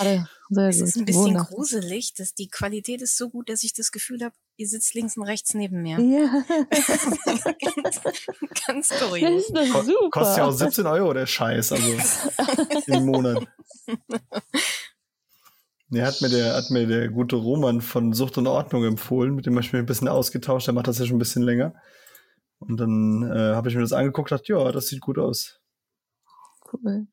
Sehr 0.00 0.68
Es 0.68 0.78
gut. 0.78 0.88
ist 0.88 0.96
ein 0.96 1.04
bisschen 1.04 1.22
Wundervoll. 1.24 1.56
gruselig, 1.56 2.14
dass 2.14 2.34
die 2.34 2.48
Qualität 2.48 3.00
ist 3.02 3.16
so 3.16 3.30
gut, 3.30 3.48
dass 3.48 3.62
ich 3.64 3.72
das 3.74 3.92
Gefühl 3.92 4.22
habe, 4.24 4.34
ihr 4.56 4.68
sitzt 4.68 4.94
links 4.94 5.16
und 5.16 5.22
rechts 5.24 5.54
neben 5.54 5.82
mir. 5.82 5.98
Ja, 6.00 6.44
ganz, 7.82 8.00
ganz 8.66 8.88
das 8.88 9.00
kurios. 9.00 9.42
ist 9.44 9.48
super. 9.48 10.10
kostet 10.10 10.36
ja 10.38 10.44
auch 10.46 10.52
17 10.52 10.86
Euro 10.86 11.12
der 11.12 11.26
Scheiß, 11.26 11.72
also 11.72 11.86
im 12.86 13.06
Monat. 13.06 13.46
Nee, 15.88 16.02
hat 16.02 16.20
mir, 16.20 16.28
der, 16.28 16.54
hat 16.54 16.70
mir 16.70 16.86
der 16.86 17.08
gute 17.08 17.36
Roman 17.36 17.80
von 17.80 18.12
Sucht 18.12 18.36
und 18.38 18.46
Ordnung 18.46 18.84
empfohlen, 18.84 19.34
mit 19.34 19.46
dem 19.46 19.54
habe 19.54 19.64
ich 19.64 19.72
mich 19.72 19.80
ein 19.80 19.86
bisschen 19.86 20.08
ausgetauscht, 20.08 20.66
der 20.66 20.74
macht 20.74 20.88
das 20.88 20.98
ja 20.98 21.06
schon 21.06 21.16
ein 21.16 21.20
bisschen 21.20 21.42
länger. 21.42 21.74
Und 22.58 22.78
dann 22.78 23.22
äh, 23.30 23.54
habe 23.54 23.68
ich 23.68 23.74
mir 23.74 23.82
das 23.82 23.92
angeguckt 23.92 24.32
und 24.32 24.38
dachte, 24.40 24.52
ja, 24.52 24.72
das 24.72 24.88
sieht 24.88 25.00
gut 25.00 25.18
aus. 25.18 25.60
Cool. 26.72 27.06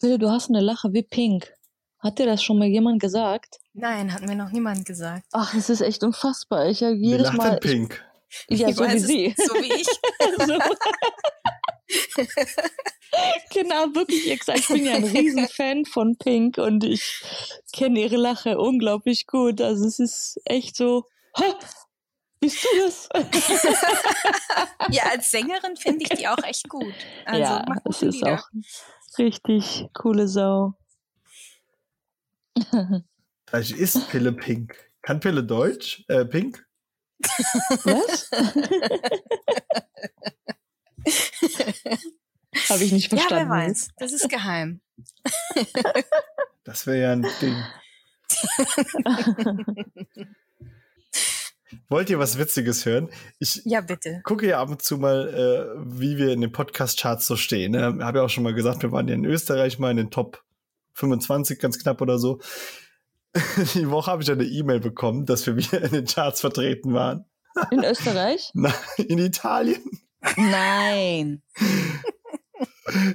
Bitte, 0.00 0.18
du 0.18 0.30
hast 0.30 0.48
eine 0.48 0.60
Lache 0.60 0.92
wie 0.92 1.02
Pink. 1.02 1.52
Hat 1.98 2.18
dir 2.18 2.26
das 2.26 2.42
schon 2.42 2.58
mal 2.58 2.66
jemand 2.68 3.00
gesagt? 3.00 3.58
Nein, 3.74 4.12
hat 4.12 4.22
mir 4.22 4.34
noch 4.34 4.50
niemand 4.50 4.86
gesagt. 4.86 5.24
Ach, 5.32 5.52
es 5.54 5.68
ist 5.68 5.82
echt 5.82 6.02
unfassbar. 6.02 6.66
Ich 6.68 6.82
habe 6.82 6.94
Wie 6.94 7.10
jedes 7.10 7.26
lacht 7.26 7.36
Mal. 7.36 7.50
denn 7.50 7.60
Pink? 7.60 8.04
Ich, 8.48 8.60
ja, 8.60 8.68
Ich 8.68 8.76
so 8.76 8.84
wie 8.84 8.88
weiß 8.88 9.02
es- 9.02 9.06
sie. 9.08 9.34
So 9.36 9.54
wie 9.54 9.72
ich. 9.72 9.86
genau, 13.52 13.86
wirklich 13.94 14.30
exakt. 14.30 14.60
Ich 14.60 14.68
bin 14.68 14.86
ja 14.86 14.94
ein 14.94 15.04
Riesenfan 15.04 15.84
von 15.84 16.16
Pink 16.16 16.58
und 16.58 16.84
ich 16.84 17.22
kenne 17.72 18.00
ihre 18.00 18.16
Lache 18.16 18.58
unglaublich 18.58 19.26
gut. 19.26 19.60
Also 19.60 19.86
es 19.86 19.98
ist 19.98 20.40
echt 20.44 20.76
so, 20.76 21.04
ha, 21.36 21.58
bist 22.40 22.64
du 22.64 22.68
das? 22.82 23.08
Ja, 24.90 25.04
als 25.10 25.30
Sängerin 25.30 25.76
finde 25.76 26.04
ich 26.04 26.08
die 26.18 26.26
auch 26.26 26.42
echt 26.42 26.68
gut. 26.68 26.94
Also 27.26 27.40
ja, 27.42 27.64
es 27.84 28.02
ist 28.02 28.14
Lieder. 28.14 28.34
auch 28.34 28.48
richtig 29.18 29.88
coole 29.92 30.28
Sau. 30.28 30.74
Vielleicht 33.48 33.70
ist 33.72 34.08
Pille 34.10 34.32
Pink. 34.32 34.76
Kann 35.02 35.20
Pille 35.20 35.42
Deutsch? 35.44 36.04
Äh, 36.08 36.24
Pink? 36.26 36.66
Was? 37.84 38.30
Habe 42.68 42.84
ich 42.84 42.92
nicht 42.92 43.10
Ja, 43.12 43.18
verstanden. 43.18 43.50
wer 43.50 43.68
weiß. 43.68 43.88
Das 43.98 44.12
ist 44.12 44.28
geheim. 44.28 44.80
Das 46.64 46.86
wäre 46.86 47.00
ja 47.00 47.12
ein 47.12 47.26
Ding. 47.40 47.56
Wollt 51.88 52.10
ihr 52.10 52.18
was 52.18 52.38
Witziges 52.38 52.84
hören? 52.86 53.08
Ich 53.38 53.62
Ja, 53.64 53.80
bitte. 53.80 54.20
gucke 54.24 54.46
ja 54.48 54.60
ab 54.60 54.70
und 54.70 54.82
zu 54.82 54.98
mal, 54.98 55.28
äh, 55.76 55.80
wie 55.98 56.16
wir 56.18 56.32
in 56.32 56.40
den 56.40 56.52
Podcast-Charts 56.52 57.26
so 57.26 57.36
stehen. 57.36 57.72
Ne? 57.72 57.98
Habe 58.00 58.18
ja 58.18 58.24
auch 58.24 58.30
schon 58.30 58.42
mal 58.44 58.54
gesagt, 58.54 58.82
wir 58.82 58.92
waren 58.92 59.08
ja 59.08 59.14
in 59.14 59.24
Österreich 59.24 59.78
mal 59.78 59.90
in 59.90 59.96
den 59.96 60.10
Top 60.10 60.42
25, 60.94 61.58
ganz 61.58 61.78
knapp 61.78 62.00
oder 62.00 62.18
so. 62.18 62.40
Die 63.74 63.88
Woche 63.90 64.10
habe 64.10 64.22
ich 64.22 64.30
eine 64.30 64.44
E-Mail 64.44 64.80
bekommen, 64.80 65.26
dass 65.26 65.46
wir 65.46 65.56
wieder 65.56 65.82
in 65.82 65.92
den 65.92 66.06
Charts 66.06 66.40
vertreten 66.40 66.92
waren. 66.92 67.24
In 67.70 67.84
Österreich? 67.84 68.50
Na, 68.54 68.72
in 68.96 69.18
Italien. 69.18 69.82
Nein. 70.36 71.42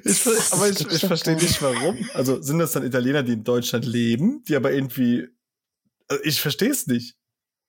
Ich, 0.03 0.25
aber 0.51 0.69
ich, 0.69 0.79
ich 0.89 1.05
verstehe 1.05 1.35
nicht 1.35 1.61
warum. 1.61 1.97
Also 2.13 2.41
sind 2.41 2.59
das 2.59 2.71
dann 2.71 2.85
Italiener, 2.85 3.23
die 3.23 3.33
in 3.33 3.43
Deutschland 3.43 3.85
leben, 3.85 4.43
die 4.47 4.55
aber 4.55 4.71
irgendwie. 4.71 5.27
Also 6.07 6.23
ich 6.23 6.39
verstehe 6.41 6.71
es 6.71 6.87
nicht. 6.87 7.15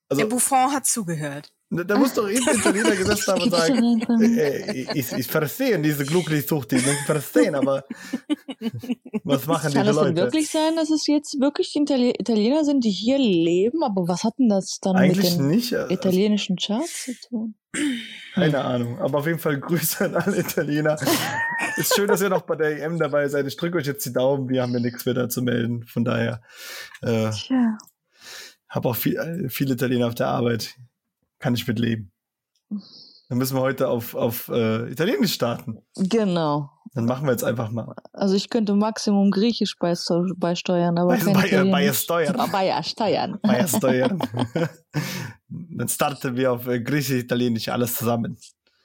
Also 0.09 0.23
Der 0.23 0.29
Buffon 0.29 0.73
hat 0.73 0.87
zugehört. 0.87 1.53
da 1.71 1.83
da 1.83 1.99
muss 1.99 2.15
doch 2.15 2.29
irgendein 2.29 2.57
Italiener 2.61 2.95
gesessen 2.95 3.33
haben 3.33 3.43
und 3.43 3.51
sagen, 3.51 4.23
äh, 4.39 4.87
ich, 4.95 5.13
ich 5.13 5.27
verstehe 5.27 5.79
diese 5.81 6.05
glückliche 6.05 6.47
Sucht, 6.47 6.71
die 6.71 6.77
ich 6.77 6.87
verstehen, 7.07 7.57
aber 7.57 7.85
was 9.25 9.47
machen 9.47 9.73
Kann 9.73 9.83
diese 9.85 9.91
es 9.91 9.97
denn 9.97 10.05
Leute? 10.15 10.17
wirklich 10.17 10.49
sein, 10.51 10.77
dass 10.77 10.91
es 10.91 11.07
jetzt 11.09 11.41
wirklich 11.41 11.73
die 11.73 11.81
Itali 11.81 12.11
Italiener 12.19 12.65
sind, 12.65 12.85
die 12.85 12.91
hier 12.91 13.19
leben? 13.19 13.83
Aber 13.83 14.07
was 14.07 14.23
hat 14.23 14.35
denn 14.39 14.49
das 14.49 14.79
dann 14.81 14.97
Eigentlich 14.97 15.31
mit 15.33 15.39
den 15.41 15.47
nicht. 15.49 15.73
äh, 15.73 15.93
italienischen 15.93 16.57
Charts 16.57 17.05
zu 17.07 17.13
tun? 17.29 17.55
Keine 18.35 18.65
Ahnung. 18.65 18.99
Aber 19.01 19.19
auf 19.19 19.27
jeden 19.27 19.39
Fall 19.39 19.59
Grüße 19.59 20.05
an 20.05 20.15
alle 20.15 20.39
Italiener. 20.39 20.97
Ist 21.77 21.95
schön, 21.95 22.07
dass 22.09 22.23
ihr 22.23 22.29
noch 22.31 22.43
bei 22.43 22.55
der 22.57 22.81
EM 22.83 22.99
dabei 22.99 23.29
seid. 23.29 23.47
Ich 23.47 23.57
drücke 23.57 23.79
euch 23.79 23.87
jetzt 23.87 24.07
die 24.07 24.13
Daumen. 24.13 24.49
Wir 24.49 24.63
haben 24.63 24.73
ja 24.73 24.81
nichts 24.81 25.05
mehr 25.05 25.15
da 25.15 25.29
zu 25.29 25.43
melden. 25.43 25.85
Von 25.87 26.05
daher 26.05 26.41
äh, 27.03 27.31
Tja. 27.31 27.77
Habe 28.77 28.89
auch 28.89 28.95
viel, 28.97 29.17
äh, 29.17 29.49
viele 29.49 29.75
Italiener 29.75 30.07
auf 30.07 30.15
der 30.15 30.29
Arbeit. 30.29 30.77
Kann 31.41 31.55
ich 31.55 31.67
mit 31.67 31.79
leben. 31.79 32.13
Dann 33.29 33.39
müssen 33.39 33.57
wir 33.57 33.61
heute 33.61 33.89
auf, 33.89 34.15
auf 34.15 34.49
äh, 34.49 34.91
Italienisch 34.91 35.35
starten. 35.35 35.79
Genau. 35.97 36.71
Dann 36.95 37.05
machen 37.07 37.27
wir 37.27 37.33
jetzt 37.33 37.43
einfach 37.45 37.71
mal. 37.71 37.95
Also 38.13 38.35
ich 38.37 38.49
könnte 38.49 38.75
Maximum 38.75 39.31
Griechisch 39.31 39.75
beisteu- 39.79 40.33
beisteuern, 40.37 40.97
aber 40.99 41.09
Bei, 41.11 41.19
kein 41.19 41.33
bei, 41.35 41.41
bei 41.41 41.47
Italienisch. 41.49 41.99
Steuern. 41.99 42.37
Ah, 42.41 42.47
Bei 42.53 42.83
Steuern. 42.83 43.39
Bei 43.43 43.67
Steuern. 43.67 44.19
Dann 45.49 45.89
starten 45.89 46.37
wir 46.37 46.53
auf 46.53 46.67
äh, 46.69 46.81
Griechisch, 46.81 47.23
Italienisch, 47.25 47.69
alles 47.69 47.95
zusammen. 47.97 48.39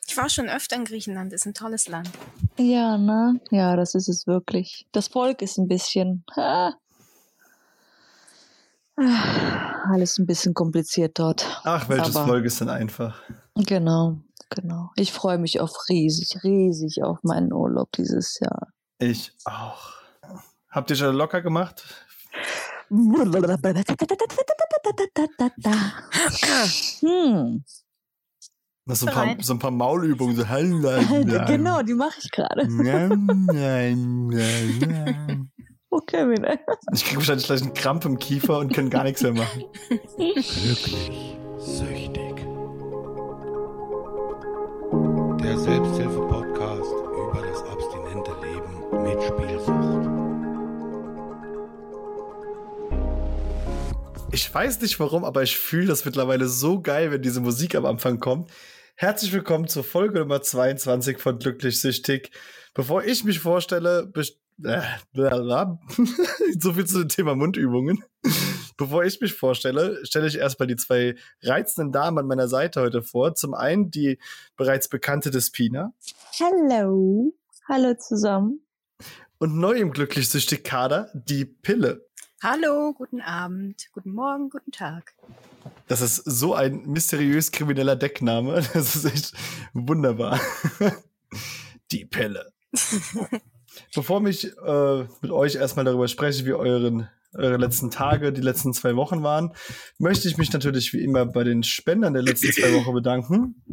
Ich 0.08 0.18
war 0.18 0.28
schon 0.30 0.50
öfter 0.50 0.76
in 0.76 0.84
Griechenland, 0.86 1.32
ist 1.32 1.46
ein 1.46 1.54
tolles 1.54 1.88
Land. 1.88 2.10
Ja, 2.58 2.98
ne? 2.98 3.40
Ja, 3.52 3.76
das 3.78 3.96
ist 3.96 4.10
es 4.10 4.28
wirklich. 4.28 4.86
Das 4.92 5.08
Volk 5.08 5.42
ist 5.42 5.58
ein 5.58 5.68
bisschen. 5.68 6.24
Ah, 6.36 6.74
alles 9.92 10.18
ein 10.18 10.26
bisschen 10.26 10.54
kompliziert 10.54 11.18
dort. 11.20 11.62
Ach, 11.64 11.90
welches 11.90 12.16
Aber- 12.16 12.28
Volk 12.28 12.46
ist 12.46 12.62
denn 12.62 12.70
einfach? 12.70 13.22
Genau, 13.56 14.18
genau. 14.50 14.92
Ich 14.96 15.12
freue 15.12 15.38
mich 15.38 15.60
auf 15.60 15.72
riesig, 15.90 16.44
riesig 16.44 17.04
auf 17.04 17.20
meinen 17.24 17.52
Urlaub 17.54 17.92
dieses 17.94 18.40
Jahr. 18.40 18.68
Ich 19.00 19.34
auch. 19.46 19.92
Habt 20.70 20.90
ihr 20.90 20.96
schon 20.96 21.16
locker 21.16 21.42
gemacht? 21.42 21.84
Hm. 27.02 27.64
Das 28.86 29.00
so, 29.00 29.08
ein 29.08 29.14
paar, 29.14 29.36
so 29.40 29.54
ein 29.54 29.60
paar 29.60 29.72
Maulübungen. 29.72 30.36
So 30.36 30.44
genau, 31.48 31.82
die 31.84 31.94
mache 31.94 32.20
ich 32.22 32.32
gerade. 32.32 32.68
Oh, 35.94 36.00
Kevin. 36.00 36.48
Ich 36.94 37.04
krieg 37.04 37.18
wahrscheinlich 37.18 37.46
gleich 37.46 37.62
einen 37.62 37.74
Krampf 37.74 38.06
im 38.06 38.18
Kiefer 38.18 38.60
und 38.60 38.74
kann 38.74 38.90
gar 38.90 39.04
nichts 39.04 39.22
mehr 39.24 39.34
machen. 39.34 39.66
Glücklich, 40.16 41.38
süchtig. 41.58 42.38
Der 45.44 45.58
Selbsthilfe-Podcast 45.58 46.94
über 46.94 47.44
das 47.46 47.62
abstinente 47.64 48.32
Leben 48.42 49.04
mit 49.04 49.22
Spielsucht. 49.22 50.08
Ich 54.32 54.54
weiß 54.54 54.80
nicht 54.80 54.98
warum, 55.02 55.26
aber 55.26 55.44
ich 55.44 55.58
fühle 55.58 55.88
das 55.88 56.06
mittlerweile 56.06 56.48
so 56.48 56.82
geil, 56.82 57.12
wenn 57.12 57.22
diese 57.22 57.42
Musik 57.42 57.76
am 57.76 57.86
Anfang 57.86 58.22
kommt. 58.22 58.50
Herzlich 58.96 59.34
willkommen 59.34 59.68
zur 59.68 59.84
Folge 59.84 60.20
Nummer 60.20 60.42
22 60.42 61.20
von 61.20 61.38
Glücklich 61.38 61.82
Süchtig. 61.82 62.32
Bevor 62.74 63.04
ich 63.04 63.26
mich 63.26 63.40
vorstelle. 63.40 64.10
so 66.60 66.74
viel 66.74 66.86
zu 66.86 67.00
dem 67.00 67.10
Thema 67.10 67.36
Mundübungen. 67.36 68.04
Bevor 68.78 69.04
ich 69.04 69.20
mich 69.22 69.34
vorstelle, 69.34 70.04
stelle 70.06 70.28
ich 70.28 70.38
erstmal 70.38 70.68
die 70.68 70.76
zwei 70.76 71.16
reizenden 71.44 71.92
Damen 71.92 72.18
an 72.18 72.28
meiner 72.28 72.48
Seite 72.48 72.82
heute 72.82 73.02
vor. 73.02 73.36
Zum 73.36 73.54
einen 73.54 73.92
die 73.92 74.20
bereits 74.58 74.88
bekannte 74.88 75.30
Despina 75.32 75.94
Hallo. 76.40 77.34
Hallo 77.68 77.94
zusammen. 77.96 78.62
und 79.38 79.58
neu 79.58 79.74
im 79.74 79.92
Glücklich 79.92 80.30
Süchtig 80.30 80.64
Kader 80.64 81.10
die 81.14 81.46
Pille. 81.46 82.08
Hallo, 82.44 82.94
guten 82.94 83.22
Abend, 83.22 83.88
guten 83.94 84.14
Morgen, 84.14 84.50
guten 84.50 84.72
Tag. 84.72 85.14
Das 85.88 86.02
ist 86.02 86.16
so 86.26 86.56
ein 86.56 86.88
mysteriös 86.88 87.52
krimineller 87.52 87.96
Deckname. 87.96 88.64
Das 88.74 88.96
ist 88.96 89.06
echt 89.06 89.34
wunderbar. 89.74 90.40
Die 91.92 92.06
Pille. 92.06 92.52
Bevor 93.94 94.26
ich 94.26 94.46
äh, 94.46 95.06
mit 95.22 95.32
euch 95.32 95.56
erstmal 95.56 95.86
darüber 95.86 96.08
spreche, 96.08 96.46
wie 96.46 96.54
euren, 96.54 97.10
eure 97.34 97.58
letzten 97.58 97.92
Tage, 97.92 98.32
die 98.32 98.42
letzten 98.42 98.74
zwei 98.74 98.96
Wochen 98.96 99.22
waren, 99.24 99.54
möchte 99.98 100.28
ich 100.28 100.38
mich 100.38 100.54
natürlich 100.54 100.94
wie 100.94 101.04
immer 101.04 101.26
bei 101.26 101.44
den 101.44 101.64
Spendern 101.64 102.14
der 102.14 102.24
letzten 102.24 102.52
zwei 102.54 102.74
Wochen 102.74 102.94
bedanken. 102.94 103.64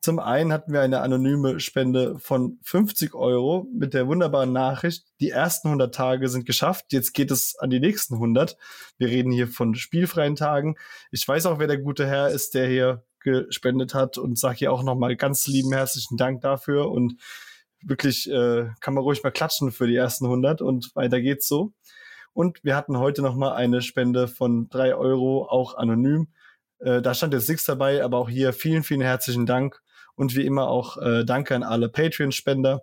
Zum 0.00 0.18
einen 0.18 0.52
hatten 0.52 0.72
wir 0.72 0.80
eine 0.80 1.00
anonyme 1.00 1.60
Spende 1.60 2.18
von 2.18 2.58
50 2.64 3.14
Euro 3.14 3.68
mit 3.72 3.94
der 3.94 4.08
wunderbaren 4.08 4.52
Nachricht, 4.52 5.04
die 5.20 5.30
ersten 5.30 5.68
100 5.68 5.94
Tage 5.94 6.28
sind 6.28 6.44
geschafft, 6.44 6.86
jetzt 6.90 7.12
geht 7.12 7.30
es 7.30 7.54
an 7.56 7.70
die 7.70 7.78
nächsten 7.78 8.14
100. 8.14 8.56
Wir 8.98 9.06
reden 9.06 9.30
hier 9.30 9.46
von 9.46 9.76
spielfreien 9.76 10.34
Tagen. 10.34 10.74
Ich 11.12 11.26
weiß 11.26 11.46
auch, 11.46 11.60
wer 11.60 11.68
der 11.68 11.78
gute 11.78 12.04
Herr 12.04 12.30
ist, 12.30 12.54
der 12.54 12.66
hier 12.66 13.04
gespendet 13.20 13.94
hat 13.94 14.18
und 14.18 14.36
sage 14.36 14.56
hier 14.58 14.72
auch 14.72 14.82
nochmal 14.82 15.14
ganz 15.14 15.46
lieben 15.46 15.72
herzlichen 15.72 16.16
Dank 16.16 16.40
dafür 16.40 16.90
und 16.90 17.14
wirklich 17.84 18.30
äh, 18.30 18.68
kann 18.80 18.94
man 18.94 19.02
ruhig 19.02 19.22
mal 19.22 19.30
klatschen 19.30 19.72
für 19.72 19.86
die 19.86 19.96
ersten 19.96 20.24
100 20.24 20.62
und 20.62 20.94
weiter 20.94 21.20
geht's 21.20 21.48
so. 21.48 21.72
Und 22.32 22.64
wir 22.64 22.76
hatten 22.76 22.98
heute 22.98 23.22
nochmal 23.22 23.52
eine 23.52 23.82
Spende 23.82 24.26
von 24.28 24.68
drei 24.68 24.94
Euro, 24.94 25.46
auch 25.48 25.74
anonym. 25.74 26.28
Äh, 26.78 27.02
da 27.02 27.14
stand 27.14 27.34
jetzt 27.34 27.48
nichts 27.48 27.64
dabei, 27.64 28.02
aber 28.02 28.18
auch 28.18 28.28
hier 28.28 28.52
vielen, 28.52 28.82
vielen 28.82 29.02
herzlichen 29.02 29.46
Dank 29.46 29.82
und 30.14 30.34
wie 30.34 30.46
immer 30.46 30.68
auch 30.68 30.96
äh, 30.98 31.24
danke 31.24 31.54
an 31.54 31.62
alle 31.62 31.88
Patreon-Spender. 31.88 32.82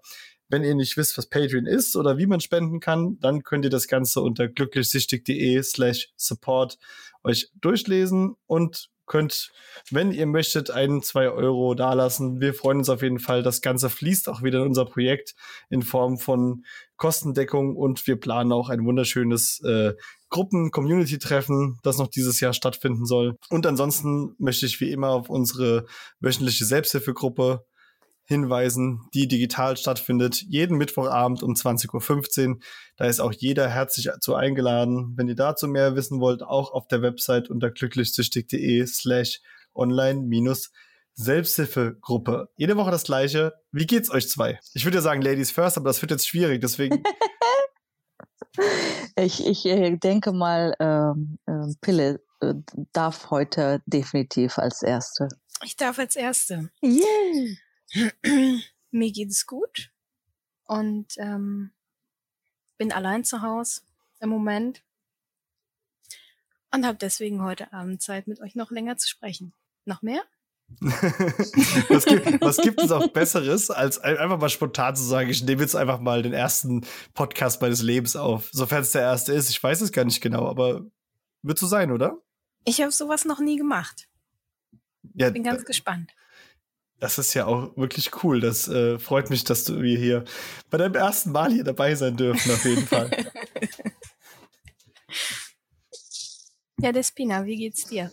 Wenn 0.50 0.64
ihr 0.64 0.74
nicht 0.76 0.98
wisst, 0.98 1.18
was 1.18 1.28
Patreon 1.28 1.68
ist 1.68 1.96
oder 1.96 2.18
wie 2.18 2.26
man 2.26 2.40
spenden 2.40 2.80
kann, 2.80 3.20
dann 3.20 3.44
könnt 3.44 3.66
ihr 3.66 3.70
das 3.70 3.88
Ganze 3.88 4.22
unter 4.22 4.48
glücklichsichtig.de 4.48 5.62
slash 5.62 6.12
support 6.16 6.78
euch 7.24 7.52
durchlesen 7.56 8.36
und 8.48 8.90
könnt, 9.10 9.52
wenn 9.92 10.14
ihr 10.14 10.26
möchtet, 10.26 10.72
ein, 10.72 11.02
zwei 11.02 11.30
Euro 11.30 11.74
dalassen. 11.74 12.40
Wir 12.40 12.54
freuen 12.54 12.78
uns 12.78 12.90
auf 12.90 13.02
jeden 13.02 13.20
Fall. 13.20 13.44
Das 13.44 13.60
Ganze 13.60 13.90
fließt 13.90 14.30
auch 14.30 14.42
wieder 14.42 14.60
in 14.60 14.68
unser 14.68 14.86
Projekt 14.86 15.36
in 15.70 15.82
Form 15.82 16.18
von 16.18 16.64
Kostendeckung 16.96 17.76
und 17.76 18.08
wir 18.08 18.18
planen 18.18 18.54
auch 18.54 18.70
ein 18.70 18.86
wunderschönes 18.86 19.62
äh, 19.66 19.94
Gruppen-Community-Treffen, 20.30 21.80
das 21.82 21.98
noch 21.98 22.08
dieses 22.08 22.40
Jahr 22.40 22.54
stattfinden 22.54 23.06
soll. 23.06 23.38
Und 23.50 23.66
ansonsten 23.66 24.36
möchte 24.38 24.66
ich 24.66 24.80
wie 24.80 24.92
immer 24.92 25.10
auf 25.10 25.30
unsere 25.30 25.86
wöchentliche 26.20 26.66
Selbsthilfegruppe 26.66 27.66
hinweisen, 28.30 29.02
die 29.16 29.28
digital 29.28 29.76
stattfindet, 29.76 30.44
jeden 30.48 30.78
Mittwochabend 30.78 31.42
um 31.42 31.54
20.15 31.54 32.48
Uhr. 32.48 32.58
Da 32.96 33.06
ist 33.06 33.20
auch 33.20 33.34
jeder 33.34 33.68
herzlich 33.68 34.10
zu 34.22 34.36
eingeladen. 34.36 35.14
Wenn 35.18 35.28
ihr 35.28 35.36
dazu 35.36 35.68
mehr 35.68 35.96
wissen 35.96 36.22
wollt, 36.22 36.44
auch 36.44 36.72
auf 36.72 36.88
der 36.88 37.02
Website 37.02 37.50
unter 37.50 37.72
glücklichsüchtig.de 37.72 38.86
slash 38.86 39.42
online 39.74 40.22
minus 40.22 40.72
Selbsthilfegruppe. 41.16 42.50
Jede 42.56 42.78
Woche 42.78 42.92
das 42.92 43.04
gleiche. 43.04 43.54
Wie 43.72 43.88
geht's 43.88 44.12
euch 44.12 44.30
zwei? 44.30 44.60
Ich 44.76 44.86
würde 44.86 44.98
ja 44.98 45.02
sagen 45.02 45.24
Ladies 45.24 45.50
first, 45.50 45.78
aber 45.78 45.90
das 45.90 46.02
wird 46.02 46.12
jetzt 46.12 46.28
schwierig, 46.28 46.62
deswegen. 46.62 47.04
ich, 49.18 49.46
ich 49.46 49.66
äh, 49.66 49.98
denke 49.98 50.34
mal, 50.34 50.76
ähm, 50.80 51.40
äh, 51.48 51.74
Pille 51.82 52.22
äh, 52.42 52.54
darf 52.94 53.32
heute 53.32 53.82
definitiv 53.88 54.60
als 54.60 54.84
Erste. 54.84 55.30
Ich 55.66 55.76
darf 55.76 55.98
als 55.98 56.16
Erste. 56.16 56.70
Yeah. 56.84 57.56
Mir 58.92 59.12
geht 59.12 59.30
es 59.30 59.46
gut 59.46 59.92
und 60.66 61.08
ähm, 61.18 61.72
bin 62.78 62.92
allein 62.92 63.24
zu 63.24 63.42
Hause 63.42 63.82
im 64.20 64.30
Moment 64.30 64.84
und 66.72 66.86
habe 66.86 66.98
deswegen 66.98 67.44
heute 67.44 67.74
Abend 67.74 68.02
Zeit, 68.02 68.28
mit 68.28 68.40
euch 68.42 68.56
noch 68.56 68.72
länger 68.72 68.98
zu 68.98 69.08
sprechen. 69.08 69.54
Noch 69.86 70.02
mehr? 70.02 70.24
was, 71.90 72.06
gibt, 72.06 72.42
was 72.42 72.58
gibt 72.58 72.80
es 72.80 72.92
auch 72.92 73.08
Besseres, 73.08 73.72
als 73.72 73.98
einfach 73.98 74.40
mal 74.40 74.50
spontan 74.50 74.96
zu 74.96 75.04
sagen, 75.04 75.30
ich 75.30 75.44
nehme 75.44 75.62
jetzt 75.62 75.76
einfach 75.76 76.00
mal 76.00 76.22
den 76.22 76.34
ersten 76.34 76.86
Podcast 77.16 77.60
meines 77.62 77.82
Lebens 77.82 78.16
auf, 78.16 78.50
sofern 78.52 78.84
es 78.84 78.92
der 78.92 79.02
erste 79.02 79.34
ist. 79.34 79.50
Ich 79.50 79.62
weiß 79.62 79.82
es 79.82 79.92
gar 79.92 80.06
nicht 80.06 80.22
genau, 80.22 80.48
aber 80.48 80.86
wird 81.42 81.58
so 81.58 81.66
sein, 81.66 81.92
oder? 81.92 82.22
Ich 82.66 82.82
habe 82.82 82.92
sowas 82.92 83.26
noch 83.26 83.40
nie 83.40 83.58
gemacht. 83.58 84.08
Ja, 85.16 85.32
bin 85.32 85.44
ganz 85.44 85.66
gespannt. 85.66 86.12
Das 87.00 87.18
ist 87.18 87.34
ja 87.34 87.46
auch 87.46 87.76
wirklich 87.78 88.24
cool. 88.24 88.42
Das 88.42 88.68
äh, 88.68 89.00
freut 89.00 89.30
mich, 89.30 89.46
dass 89.46 89.64
du 89.64 89.82
wir 89.82 89.98
hier 89.98 90.26
bei 90.70 90.78
deinem 90.78 90.96
ersten 90.96 91.32
Mal 91.32 91.52
hier 91.52 91.64
dabei 91.64 91.96
sein 91.96 92.18
dürfen, 92.18 92.52
auf 92.52 92.66
jeden 92.66 92.86
Fall. 92.86 93.10
ja, 96.80 96.92
Despina, 96.92 97.46
wie 97.46 97.56
geht's 97.56 97.86
dir? 97.86 98.12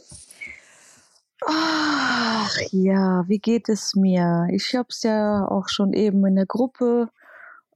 Ach 1.44 2.56
ja, 2.70 3.24
wie 3.26 3.38
geht 3.38 3.68
es 3.68 3.94
mir? 3.94 4.46
Ich 4.52 4.74
habe 4.74 4.88
es 4.90 5.02
ja 5.02 5.46
auch 5.48 5.68
schon 5.68 5.92
eben 5.92 6.24
in 6.26 6.36
der 6.36 6.46
Gruppe 6.46 7.10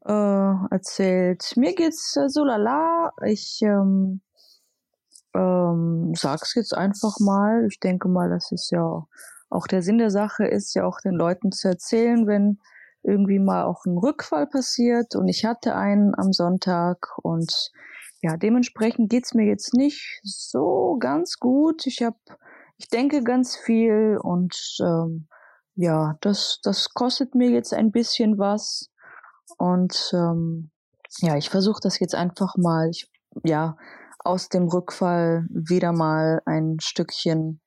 äh, 0.07 0.55
erzählt. 0.71 1.53
Mir 1.57 1.75
geht's 1.75 2.17
äh, 2.17 2.29
so 2.29 2.45
lala. 2.45 3.13
Ich 3.27 3.61
ähm, 3.63 4.21
ähm, 5.35 6.13
sag's 6.17 6.55
jetzt 6.55 6.75
einfach 6.75 7.19
mal. 7.21 7.67
Ich 7.71 7.81
denke 7.81 8.09
mal, 8.09 8.31
das 8.31 8.51
ist 8.53 8.71
ja 8.71 9.07
auch 9.51 9.67
der 9.67 9.83
Sinn 9.83 9.99
der 9.99 10.11
Sache 10.11 10.47
ist 10.47 10.75
ja 10.75 10.85
auch 10.85 11.01
den 11.01 11.15
Leuten 11.15 11.53
zu 11.53 11.69
erzählen, 11.69 12.27
wenn 12.27 12.59
irgendwie 13.03 13.39
mal 13.39 13.65
auch 13.65 13.85
ein 13.85 13.99
Rückfall 13.99 14.47
passiert 14.47 15.17
und 15.17 15.29
ich 15.29 15.45
hatte 15.45 15.75
einen 15.75 16.15
am 16.17 16.33
Sonntag 16.33 17.19
und 17.23 17.71
ja, 18.23 18.37
dementsprechend 18.37 19.11
geht's 19.11 19.35
mir 19.35 19.47
jetzt 19.47 19.73
nicht 19.75 20.21
so 20.23 20.99
ganz 21.01 21.39
gut. 21.39 21.87
Ich 21.87 22.03
habe, 22.03 22.19
ich 22.77 22.89
denke 22.89 23.23
ganz 23.23 23.57
viel 23.57 24.19
und 24.23 24.77
ähm, 24.81 25.29
ja, 25.75 26.19
das, 26.21 26.61
das 26.63 26.91
kostet 26.93 27.35
mir 27.35 27.49
jetzt 27.51 27.73
ein 27.73 27.91
bisschen 27.91 28.39
was 28.39 28.91
und 29.57 30.13
ähm, 30.13 30.71
ja, 31.21 31.37
ich 31.37 31.49
versuche 31.49 31.81
das 31.83 31.99
jetzt 31.99 32.15
einfach 32.15 32.57
mal, 32.57 32.91
ich, 32.91 33.11
ja, 33.45 33.77
aus 34.19 34.51
dem 34.51 34.69
Rückfall 34.69 35.47
wieder 35.49 35.93
mal 35.93 36.43
ein 36.45 36.77
Stückchen, 36.81 37.61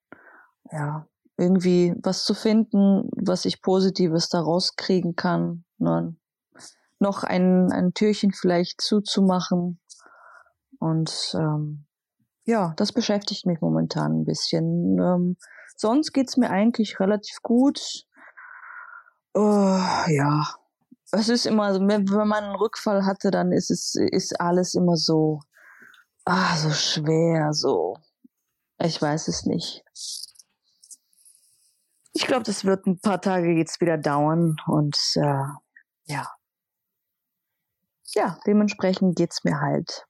ja, 0.71 1.07
irgendwie 1.37 1.93
was 2.01 2.25
zu 2.25 2.33
finden, 2.33 3.09
was 3.15 3.45
ich 3.45 3.61
Positives 3.61 4.29
daraus 4.29 4.75
kriegen 4.75 5.15
kann. 5.15 5.65
Ne? 5.77 6.15
Noch 6.99 7.23
ein, 7.23 7.71
ein 7.71 7.93
Türchen 7.93 8.31
vielleicht 8.31 8.81
zuzumachen. 8.81 9.79
Und 10.79 11.33
ähm, 11.35 11.85
ja, 12.45 12.73
das 12.77 12.91
beschäftigt 12.91 13.45
mich 13.45 13.61
momentan 13.61 14.21
ein 14.21 14.25
bisschen. 14.25 14.99
Ähm, 14.99 15.37
sonst 15.75 16.13
geht's 16.13 16.37
mir 16.37 16.49
eigentlich 16.49 16.99
relativ 16.99 17.41
gut. 17.41 18.05
Uh, 19.35 19.79
ja, 20.07 20.43
es 21.11 21.29
ist 21.29 21.47
immer, 21.47 21.73
wenn 21.79 22.05
man 22.05 22.43
einen 22.43 22.55
Rückfall 22.55 23.05
hatte, 23.05 23.31
dann 23.31 23.51
ist 23.51 23.71
es 23.71 23.95
ist 23.95 24.39
alles 24.39 24.75
immer 24.75 24.95
so, 24.95 25.39
ah, 26.25 26.55
so 26.57 26.69
schwer, 26.69 27.53
so. 27.53 27.97
Ich 28.77 29.01
weiß 29.01 29.27
es 29.29 29.45
nicht 29.45 29.83
ich 32.13 32.27
glaube, 32.27 32.43
das 32.43 32.63
wird 32.63 32.85
ein 32.85 32.99
paar 32.99 33.21
Tage 33.21 33.51
jetzt 33.51 33.81
wieder 33.81 33.97
dauern 33.97 34.55
und 34.67 34.97
äh, 35.15 35.43
ja. 36.05 36.31
Ja, 38.13 38.37
dementsprechend 38.45 39.15
geht's 39.15 39.43
mir 39.43 39.59
halt. 39.59 40.05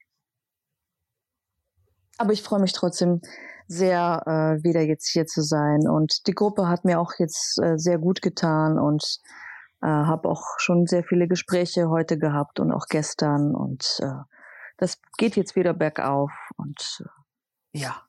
Aber 2.17 2.33
ich 2.33 2.43
freue 2.43 2.59
mich 2.59 2.73
trotzdem 2.73 3.21
sehr, 3.67 4.23
äh, 4.25 4.63
wieder 4.63 4.81
jetzt 4.81 5.07
hier 5.07 5.25
zu 5.25 5.41
sein. 5.41 5.87
Und 5.87 6.27
die 6.27 6.33
Gruppe 6.33 6.67
hat 6.67 6.83
mir 6.83 6.99
auch 6.99 7.13
jetzt 7.17 7.57
äh, 7.59 7.77
sehr 7.77 7.97
gut 7.97 8.21
getan 8.21 8.77
und 8.77 9.19
äh, 9.81 9.87
habe 9.87 10.27
auch 10.27 10.43
schon 10.57 10.85
sehr 10.85 11.03
viele 11.03 11.29
Gespräche 11.29 11.89
heute 11.89 12.17
gehabt 12.17 12.59
und 12.59 12.73
auch 12.73 12.87
gestern. 12.89 13.55
Und 13.55 13.99
äh, 14.01 14.23
das 14.77 15.01
geht 15.17 15.37
jetzt 15.37 15.55
wieder 15.55 15.73
bergauf. 15.73 16.31
Und 16.57 17.01
äh, 17.73 17.79
ja, 17.79 18.03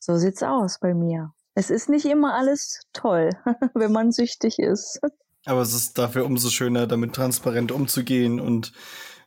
so 0.00 0.16
sieht's 0.16 0.42
aus 0.42 0.80
bei 0.80 0.94
mir 0.94 1.32
es 1.54 1.70
ist 1.70 1.88
nicht 1.88 2.06
immer 2.06 2.34
alles 2.34 2.80
toll, 2.92 3.30
wenn 3.74 3.92
man 3.92 4.12
süchtig 4.12 4.58
ist. 4.58 5.00
Aber 5.44 5.60
es 5.60 5.74
ist 5.74 5.98
dafür 5.98 6.24
umso 6.24 6.50
schöner, 6.50 6.86
damit 6.86 7.14
transparent 7.14 7.72
umzugehen 7.72 8.40
und 8.40 8.72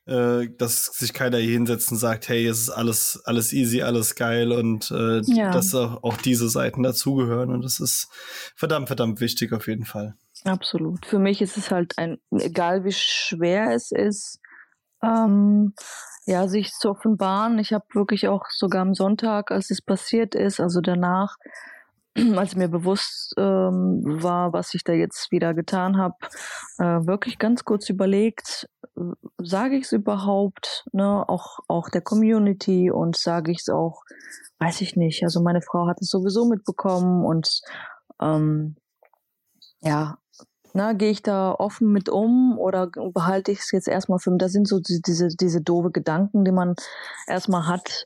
äh, 0.08 0.50
dass 0.58 0.86
sich 0.86 1.14
keiner 1.14 1.40
hier 1.40 1.54
hinsetzt 1.54 1.92
und 1.92 1.98
sagt, 1.98 2.30
hey, 2.30 2.46
es 2.46 2.60
ist 2.60 2.70
alles, 2.70 3.22
alles 3.26 3.54
easy, 3.54 3.82
alles 3.82 4.16
geil 4.16 4.52
und 4.52 4.92
äh, 4.92 5.22
ja. 5.26 5.52
dass 5.52 5.74
auch, 5.74 6.04
auch 6.04 6.18
diese 6.18 6.48
Seiten 6.48 6.84
dazugehören. 6.84 7.50
Und 7.50 7.64
das 7.64 7.80
ist 7.80 8.08
verdammt, 8.56 8.88
verdammt 8.88 9.20
wichtig 9.20 9.52
auf 9.52 9.68
jeden 9.68 9.86
Fall. 9.86 10.16
Absolut. 10.44 11.06
Für 11.06 11.20
mich 11.20 11.42
ist 11.42 11.58
es 11.58 11.72
halt 11.72 11.98
ein, 11.98 12.20
egal 12.32 12.86
wie 12.86 12.92
schwer 12.92 13.74
es 13.74 13.92
ist, 13.92 14.40
ähm, 15.02 15.74
ja, 16.26 16.48
sich 16.48 16.72
zu 16.72 16.92
offenbaren. 16.92 17.58
Ich 17.60 17.74
habe 17.74 17.86
wirklich 17.94 18.28
auch 18.28 18.46
sogar 18.50 18.84
am 18.84 18.94
Sonntag, 18.94 19.52
als 19.52 19.72
es 19.72 19.82
passiert 19.82 20.36
ist, 20.36 20.60
also 20.60 20.82
danach, 20.82 21.38
als 22.38 22.56
mir 22.56 22.68
bewusst 22.68 23.34
ähm, 23.38 24.02
war, 24.06 24.54
was 24.54 24.74
ich 24.74 24.84
da 24.84 24.94
jetzt 24.94 25.32
wieder 25.32 25.54
getan 25.54 25.98
habe, 25.98 26.16
äh, 26.78 27.06
wirklich 27.06 27.38
ganz 27.40 27.66
kurz 27.66 27.90
überlegt, 27.90 28.70
äh, 28.98 29.02
sage 29.38 29.76
ich 29.76 29.86
es 29.86 29.92
überhaupt, 29.92 30.86
ne, 30.94 31.28
auch, 31.28 31.60
auch 31.68 31.90
der 31.90 32.02
Community 32.02 32.90
und 32.90 33.18
sage 33.18 33.52
ich 33.52 33.60
es 33.60 33.70
auch, 33.70 34.04
weiß 34.60 34.82
ich 34.82 34.96
nicht. 34.96 35.24
Also 35.24 35.42
meine 35.42 35.62
Frau 35.62 35.88
hat 35.88 35.98
es 36.00 36.10
sowieso 36.10 36.46
mitbekommen 36.46 37.26
und 37.26 37.62
ähm, 38.22 38.78
ja, 39.82 40.18
na, 40.74 40.94
gehe 40.94 41.12
ich 41.12 41.22
da 41.22 41.54
offen 41.54 41.92
mit 41.92 42.10
um 42.10 42.58
oder 42.58 42.88
behalte 42.88 43.52
ich 43.52 43.60
es 43.60 43.72
jetzt 43.72 43.88
erstmal 43.88 44.20
für 44.20 44.32
mich? 44.32 44.40
Das 44.40 44.52
sind 44.52 44.68
so 44.68 44.80
diese, 44.80 45.30
diese 45.30 45.62
doofe 45.62 45.92
Gedanken, 45.92 46.44
die 46.44 46.52
man 46.52 46.76
erstmal 47.28 47.68
hat. 47.68 48.06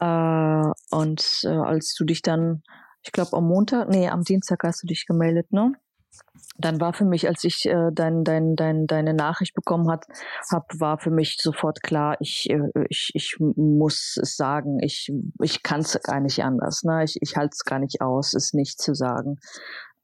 Äh, 0.00 0.94
und 0.94 1.40
äh, 1.44 1.48
als 1.48 1.94
du 1.94 2.04
dich 2.04 2.20
dann 2.22 2.62
ich 3.02 3.12
glaube 3.12 3.36
am 3.36 3.46
Montag, 3.46 3.88
nee, 3.88 4.08
am 4.08 4.22
Dienstag 4.22 4.62
hast 4.64 4.82
du 4.82 4.86
dich 4.86 5.06
gemeldet, 5.06 5.52
ne? 5.52 5.72
Dann 6.58 6.80
war 6.80 6.92
für 6.92 7.04
mich, 7.04 7.28
als 7.28 7.44
ich 7.44 7.64
äh, 7.66 7.90
dein, 7.92 8.24
dein, 8.24 8.54
dein, 8.56 8.86
deine 8.86 9.14
Nachricht 9.14 9.54
bekommen 9.54 9.90
hat, 9.90 10.06
hab, 10.50 10.68
war 10.78 10.98
für 10.98 11.10
mich 11.10 11.38
sofort 11.40 11.82
klar, 11.82 12.16
ich, 12.20 12.50
äh, 12.50 12.68
ich, 12.88 13.12
ich 13.14 13.36
muss 13.38 14.18
es 14.20 14.36
sagen, 14.36 14.78
ich, 14.82 15.10
ich 15.40 15.62
kann 15.62 15.80
es 15.80 15.98
gar 16.02 16.20
nicht 16.20 16.42
anders. 16.44 16.82
Ne? 16.82 17.04
Ich, 17.04 17.16
ich 17.22 17.36
halte 17.36 17.54
es 17.54 17.64
gar 17.64 17.78
nicht 17.78 18.02
aus, 18.02 18.34
es 18.34 18.52
nicht 18.52 18.80
zu 18.80 18.94
sagen. 18.94 19.38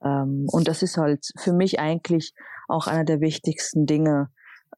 Ähm, 0.03 0.47
und 0.51 0.67
das 0.67 0.81
ist 0.81 0.97
halt 0.97 1.27
für 1.37 1.53
mich 1.53 1.79
eigentlich 1.79 2.33
auch 2.67 2.87
einer 2.87 3.05
der 3.05 3.21
wichtigsten 3.21 3.85
Dinge, 3.85 4.29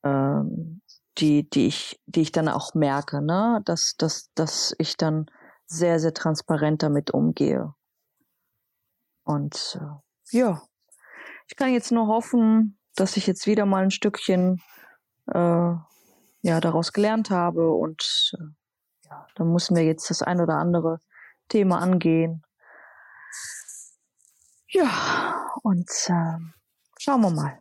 ähm, 0.04 0.82
die, 1.18 1.50
die, 1.50 1.68
ich, 1.68 2.02
die 2.06 2.22
ich 2.22 2.32
dann 2.32 2.50
auch 2.50 2.74
merke, 2.74 3.22
ne? 3.22 3.62
dass, 3.66 3.96
dass, 3.98 4.32
dass 4.36 4.76
ich 4.80 4.98
dann 4.98 5.28
sehr, 5.66 6.00
sehr 6.00 6.14
transparent 6.14 6.84
damit 6.84 7.12
umgehe. 7.12 7.74
Und 9.30 9.78
äh, 9.80 10.36
ja, 10.36 10.60
ich 11.48 11.56
kann 11.56 11.72
jetzt 11.72 11.92
nur 11.92 12.08
hoffen, 12.08 12.80
dass 12.96 13.16
ich 13.16 13.28
jetzt 13.28 13.46
wieder 13.46 13.68
mal 13.68 13.84
ein 13.84 13.92
Stückchen 13.92 14.60
äh, 15.28 15.74
ja 16.42 16.60
daraus 16.60 16.94
gelernt 16.94 17.30
habe 17.30 17.72
und 17.72 18.34
äh, 18.40 19.08
ja, 19.08 19.28
dann 19.36 19.54
müssen 19.54 19.76
wir 19.76 19.84
jetzt 19.84 20.10
das 20.10 20.24
ein 20.24 20.42
oder 20.42 20.56
andere 20.56 20.98
Thema 21.48 21.78
angehen. 21.78 22.42
Ja, 24.70 25.46
und 25.62 25.92
äh, 26.08 26.40
schauen 26.98 27.22
wir 27.22 27.30
mal. 27.30 27.60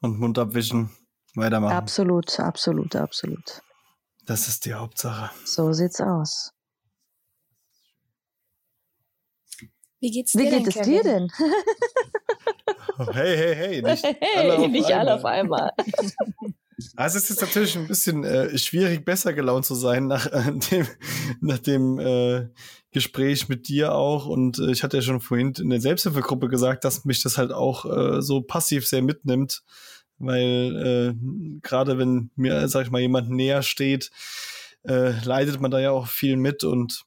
Und 0.00 0.18
Mund 0.18 0.36
abwischen, 0.36 0.90
weitermachen. 1.36 1.76
Absolut, 1.76 2.40
absolut, 2.40 2.96
absolut. 2.96 3.62
Das 4.26 4.48
ist 4.48 4.64
die 4.64 4.74
Hauptsache. 4.74 5.30
So 5.44 5.72
sieht's 5.72 6.00
aus. 6.00 6.52
Wie 10.02 10.10
geht's 10.10 10.36
Wie 10.36 10.38
dir 10.38 10.50
geht 10.50 10.66
denn, 10.66 10.66
es 10.66 10.74
Kevin? 10.74 10.92
dir 10.92 11.02
denn? 11.04 11.32
Hey, 13.12 13.36
hey, 13.36 13.54
hey, 13.56 13.82
nicht 13.82 14.12
Hey, 14.20 14.20
alle 14.34 14.58
auf 14.58 14.72
nicht 14.72 14.90
einmal. 14.90 14.92
alle 14.92 15.14
auf 15.14 15.24
einmal. 15.24 15.70
Also 16.96 17.18
es 17.18 17.24
ist 17.24 17.30
jetzt 17.30 17.40
natürlich 17.42 17.76
ein 17.76 17.86
bisschen 17.86 18.24
äh, 18.24 18.56
schwierig, 18.58 19.04
besser 19.04 19.32
gelaunt 19.34 19.64
zu 19.66 19.74
sein 19.74 20.08
nach 20.08 20.26
äh, 20.26 20.52
dem, 20.70 20.86
nach 21.40 21.58
dem 21.58 21.98
äh, 22.00 22.48
Gespräch 22.90 23.48
mit 23.48 23.68
dir 23.68 23.94
auch. 23.94 24.26
Und 24.26 24.58
äh, 24.58 24.72
ich 24.72 24.82
hatte 24.82 24.96
ja 24.96 25.02
schon 25.02 25.20
vorhin 25.20 25.52
in 25.60 25.70
der 25.70 25.80
Selbsthilfegruppe 25.80 26.48
gesagt, 26.48 26.84
dass 26.84 27.04
mich 27.04 27.22
das 27.22 27.38
halt 27.38 27.52
auch 27.52 27.84
äh, 27.84 28.22
so 28.22 28.40
passiv 28.42 28.86
sehr 28.86 29.02
mitnimmt. 29.02 29.62
Weil 30.18 31.14
äh, 31.14 31.58
gerade 31.62 31.98
wenn 31.98 32.30
mir, 32.36 32.68
sag 32.68 32.84
ich 32.86 32.90
mal, 32.90 33.00
jemand 33.00 33.30
näher 33.30 33.62
steht, 33.62 34.10
äh, 34.86 35.12
leidet 35.24 35.60
man 35.60 35.70
da 35.70 35.78
ja 35.80 35.92
auch 35.92 36.08
viel 36.08 36.36
mit 36.36 36.64
und 36.64 37.04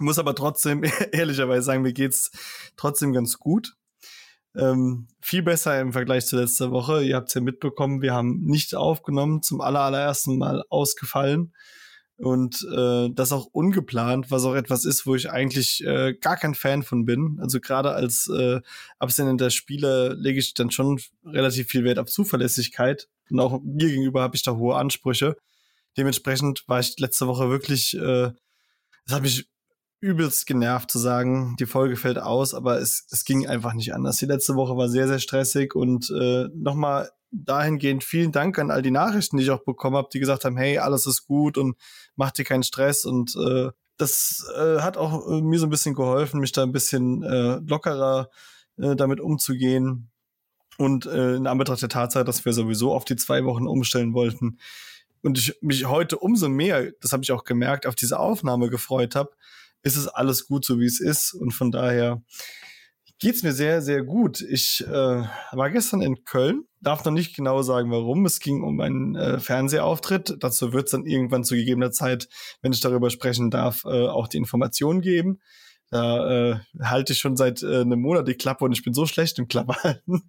muss 0.00 0.18
aber 0.18 0.34
trotzdem 0.34 0.84
ehrlicherweise 1.12 1.62
sagen, 1.62 1.82
mir 1.82 1.92
geht's 1.92 2.30
trotzdem 2.76 3.12
ganz 3.12 3.38
gut. 3.38 3.76
Ähm, 4.56 5.08
viel 5.20 5.42
besser 5.42 5.80
im 5.80 5.92
Vergleich 5.92 6.26
zu 6.26 6.36
letzter 6.36 6.70
Woche. 6.70 7.02
Ihr 7.02 7.16
habt 7.16 7.28
es 7.28 7.34
ja 7.34 7.40
mitbekommen, 7.40 8.02
wir 8.02 8.14
haben 8.14 8.40
nicht 8.40 8.74
aufgenommen, 8.74 9.42
zum 9.42 9.60
aller, 9.60 9.80
allerersten 9.80 10.38
Mal 10.38 10.64
ausgefallen. 10.68 11.52
Und 12.16 12.64
äh, 12.72 13.10
das 13.10 13.32
auch 13.32 13.46
ungeplant, 13.46 14.30
was 14.30 14.44
auch 14.44 14.54
etwas 14.54 14.84
ist, 14.84 15.04
wo 15.04 15.16
ich 15.16 15.30
eigentlich 15.30 15.84
äh, 15.84 16.14
gar 16.14 16.36
kein 16.36 16.54
Fan 16.54 16.84
von 16.84 17.04
bin. 17.04 17.38
Also 17.40 17.58
gerade 17.58 17.90
als 17.90 18.28
äh, 18.28 18.60
abstinenter 19.00 19.50
Spieler 19.50 20.14
lege 20.14 20.38
ich 20.38 20.54
dann 20.54 20.70
schon 20.70 21.00
relativ 21.24 21.68
viel 21.68 21.82
Wert 21.82 21.98
auf 21.98 22.08
Zuverlässigkeit. 22.08 23.08
Und 23.30 23.40
auch 23.40 23.60
mir 23.62 23.88
gegenüber 23.88 24.22
habe 24.22 24.36
ich 24.36 24.44
da 24.44 24.54
hohe 24.54 24.76
Ansprüche. 24.76 25.36
Dementsprechend 25.96 26.62
war 26.68 26.78
ich 26.78 26.98
letzte 27.00 27.26
Woche 27.26 27.50
wirklich, 27.50 27.96
äh, 27.96 28.30
es 29.06 29.12
hat 29.12 29.22
mich 29.22 29.48
übelst 30.04 30.46
genervt 30.46 30.90
zu 30.90 30.98
sagen, 30.98 31.56
die 31.58 31.66
Folge 31.66 31.96
fällt 31.96 32.18
aus, 32.18 32.52
aber 32.52 32.78
es, 32.78 33.06
es 33.10 33.24
ging 33.24 33.46
einfach 33.46 33.72
nicht 33.72 33.94
anders. 33.94 34.18
Die 34.18 34.26
letzte 34.26 34.54
Woche 34.54 34.76
war 34.76 34.88
sehr, 34.88 35.08
sehr 35.08 35.18
stressig 35.18 35.74
und 35.74 36.10
äh, 36.10 36.48
nochmal 36.54 37.10
dahingehend 37.30 38.04
vielen 38.04 38.30
Dank 38.30 38.58
an 38.58 38.70
all 38.70 38.82
die 38.82 38.90
Nachrichten, 38.90 39.38
die 39.38 39.44
ich 39.44 39.50
auch 39.50 39.64
bekommen 39.64 39.96
habe, 39.96 40.08
die 40.12 40.20
gesagt 40.20 40.44
haben, 40.44 40.58
hey, 40.58 40.78
alles 40.78 41.06
ist 41.06 41.26
gut 41.26 41.56
und 41.56 41.76
mach 42.16 42.30
dir 42.30 42.44
keinen 42.44 42.62
Stress 42.62 43.06
und 43.06 43.34
äh, 43.34 43.70
das 43.96 44.46
äh, 44.56 44.80
hat 44.80 44.96
auch 44.96 45.26
äh, 45.26 45.40
mir 45.40 45.58
so 45.58 45.66
ein 45.66 45.70
bisschen 45.70 45.94
geholfen, 45.94 46.40
mich 46.40 46.52
da 46.52 46.62
ein 46.62 46.72
bisschen 46.72 47.22
äh, 47.22 47.60
lockerer 47.66 48.28
äh, 48.76 48.94
damit 48.94 49.20
umzugehen. 49.20 50.10
Und 50.76 51.06
äh, 51.06 51.36
in 51.36 51.46
Anbetracht 51.46 51.80
der 51.82 51.88
Tatsache, 51.88 52.24
dass 52.24 52.44
wir 52.44 52.52
sowieso 52.52 52.92
auf 52.92 53.04
die 53.04 53.16
zwei 53.16 53.44
Wochen 53.44 53.66
umstellen 53.66 54.12
wollten 54.12 54.58
und 55.24 55.38
ich 55.38 55.56
mich 55.62 55.86
heute 55.86 56.18
umso 56.18 56.48
mehr, 56.48 56.92
das 57.00 57.12
habe 57.12 57.22
ich 57.22 57.32
auch 57.32 57.44
gemerkt, 57.44 57.86
auf 57.86 57.94
diese 57.94 58.18
Aufnahme 58.18 58.68
gefreut 58.68 59.16
habe, 59.16 59.30
ist 59.84 59.96
es 59.96 60.08
alles 60.08 60.46
gut, 60.46 60.64
so 60.64 60.80
wie 60.80 60.86
es 60.86 61.00
ist. 61.00 61.34
Und 61.34 61.52
von 61.52 61.70
daher 61.70 62.22
geht's 63.20 63.42
mir 63.42 63.52
sehr, 63.52 63.80
sehr 63.82 64.02
gut. 64.02 64.40
Ich 64.40 64.84
äh, 64.86 64.90
war 65.52 65.70
gestern 65.70 66.02
in 66.02 66.24
Köln, 66.24 66.64
darf 66.80 67.04
noch 67.04 67.12
nicht 67.12 67.36
genau 67.36 67.62
sagen, 67.62 67.90
warum. 67.90 68.26
Es 68.26 68.40
ging 68.40 68.62
um 68.62 68.80
einen 68.80 69.14
äh, 69.14 69.38
Fernsehauftritt. 69.38 70.36
Dazu 70.40 70.72
wird's 70.72 70.90
dann 70.90 71.06
irgendwann 71.06 71.44
zu 71.44 71.54
gegebener 71.54 71.92
Zeit, 71.92 72.28
wenn 72.62 72.72
ich 72.72 72.80
darüber 72.80 73.10
sprechen 73.10 73.50
darf, 73.50 73.84
äh, 73.84 74.08
auch 74.08 74.26
die 74.26 74.38
Informationen 74.38 75.00
geben. 75.00 75.40
Da 75.90 76.50
äh, 76.50 76.58
halte 76.82 77.12
ich 77.12 77.18
schon 77.18 77.36
seit 77.36 77.62
äh, 77.62 77.82
einem 77.82 78.00
Monat 78.00 78.26
die 78.26 78.34
Klappe 78.34 78.64
und 78.64 78.72
ich 78.72 78.82
bin 78.82 78.94
so 78.94 79.06
schlecht 79.06 79.38
im 79.38 79.48
Klappe 79.48 79.74
halten. 79.82 80.22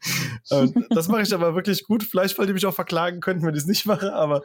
und 0.49 0.75
das 0.89 1.07
mache 1.07 1.23
ich 1.23 1.33
aber 1.33 1.55
wirklich 1.55 1.83
gut. 1.83 2.03
Vielleicht, 2.03 2.37
weil 2.37 2.45
die 2.45 2.53
mich 2.53 2.65
auch 2.65 2.73
verklagen 2.73 3.21
könnten, 3.21 3.45
wenn 3.45 3.55
ich 3.55 3.61
es 3.61 3.67
nicht 3.67 3.85
mache, 3.85 4.13
aber 4.13 4.43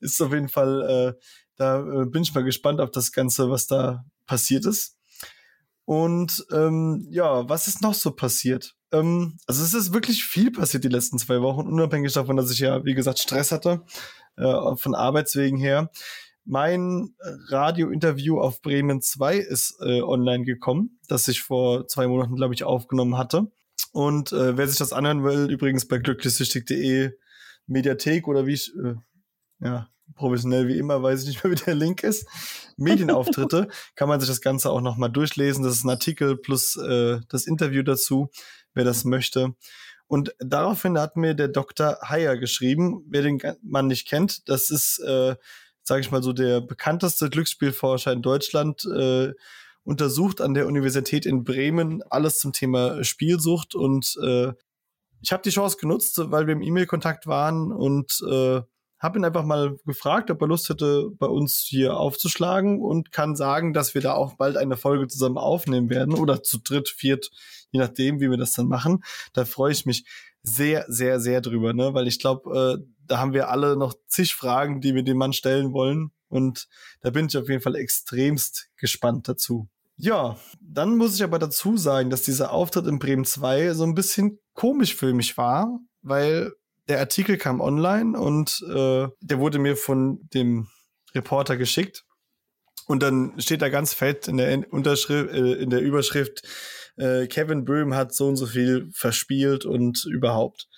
ist 0.00 0.20
auf 0.22 0.32
jeden 0.32 0.48
Fall, 0.48 1.16
äh, 1.18 1.20
da 1.56 1.80
äh, 1.80 2.06
bin 2.06 2.22
ich 2.22 2.34
mal 2.34 2.44
gespannt 2.44 2.80
auf 2.80 2.90
das 2.90 3.12
Ganze, 3.12 3.50
was 3.50 3.66
da 3.66 4.04
passiert 4.26 4.66
ist. 4.66 4.96
Und 5.84 6.44
ähm, 6.52 7.06
ja, 7.10 7.48
was 7.48 7.68
ist 7.68 7.80
noch 7.80 7.94
so 7.94 8.10
passiert? 8.10 8.74
Ähm, 8.92 9.38
also 9.46 9.62
es 9.62 9.72
ist 9.72 9.92
wirklich 9.92 10.24
viel 10.24 10.50
passiert 10.50 10.84
die 10.84 10.88
letzten 10.88 11.18
zwei 11.18 11.40
Wochen, 11.42 11.66
unabhängig 11.68 12.12
davon, 12.12 12.36
dass 12.36 12.50
ich 12.50 12.58
ja, 12.58 12.84
wie 12.84 12.94
gesagt, 12.94 13.20
Stress 13.20 13.52
hatte, 13.52 13.84
äh, 14.36 14.76
von 14.76 14.94
Arbeitswegen 14.94 15.58
her. 15.58 15.90
Mein 16.44 17.14
Radiointerview 17.48 18.38
auf 18.38 18.62
Bremen 18.62 19.02
2 19.02 19.36
ist 19.36 19.80
äh, 19.80 20.00
online 20.00 20.44
gekommen, 20.44 21.00
das 21.08 21.26
ich 21.26 21.42
vor 21.42 21.88
zwei 21.88 22.06
Monaten, 22.06 22.36
glaube 22.36 22.54
ich, 22.54 22.62
aufgenommen 22.62 23.18
hatte. 23.18 23.50
Und 23.92 24.32
äh, 24.32 24.56
wer 24.56 24.68
sich 24.68 24.78
das 24.78 24.92
anhören 24.92 25.24
will, 25.24 25.50
übrigens 25.50 25.88
bei 25.88 25.98
glücklichsüchtig.de 25.98 27.12
Mediathek 27.66 28.28
oder 28.28 28.46
wie 28.46 28.52
ich, 28.52 28.72
äh, 28.76 28.94
ja, 29.60 29.88
professionell 30.14 30.68
wie 30.68 30.78
immer, 30.78 31.02
weiß 31.02 31.22
ich 31.22 31.28
nicht 31.28 31.44
mehr, 31.44 31.52
wie 31.52 31.64
der 31.64 31.74
Link 31.74 32.02
ist. 32.02 32.26
Medienauftritte, 32.76 33.68
kann 33.96 34.08
man 34.08 34.20
sich 34.20 34.28
das 34.28 34.40
Ganze 34.40 34.70
auch 34.70 34.80
nochmal 34.80 35.10
durchlesen. 35.10 35.64
Das 35.64 35.74
ist 35.74 35.84
ein 35.84 35.90
Artikel 35.90 36.36
plus 36.36 36.76
äh, 36.76 37.20
das 37.28 37.46
Interview 37.46 37.82
dazu, 37.82 38.30
wer 38.74 38.84
das 38.84 39.04
möchte. 39.04 39.54
Und 40.06 40.34
daraufhin 40.38 40.98
hat 40.98 41.16
mir 41.16 41.34
der 41.34 41.48
Dr. 41.48 41.98
Heyer 42.02 42.36
geschrieben, 42.36 43.04
wer 43.08 43.22
den 43.22 43.40
Mann 43.62 43.88
nicht 43.88 44.06
kennt, 44.06 44.48
das 44.48 44.70
ist, 44.70 45.00
äh, 45.00 45.34
sage 45.82 46.00
ich 46.00 46.10
mal 46.10 46.22
so, 46.22 46.32
der 46.32 46.60
bekannteste 46.60 47.28
Glücksspielforscher 47.28 48.12
in 48.12 48.22
Deutschland, 48.22 48.84
äh, 48.84 49.32
untersucht 49.82 50.40
an 50.40 50.54
der 50.54 50.66
Universität 50.66 51.26
in 51.26 51.44
Bremen 51.44 52.02
alles 52.10 52.38
zum 52.38 52.52
Thema 52.52 53.04
Spielsucht 53.04 53.74
und 53.74 54.16
äh, 54.22 54.52
ich 55.22 55.32
habe 55.32 55.42
die 55.42 55.50
Chance 55.50 55.76
genutzt, 55.80 56.20
weil 56.24 56.46
wir 56.46 56.52
im 56.52 56.62
E-Mail-Kontakt 56.62 57.26
waren 57.26 57.72
und 57.72 58.20
äh, 58.28 58.62
habe 58.98 59.18
ihn 59.18 59.24
einfach 59.24 59.44
mal 59.44 59.76
gefragt, 59.84 60.30
ob 60.30 60.40
er 60.40 60.48
Lust 60.48 60.68
hätte, 60.68 61.10
bei 61.18 61.26
uns 61.26 61.56
hier 61.68 61.96
aufzuschlagen 61.96 62.80
und 62.80 63.12
kann 63.12 63.36
sagen, 63.36 63.72
dass 63.72 63.94
wir 63.94 64.00
da 64.00 64.14
auch 64.14 64.34
bald 64.34 64.56
eine 64.56 64.76
Folge 64.76 65.06
zusammen 65.06 65.38
aufnehmen 65.38 65.90
werden 65.90 66.14
oder 66.14 66.42
zu 66.42 66.58
dritt, 66.58 66.88
viert, 66.88 67.30
je 67.70 67.80
nachdem, 67.80 68.20
wie 68.20 68.30
wir 68.30 68.38
das 68.38 68.52
dann 68.52 68.68
machen. 68.68 69.02
Da 69.32 69.44
freue 69.44 69.72
ich 69.72 69.86
mich 69.86 70.04
sehr, 70.42 70.86
sehr, 70.88 71.20
sehr 71.20 71.40
drüber, 71.40 71.72
ne? 71.72 71.92
weil 71.92 72.06
ich 72.06 72.18
glaube, 72.18 72.78
äh, 72.80 72.86
da 73.06 73.18
haben 73.18 73.32
wir 73.32 73.50
alle 73.50 73.76
noch 73.76 73.94
zig 74.06 74.34
Fragen, 74.34 74.80
die 74.80 74.94
wir 74.94 75.02
dem 75.02 75.18
Mann 75.18 75.32
stellen 75.32 75.72
wollen 75.72 76.12
und 76.28 76.68
da 77.00 77.10
bin 77.10 77.26
ich 77.26 77.36
auf 77.36 77.48
jeden 77.48 77.62
Fall 77.62 77.76
extremst 77.76 78.68
gespannt 78.76 79.28
dazu. 79.28 79.68
Ja, 79.96 80.36
dann 80.60 80.96
muss 80.96 81.14
ich 81.14 81.24
aber 81.24 81.38
dazu 81.38 81.76
sagen, 81.76 82.10
dass 82.10 82.22
dieser 82.22 82.52
Auftritt 82.52 82.86
in 82.86 82.98
Bremen 82.98 83.24
2 83.24 83.72
so 83.72 83.84
ein 83.84 83.94
bisschen 83.94 84.38
komisch 84.52 84.94
für 84.94 85.14
mich 85.14 85.36
war, 85.38 85.78
weil 86.02 86.52
der 86.88 87.00
Artikel 87.00 87.36
kam 87.36 87.60
online 87.60 88.18
und 88.18 88.62
äh, 88.68 89.08
der 89.20 89.38
wurde 89.38 89.58
mir 89.58 89.76
von 89.76 90.20
dem 90.34 90.68
Reporter 91.14 91.56
geschickt. 91.56 92.04
Und 92.86 93.02
dann 93.02 93.40
steht 93.40 93.62
da 93.62 93.68
ganz 93.68 93.94
fett 93.94 94.28
in 94.28 94.36
der 94.36 94.72
Unterschrift, 94.72 95.32
äh, 95.34 95.54
in 95.54 95.70
der 95.70 95.80
Überschrift, 95.80 96.42
äh, 96.96 97.26
Kevin 97.26 97.64
Böhm 97.64 97.94
hat 97.94 98.14
so 98.14 98.28
und 98.28 98.36
so 98.36 98.46
viel 98.46 98.88
verspielt 98.92 99.64
und 99.64 100.04
überhaupt. 100.06 100.68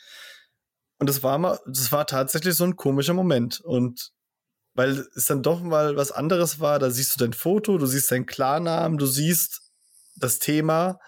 Und 0.98 1.08
das 1.08 1.22
war 1.22 1.38
mal, 1.38 1.58
das 1.66 1.92
war 1.92 2.06
tatsächlich 2.06 2.54
so 2.54 2.64
ein 2.64 2.76
komischer 2.76 3.14
Moment. 3.14 3.60
Und 3.60 4.10
weil 4.74 5.06
es 5.14 5.26
dann 5.26 5.42
doch 5.42 5.60
mal 5.60 5.96
was 5.96 6.12
anderes 6.12 6.60
war, 6.60 6.78
da 6.78 6.90
siehst 6.90 7.14
du 7.14 7.24
dein 7.24 7.32
Foto, 7.32 7.78
du 7.78 7.86
siehst 7.86 8.10
deinen 8.10 8.26
Klarnamen, 8.26 8.98
du 8.98 9.06
siehst 9.06 9.60
das 10.16 10.38
Thema. 10.38 10.98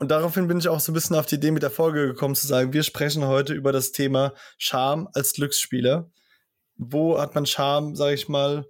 Und 0.00 0.10
daraufhin 0.10 0.48
bin 0.48 0.58
ich 0.58 0.66
auch 0.66 0.80
so 0.80 0.92
ein 0.92 0.94
bisschen 0.94 1.14
auf 1.14 1.26
die 1.26 1.34
Idee 1.34 1.50
mit 1.50 1.62
der 1.62 1.70
Folge 1.70 2.06
gekommen, 2.06 2.34
zu 2.34 2.46
sagen, 2.46 2.72
wir 2.72 2.82
sprechen 2.82 3.26
heute 3.26 3.52
über 3.52 3.70
das 3.70 3.92
Thema 3.92 4.32
Scham 4.56 5.08
als 5.12 5.34
Glücksspieler. 5.34 6.10
Wo 6.76 7.20
hat 7.20 7.34
man 7.34 7.44
Scham, 7.44 7.94
sage 7.94 8.14
ich 8.14 8.26
mal, 8.26 8.66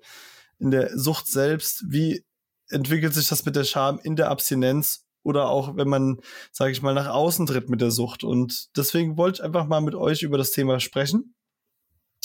in 0.58 0.72
der 0.72 0.98
Sucht 0.98 1.28
selbst? 1.28 1.84
Wie 1.88 2.24
entwickelt 2.68 3.14
sich 3.14 3.28
das 3.28 3.44
mit 3.44 3.54
der 3.54 3.62
Scham 3.62 4.00
in 4.02 4.16
der 4.16 4.28
Abstinenz? 4.28 5.06
Oder 5.22 5.50
auch, 5.50 5.76
wenn 5.76 5.88
man, 5.88 6.18
sage 6.50 6.72
ich 6.72 6.82
mal, 6.82 6.94
nach 6.94 7.06
außen 7.06 7.46
tritt 7.46 7.70
mit 7.70 7.80
der 7.80 7.92
Sucht. 7.92 8.24
Und 8.24 8.76
deswegen 8.76 9.16
wollte 9.16 9.36
ich 9.36 9.44
einfach 9.44 9.66
mal 9.66 9.80
mit 9.80 9.94
euch 9.94 10.22
über 10.22 10.36
das 10.36 10.50
Thema 10.50 10.80
sprechen 10.80 11.36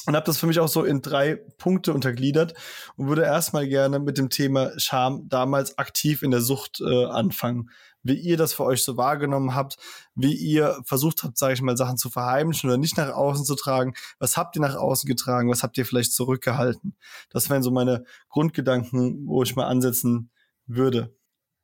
und 0.08 0.16
habe 0.16 0.26
das 0.26 0.38
für 0.38 0.48
mich 0.48 0.60
auch 0.60 0.68
so 0.68 0.84
in 0.84 1.02
drei 1.02 1.36
Punkte 1.58 1.94
untergliedert 1.94 2.54
und 2.96 3.08
würde 3.08 3.24
erstmal 3.24 3.68
gerne 3.68 4.00
mit 4.00 4.18
dem 4.18 4.30
Thema 4.30 4.72
Scham 4.80 5.28
damals 5.30 5.78
aktiv 5.78 6.24
in 6.24 6.32
der 6.32 6.42
Sucht 6.42 6.82
äh, 6.82 7.06
anfangen. 7.06 7.70
Wie 8.06 8.14
ihr 8.14 8.38
das 8.38 8.54
für 8.54 8.64
euch 8.64 8.84
so 8.84 8.98
wahrgenommen 8.98 9.56
habt, 9.56 9.78
wie 10.14 10.36
ihr 10.36 10.80
versucht 10.86 11.24
habt, 11.24 11.40
sage 11.40 11.56
ich 11.56 11.62
mal, 11.64 11.76
Sachen 11.76 11.98
zu 11.98 12.12
verheimlichen 12.12 12.70
oder 12.70 12.78
nicht 12.78 12.98
nach 12.98 13.12
außen 13.12 13.46
zu 13.46 13.56
tragen. 13.56 13.96
Was 14.20 14.38
habt 14.38 14.56
ihr 14.56 14.62
nach 14.62 14.76
außen 14.76 15.08
getragen? 15.08 15.50
Was 15.50 15.64
habt 15.64 15.76
ihr 15.80 15.88
vielleicht 15.88 16.14
zurückgehalten? 16.14 16.96
Das 17.32 17.50
wären 17.50 17.64
so 17.64 17.72
meine 17.72 18.06
Grundgedanken, 18.30 19.26
wo 19.26 19.42
ich 19.42 19.56
mal 19.56 19.66
ansetzen 19.66 20.30
würde. 20.68 21.16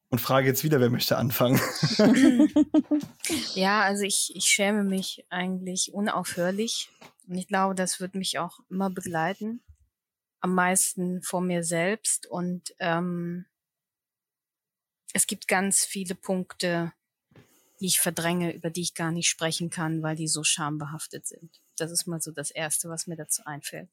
und 0.10 0.20
frage 0.20 0.48
jetzt 0.48 0.64
wieder, 0.64 0.80
wer 0.80 0.90
möchte 0.90 1.18
anfangen. 1.18 1.60
ja, 3.54 3.82
also 3.84 4.04
ich, 4.04 4.34
ich 4.36 4.46
schäme 4.46 4.84
mich 4.84 5.26
eigentlich 5.30 5.94
unaufhörlich. 5.94 6.90
Und 7.28 7.36
ich 7.36 7.48
glaube, 7.48 7.76
das 7.76 8.00
wird 8.00 8.16
mich 8.16 8.40
auch 8.40 8.60
immer 8.70 8.90
begleiten. 8.90 9.62
Am 10.40 10.56
meisten 10.56 11.22
vor 11.22 11.42
mir 11.42 11.64
selbst. 11.64 12.26
Und 12.26 12.74
ähm, 12.80 13.46
es 15.14 15.28
gibt 15.28 15.48
ganz 15.48 15.84
viele 15.86 16.16
Punkte, 16.16 16.94
die 17.80 17.88
ich 17.88 18.00
verdränge, 18.00 18.54
über 18.54 18.70
die 18.70 18.82
ich 18.82 18.94
gar 18.94 19.12
nicht 19.12 19.28
sprechen 19.28 19.70
kann, 19.70 20.04
weil 20.04 20.16
die 20.16 20.28
so 20.28 20.44
schambehaftet 20.44 21.28
sind. 21.28 21.62
Das 21.78 21.92
ist 21.92 22.06
mal 22.06 22.22
so 22.22 22.32
das 22.32 22.52
Erste, 22.52 22.90
was 22.90 23.08
mir 23.08 23.16
dazu 23.16 23.44
einfällt. 23.46 23.90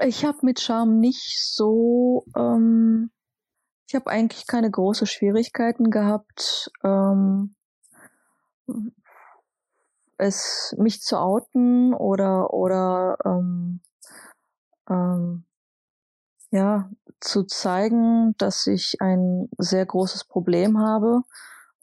Ich 0.00 0.24
habe 0.24 0.38
mit 0.42 0.60
Scham 0.60 1.00
nicht 1.00 1.38
so 1.40 2.24
ähm, 2.36 3.10
ich 3.88 3.94
habe 3.94 4.10
eigentlich 4.10 4.46
keine 4.46 4.70
großen 4.70 5.06
Schwierigkeiten 5.06 5.90
gehabt, 5.90 6.70
ähm, 6.84 7.56
es 10.18 10.74
mich 10.78 11.00
zu 11.00 11.18
outen 11.18 11.94
oder 11.94 12.52
oder 12.52 13.16
ähm, 13.24 13.80
ähm, 14.90 15.46
ja 16.50 16.90
zu 17.20 17.44
zeigen, 17.44 18.34
dass 18.38 18.66
ich 18.66 18.96
ein 19.00 19.48
sehr 19.58 19.86
großes 19.86 20.24
Problem 20.24 20.78
habe. 20.78 21.22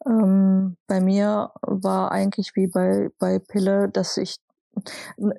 Ähm, 0.06 0.76
bei 0.86 1.00
mir 1.00 1.50
war 1.62 2.12
eigentlich 2.12 2.52
wie 2.54 2.68
bei 2.68 3.10
bei 3.18 3.38
Pille, 3.38 3.88
dass 3.88 4.16
ich 4.16 4.36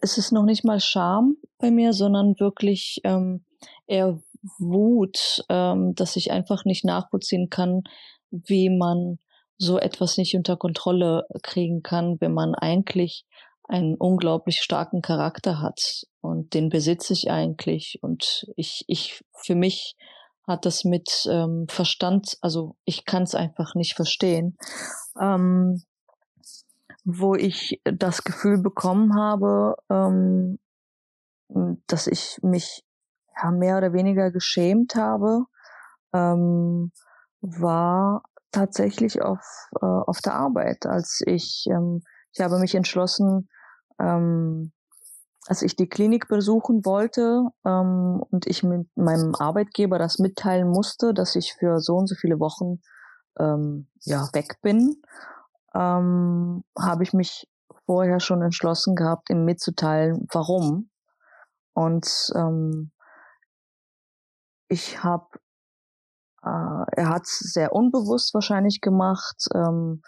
es 0.02 0.18
ist 0.18 0.32
noch 0.32 0.44
nicht 0.44 0.64
mal 0.66 0.80
Scham 0.80 1.38
bei 1.60 1.70
mir, 1.70 1.94
sondern 1.94 2.40
wirklich 2.40 3.00
ähm, 3.04 3.46
eher 3.86 4.20
Wut, 4.58 5.44
ähm, 5.50 5.94
dass 5.96 6.16
ich 6.16 6.32
einfach 6.32 6.66
nicht 6.66 6.86
nachvollziehen 6.86 7.50
kann, 7.50 7.84
wie 8.32 8.70
man 8.70 9.20
so 9.58 9.80
etwas 9.80 10.18
nicht 10.18 10.36
unter 10.36 10.58
Kontrolle 10.58 11.26
kriegen 11.44 11.82
kann, 11.82 12.18
wenn 12.20 12.34
man 12.34 12.56
eigentlich 12.56 13.26
einen 13.68 13.96
unglaublich 13.96 14.62
starken 14.62 15.02
Charakter 15.02 15.62
hat. 15.62 16.06
Und 16.22 16.54
den 16.54 16.70
besitze 16.70 17.14
ich 17.14 17.30
eigentlich. 17.30 18.00
Und 18.02 18.48
ich, 18.56 18.84
ich, 18.88 19.24
für 19.34 19.56
mich 19.56 19.96
hat 20.48 20.66
das 20.66 20.86
mit 20.86 21.28
ähm, 21.30 21.66
Verstand, 21.70 22.38
also 22.42 22.76
ich 22.86 23.06
kann 23.06 23.24
es 23.24 23.36
einfach 23.36 23.76
nicht 23.76 23.96
verstehen. 23.96 24.58
Ähm, 25.20 25.82
wo 27.04 27.36
ich 27.36 27.82
das 27.86 28.24
Gefühl 28.24 28.62
bekommen 28.62 29.16
habe, 29.16 29.76
ähm, 29.90 30.60
dass 31.88 32.08
ich 32.08 32.38
mich 32.42 32.84
ja, 33.42 33.52
mehr 33.52 33.78
oder 33.78 33.94
weniger 33.94 34.30
geschämt 34.32 34.96
habe, 34.96 35.46
ähm, 36.14 36.92
war 37.40 38.24
tatsächlich 38.52 39.22
auf, 39.22 39.40
äh, 39.82 39.86
auf 39.86 40.20
der 40.20 40.34
Arbeit, 40.34 40.86
als 40.86 41.22
ich, 41.26 41.66
ähm, 41.70 42.02
ich 42.34 42.42
habe 42.42 42.60
mich 42.60 42.76
entschlossen, 42.76 43.50
ähm, 44.00 44.72
als 45.48 45.62
ich 45.62 45.76
die 45.76 45.88
Klinik 45.88 46.28
besuchen 46.28 46.86
wollte 46.86 47.46
ähm, 47.66 48.22
und 48.30 48.46
ich 48.48 48.64
mit 48.64 48.88
meinem 48.96 49.34
Arbeitgeber 49.36 49.98
das 49.98 50.20
mitteilen 50.20 50.70
musste, 50.70 51.14
dass 51.14 51.36
ich 51.36 51.54
für 51.54 51.80
so 51.80 51.96
und 51.96 52.08
so 52.08 52.16
viele 52.16 52.40
Wochen 52.40 52.82
ähm, 53.40 53.88
ja 54.02 54.28
weg 54.34 54.60
bin, 54.62 55.02
ähm, 55.74 56.64
habe 56.78 57.04
ich 57.04 57.14
mich 57.14 57.48
vorher 57.86 58.20
schon 58.20 58.42
entschlossen 58.42 58.96
gehabt, 58.96 59.30
ihm 59.30 59.46
mitzuteilen, 59.46 60.28
warum. 60.32 60.90
Und 61.74 62.32
ähm, 62.36 62.92
ich 64.68 65.02
habe, 65.04 65.28
äh, 66.44 66.84
er 66.92 67.10
hat 67.10 67.24
es 67.24 67.40
sehr 67.40 67.72
unbewusst 67.72 68.34
wahrscheinlich 68.34 68.82
gemacht, 68.82 69.48
ähm, 69.56 70.02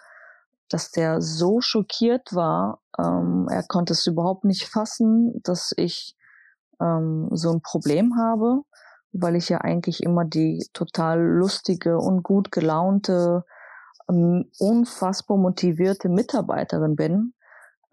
dass 0.67 0.91
der 0.91 1.21
so 1.21 1.61
schockiert 1.61 2.33
war, 2.33 2.81
ähm, 2.99 3.47
er 3.49 3.63
konnte 3.63 3.93
es 3.93 4.05
überhaupt 4.07 4.43
nicht 4.43 4.67
fassen, 4.67 5.39
dass 5.43 5.73
ich 5.77 6.15
ähm, 6.81 7.29
so 7.31 7.51
ein 7.51 7.61
Problem 7.61 8.15
habe, 8.17 8.61
weil 9.11 9.35
ich 9.35 9.49
ja 9.49 9.59
eigentlich 9.59 10.03
immer 10.03 10.25
die 10.25 10.67
total 10.73 11.21
lustige 11.21 11.97
und 11.97 12.23
gut 12.23 12.51
gelaunte, 12.51 13.45
ähm, 14.09 14.49
unfassbar 14.59 15.37
motivierte 15.37 16.09
Mitarbeiterin 16.09 16.95
bin 16.95 17.33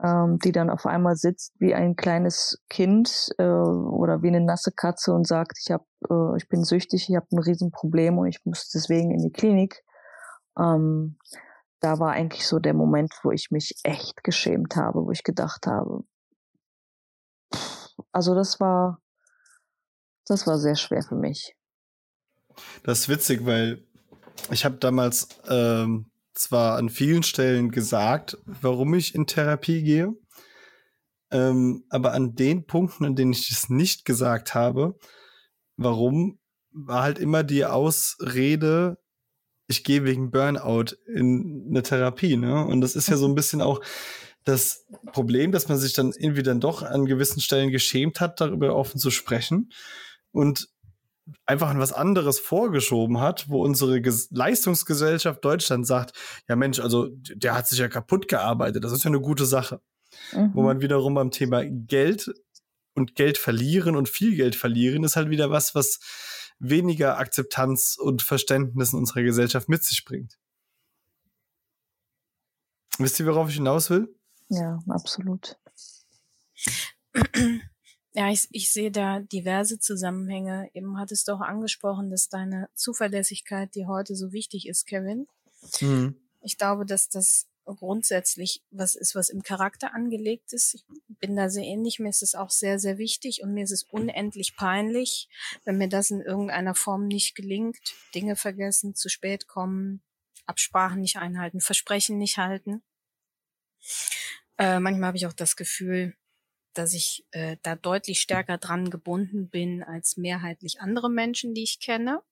ähm, 0.03 0.39
die 0.39 0.53
dann 0.53 0.71
auf 0.71 0.87
einmal 0.87 1.17
sitzt 1.17 1.55
wie 1.59 1.75
ein 1.75 1.97
kleines 1.97 2.63
Kind 2.69 3.31
äh, 3.39 3.45
oder 3.45 4.23
wie 4.23 4.29
eine 4.29 4.43
nasse 4.43 4.73
Katze 4.73 5.13
und 5.13 5.27
sagt, 5.27 5.59
ich 5.63 5.73
hab, 5.73 5.87
äh, 6.11 6.37
ich 6.37 6.49
bin 6.49 6.65
süchtig, 6.65 7.09
ich 7.09 7.17
habe 7.17 7.27
ein 7.33 7.39
Riesenproblem 7.39 8.19
und 8.19 8.27
ich 8.27 8.45
muss 8.45 8.69
deswegen 8.69 9.11
in 9.11 9.23
die 9.23 9.33
Klinik. 9.33 9.83
Ähm, 10.59 11.17
da 11.81 11.99
war 11.99 12.13
eigentlich 12.13 12.47
so 12.47 12.59
der 12.59 12.75
Moment, 12.75 13.13
wo 13.23 13.31
ich 13.31 13.51
mich 13.51 13.75
echt 13.83 14.25
geschämt 14.25 14.77
habe, 14.77 15.05
wo 15.05 15.11
ich 15.11 15.23
gedacht 15.23 15.67
habe, 15.67 16.05
also 18.13 18.35
das 18.35 18.61
war, 18.61 19.01
das 20.27 20.47
war 20.47 20.59
sehr 20.59 20.77
schwer 20.77 21.03
für 21.03 21.17
mich. 21.17 21.55
Das 22.83 23.01
ist 23.01 23.09
witzig, 23.09 23.45
weil 23.45 23.85
ich 24.51 24.65
habe 24.65 24.77
damals 24.77 25.29
ähm, 25.49 26.11
zwar 26.35 26.77
an 26.77 26.89
vielen 26.89 27.23
Stellen 27.23 27.71
gesagt, 27.71 28.39
warum 28.45 28.95
ich 28.95 29.15
in 29.15 29.27
Therapie 29.27 29.83
gehe, 29.83 30.15
ähm, 31.31 31.85
aber 31.91 32.13
an 32.13 32.35
den 32.35 32.67
Punkten, 32.67 33.05
an 33.05 33.17
denen 33.17 33.33
ich 33.33 33.51
es 33.51 33.69
nicht 33.69 34.05
gesagt 34.05 34.55
habe, 34.55 34.97
warum, 35.77 36.39
war 36.71 37.03
halt 37.03 37.19
immer 37.19 37.43
die 37.43 37.65
Ausrede, 37.65 38.99
ich 39.69 39.85
gehe 39.85 40.05
wegen 40.05 40.31
Burnout 40.31 40.97
in 41.07 41.67
eine 41.69 41.83
Therapie, 41.83 42.37
ne? 42.37 42.65
Und 42.65 42.81
das 42.81 42.97
ist 42.97 43.09
ja 43.09 43.17
so 43.17 43.27
ein 43.27 43.35
bisschen 43.35 43.61
auch 43.61 43.81
das 44.45 44.87
Problem, 45.13 45.51
dass 45.51 45.69
man 45.69 45.77
sich 45.77 45.93
dann 45.93 46.13
irgendwie 46.17 46.45
dann 46.45 46.61
doch 46.61 46.83
an 46.83 47.07
gewissen 47.07 47.41
Stellen 47.41 47.71
geschämt 47.71 48.21
hat, 48.21 48.41
darüber 48.41 48.77
offen 48.77 49.01
zu 49.01 49.11
sprechen. 49.11 49.73
Und 50.31 50.69
einfach 51.45 51.69
an 51.69 51.81
was 51.81 51.93
anderes 51.93 52.39
vorgeschoben 52.39 53.21
hat, 53.21 53.49
wo 53.49 53.65
unsere 53.65 54.01
Ges 54.01 54.29
Leistungsgesellschaft 54.31 55.45
Deutschland 55.45 55.87
sagt, 55.87 56.17
ja 56.49 56.55
Mensch, 56.55 56.79
also 56.79 57.09
der 57.11 57.57
hat 57.57 57.67
sich 57.67 57.81
ja 57.81 57.89
kaputt 57.89 58.29
gearbeitet, 58.29 58.85
das 58.85 58.93
ist 58.93 59.05
ja 59.05 59.11
eine 59.11 59.21
gute 59.21 59.47
Sache. 59.47 59.81
Mhm. 60.33 60.53
Wo 60.55 60.63
man 60.63 60.81
wiederum 60.81 61.15
beim 61.15 61.33
Thema 61.33 61.65
Geld 61.65 62.33
und 62.95 63.17
Geld 63.17 63.39
verlieren 63.39 63.97
und 63.97 64.09
viel 64.09 64.37
Geld 64.37 64.55
verlieren, 64.55 65.03
ist 65.03 65.17
halt 65.17 65.29
wieder 65.29 65.51
was, 65.51 65.75
was 65.75 65.99
weniger 66.59 67.19
Akzeptanz 67.19 67.97
und 67.97 68.23
Verständnis 68.23 68.93
in 68.93 69.01
unserer 69.01 69.23
Gesellschaft 69.23 69.69
mit 69.69 69.85
sich 69.85 70.05
bringt. 70.05 70.39
Wisst 72.99 73.21
ihr, 73.21 73.27
worauf 73.27 73.49
ich 73.49 73.57
hinaus 73.57 73.91
will? 73.91 74.15
Ja, 74.49 74.83
absolut. 74.89 75.59
Ja, 78.17 78.31
ich, 78.31 78.49
ich 78.51 78.73
sehe 78.73 78.91
da 78.91 79.21
diverse 79.21 79.79
Zusammenhänge. 79.79 80.71
Eben 80.73 80.99
hattest 80.99 81.29
du 81.29 81.33
auch 81.33 81.43
angesprochen, 81.43 82.09
dass 82.09 82.31
deine 82.31 82.71
Zuverlässigkeit, 82.75 83.75
die 83.75 83.87
heute 83.87 84.17
so 84.17 84.33
wichtig 84.33 84.67
ist, 84.69 84.87
Kevin. 84.87 85.27
Mhm. 85.83 86.17
Ich 86.41 86.57
glaube, 86.57 86.87
dass 86.87 87.11
das 87.11 87.47
grundsätzlich 87.75 88.63
was 88.71 88.95
ist, 88.95 89.15
was 89.15 89.29
im 89.29 89.43
Charakter 89.43 89.95
angelegt 89.95 90.53
ist. 90.53 90.75
Ich 90.75 90.85
bin 91.19 91.37
da 91.37 91.49
sehr 91.49 91.65
ähnlich. 91.65 91.99
Mir 91.99 92.11
ist 92.11 92.23
es 92.23 92.35
auch 92.35 92.51
sehr, 92.51 92.79
sehr 92.79 92.99
wichtig 92.99 93.43
und 93.43 93.53
mir 93.55 93.65
ist 93.65 93.73
es 93.73 93.83
unendlich 93.83 94.57
peinlich, 94.57 95.29
wenn 95.65 95.79
mir 95.79 95.89
das 95.89 96.11
in 96.11 96.21
irgendeiner 96.21 96.75
Form 96.75 97.07
nicht 97.07 97.35
gelingt. 97.35 97.79
Dinge 98.15 98.37
vergessen, 98.37 98.95
zu 98.95 99.09
spät 99.09 99.49
kommen, 99.49 100.03
Absprachen 100.47 101.01
nicht 101.01 101.17
einhalten, 101.17 101.61
Versprechen 101.61 102.19
nicht 102.19 102.39
halten. 102.39 102.83
Äh, 104.59 104.79
manchmal 104.81 105.09
habe 105.09 105.17
ich 105.17 105.27
auch 105.27 105.33
das 105.33 105.57
Gefühl, 105.57 106.17
dass 106.73 106.95
ich 106.95 107.27
äh, 107.33 107.57
da 107.63 107.75
deutlich 107.75 108.21
stärker 108.21 108.59
dran 108.59 108.91
gebunden 108.91 109.49
bin 109.49 109.83
als 109.83 110.17
mehrheitlich 110.17 110.81
andere 110.81 111.11
Menschen, 111.11 111.55
die 111.55 111.63
ich 111.63 111.81
kenne. 111.81 112.23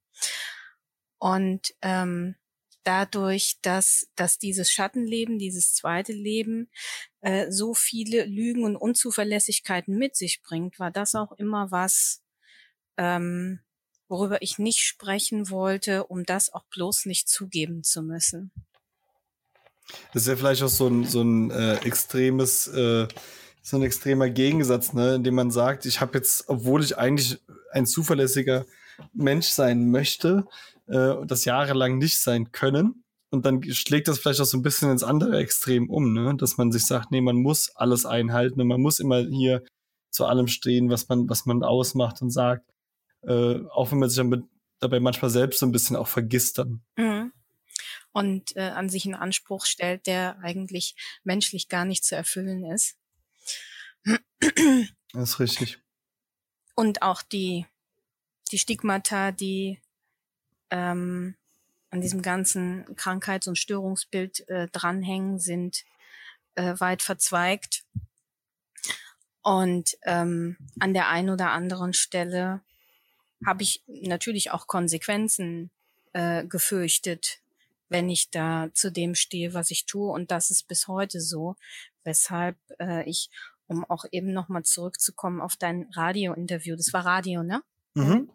Und 1.18 1.74
ähm, 1.82 2.36
dadurch, 2.84 3.58
dass, 3.62 4.08
dass 4.16 4.38
dieses 4.38 4.70
Schattenleben, 4.70 5.38
dieses 5.38 5.74
zweite 5.74 6.12
Leben 6.12 6.68
äh, 7.20 7.50
so 7.50 7.74
viele 7.74 8.24
Lügen 8.24 8.64
und 8.64 8.76
Unzuverlässigkeiten 8.76 9.96
mit 9.96 10.16
sich 10.16 10.42
bringt, 10.42 10.78
war 10.78 10.90
das 10.90 11.14
auch 11.14 11.32
immer 11.32 11.70
was, 11.70 12.22
ähm, 12.96 13.60
worüber 14.08 14.42
ich 14.42 14.58
nicht 14.58 14.80
sprechen 14.80 15.50
wollte, 15.50 16.04
um 16.04 16.24
das 16.24 16.52
auch 16.52 16.64
bloß 16.66 17.06
nicht 17.06 17.28
zugeben 17.28 17.82
zu 17.82 18.02
müssen. 18.02 18.52
Das 20.12 20.22
ist 20.22 20.28
ja 20.28 20.36
vielleicht 20.36 20.62
auch 20.62 20.68
so 20.68 20.88
ein, 20.88 21.04
so 21.04 21.22
ein 21.22 21.50
äh, 21.50 21.76
extremes 21.84 22.68
äh, 22.68 23.08
so 23.64 23.78
ein 23.78 23.82
extremer 23.82 24.28
Gegensatz, 24.28 24.92
ne, 24.92 25.14
indem 25.14 25.36
man 25.36 25.50
sagt, 25.50 25.86
ich 25.86 26.02
habe 26.02 26.18
jetzt, 26.18 26.50
obwohl 26.50 26.84
ich 26.84 26.98
eigentlich 26.98 27.40
ein 27.72 27.86
zuverlässiger 27.86 28.66
Mensch 29.14 29.46
sein 29.46 29.90
möchte, 29.90 30.46
äh, 30.86 31.14
das 31.26 31.44
jahrelang 31.44 31.98
nicht 31.98 32.18
sein 32.18 32.52
können. 32.52 33.04
Und 33.30 33.44
dann 33.44 33.62
schlägt 33.64 34.06
das 34.06 34.18
vielleicht 34.18 34.40
auch 34.40 34.44
so 34.44 34.56
ein 34.56 34.62
bisschen 34.62 34.90
ins 34.90 35.02
andere 35.02 35.38
Extrem 35.38 35.90
um, 35.90 36.12
ne? 36.12 36.36
dass 36.36 36.56
man 36.56 36.70
sich 36.70 36.86
sagt, 36.86 37.10
nee, 37.10 37.20
man 37.20 37.36
muss 37.36 37.74
alles 37.74 38.06
einhalten 38.06 38.60
und 38.60 38.68
man 38.68 38.80
muss 38.80 39.00
immer 39.00 39.20
hier 39.26 39.64
zu 40.10 40.26
allem 40.26 40.46
stehen, 40.46 40.88
was 40.88 41.08
man, 41.08 41.28
was 41.28 41.44
man 41.44 41.64
ausmacht 41.64 42.22
und 42.22 42.30
sagt. 42.30 42.70
Äh, 43.22 43.66
auch 43.70 43.90
wenn 43.90 43.98
man 43.98 44.08
sich 44.08 44.18
dann 44.18 44.48
dabei 44.78 45.00
manchmal 45.00 45.30
selbst 45.30 45.58
so 45.58 45.66
ein 45.66 45.72
bisschen 45.72 45.96
auch 45.96 46.06
vergisst 46.06 46.58
dann. 46.58 46.82
Mhm. 46.96 47.32
und 48.12 48.56
äh, 48.56 48.70
an 48.70 48.88
sich 48.88 49.04
einen 49.06 49.16
Anspruch 49.16 49.66
stellt, 49.66 50.06
der 50.06 50.38
eigentlich 50.40 50.94
menschlich 51.24 51.68
gar 51.68 51.84
nicht 51.84 52.04
zu 52.04 52.14
erfüllen 52.14 52.64
ist. 52.64 52.96
Das 55.12 55.30
ist 55.30 55.40
richtig. 55.40 55.78
Und 56.76 57.02
auch 57.02 57.22
die, 57.22 57.66
die 58.52 58.58
Stigmata, 58.58 59.32
die 59.32 59.80
ähm, 60.74 61.36
an 61.90 62.00
diesem 62.00 62.22
ganzen 62.22 62.84
Krankheits- 62.96 63.46
und 63.46 63.56
Störungsbild 63.56 64.48
äh, 64.48 64.66
dranhängen, 64.72 65.38
sind 65.38 65.84
äh, 66.56 66.74
weit 66.78 67.02
verzweigt. 67.02 67.84
Und 69.42 69.96
ähm, 70.02 70.56
an 70.80 70.92
der 70.92 71.08
einen 71.08 71.30
oder 71.30 71.52
anderen 71.52 71.92
Stelle 71.92 72.60
habe 73.46 73.62
ich 73.62 73.82
natürlich 73.86 74.50
auch 74.50 74.66
Konsequenzen 74.66 75.70
äh, 76.12 76.44
gefürchtet, 76.44 77.38
wenn 77.88 78.08
ich 78.08 78.30
da 78.30 78.70
zu 78.72 78.90
dem 78.90 79.14
stehe, 79.14 79.54
was 79.54 79.70
ich 79.70 79.86
tue. 79.86 80.10
Und 80.10 80.32
das 80.32 80.50
ist 80.50 80.66
bis 80.66 80.88
heute 80.88 81.20
so, 81.20 81.54
weshalb 82.02 82.56
äh, 82.80 83.08
ich, 83.08 83.30
um 83.68 83.84
auch 83.84 84.04
eben 84.10 84.32
nochmal 84.32 84.64
zurückzukommen 84.64 85.40
auf 85.40 85.56
dein 85.56 85.88
Radiointerview, 85.92 86.74
das 86.74 86.92
war 86.92 87.06
Radio, 87.06 87.44
ne? 87.44 87.62
Mhm. 87.94 88.30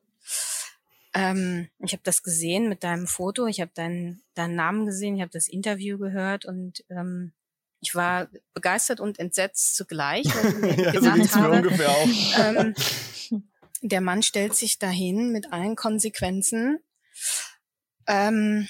Ähm, 1.13 1.69
ich 1.80 1.93
habe 1.93 2.04
das 2.04 2.22
gesehen 2.22 2.69
mit 2.69 2.84
deinem 2.84 3.08
Foto, 3.08 3.48
ich 3.48 3.62
habe 3.62 3.72
deinen, 3.74 4.22
deinen 4.36 4.56
Namen 4.56 4.86
gesehen, 4.86 5.15
ich 5.15 5.22
habe 5.22 5.32
das 5.32 5.48
Interview 5.48 5.98
gehört 5.98 6.45
und 6.45 6.84
ähm, 6.89 7.34
ich 7.82 7.95
war 7.95 8.30
begeistert 8.54 9.00
und 9.00 9.19
entsetzt 9.19 9.76
zugleich, 9.76 10.26
weil 10.26 10.52
ich 10.52 10.58
mir 10.78 10.84
ja, 10.84 10.93
so 10.93 11.00
gedacht 11.00 11.17
mir 11.17 11.41
habe, 11.41 11.56
ungefähr 11.58 11.89
auch. 11.89 12.08
ähm, 12.39 12.76
der 13.82 14.02
Mann 14.02 14.22
stellt 14.22 14.56
sich 14.56 14.78
dahin 14.78 15.32
mit 15.32 15.52
allen 15.52 15.76
Konsequenzen 15.76 16.80
ähm, 18.08 18.67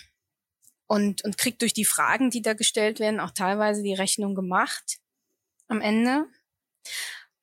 und, 0.87 1.23
und 1.23 1.37
kriegt 1.37 1.61
durch 1.61 1.73
die 1.73 1.85
Fragen, 1.85 2.29
die 2.29 2.41
da 2.41 2.53
gestellt 2.53 2.99
werden, 2.99 3.19
auch 3.19 3.31
teilweise 3.31 3.83
die 3.83 3.93
Rechnung 3.93 4.35
gemacht 4.35 4.99
am 5.67 5.81
Ende. 5.81 6.25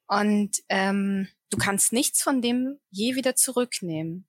Und 0.07 0.63
ähm, 0.69 1.29
du 1.51 1.59
kannst 1.59 1.93
nichts 1.93 2.23
von 2.23 2.41
dem 2.41 2.79
je 2.91 3.15
wieder 3.15 3.35
zurücknehmen. 3.35 4.27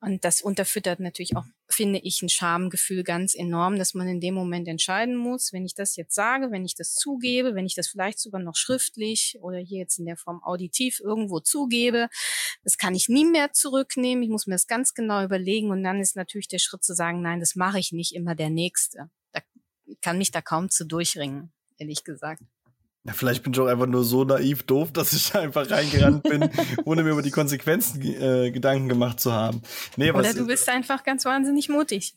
Und 0.00 0.24
das 0.24 0.42
unterfüttert 0.42 1.00
natürlich 1.00 1.36
auch, 1.36 1.44
finde 1.68 1.98
ich, 1.98 2.22
ein 2.22 2.28
Schamgefühl 2.28 3.02
ganz 3.02 3.34
enorm, 3.34 3.78
dass 3.78 3.94
man 3.94 4.06
in 4.06 4.20
dem 4.20 4.34
Moment 4.34 4.68
entscheiden 4.68 5.16
muss, 5.16 5.52
wenn 5.52 5.64
ich 5.64 5.74
das 5.74 5.96
jetzt 5.96 6.14
sage, 6.14 6.52
wenn 6.52 6.64
ich 6.64 6.76
das 6.76 6.94
zugebe, 6.94 7.56
wenn 7.56 7.66
ich 7.66 7.74
das 7.74 7.88
vielleicht 7.88 8.20
sogar 8.20 8.40
noch 8.40 8.54
schriftlich 8.54 9.38
oder 9.40 9.58
hier 9.58 9.78
jetzt 9.80 9.98
in 9.98 10.06
der 10.06 10.16
Form 10.16 10.40
auditiv 10.44 11.00
irgendwo 11.00 11.40
zugebe, 11.40 12.08
das 12.62 12.78
kann 12.78 12.94
ich 12.94 13.08
nie 13.08 13.24
mehr 13.24 13.52
zurücknehmen. 13.52 14.22
Ich 14.22 14.30
muss 14.30 14.46
mir 14.46 14.54
das 14.54 14.68
ganz 14.68 14.94
genau 14.94 15.24
überlegen 15.24 15.70
und 15.70 15.82
dann 15.82 16.00
ist 16.00 16.14
natürlich 16.14 16.46
der 16.46 16.60
Schritt 16.60 16.84
zu 16.84 16.94
sagen, 16.94 17.20
nein, 17.20 17.40
das 17.40 17.56
mache 17.56 17.80
ich 17.80 17.90
nicht 17.90 18.14
immer 18.14 18.36
der 18.36 18.50
nächste. 18.50 19.10
Da 19.32 19.40
kann 20.00 20.18
mich 20.18 20.30
da 20.30 20.40
kaum 20.40 20.70
zu 20.70 20.84
durchringen, 20.86 21.52
ehrlich 21.76 22.04
gesagt. 22.04 22.42
Ja, 23.08 23.14
vielleicht 23.14 23.42
bin 23.42 23.54
ich 23.54 23.58
auch 23.60 23.66
einfach 23.66 23.86
nur 23.86 24.04
so 24.04 24.24
naiv 24.24 24.64
doof, 24.64 24.92
dass 24.92 25.14
ich 25.14 25.34
einfach 25.34 25.70
reingerannt 25.70 26.24
bin, 26.24 26.50
ohne 26.84 27.02
mir 27.02 27.12
über 27.12 27.22
die 27.22 27.30
Konsequenzen 27.30 28.02
äh, 28.02 28.50
Gedanken 28.50 28.90
gemacht 28.90 29.18
zu 29.18 29.32
haben. 29.32 29.62
Nee, 29.96 30.10
Oder 30.10 30.20
was, 30.24 30.34
du 30.34 30.46
bist 30.46 30.68
einfach 30.68 31.04
ganz 31.04 31.24
wahnsinnig 31.24 31.70
mutig. 31.70 32.12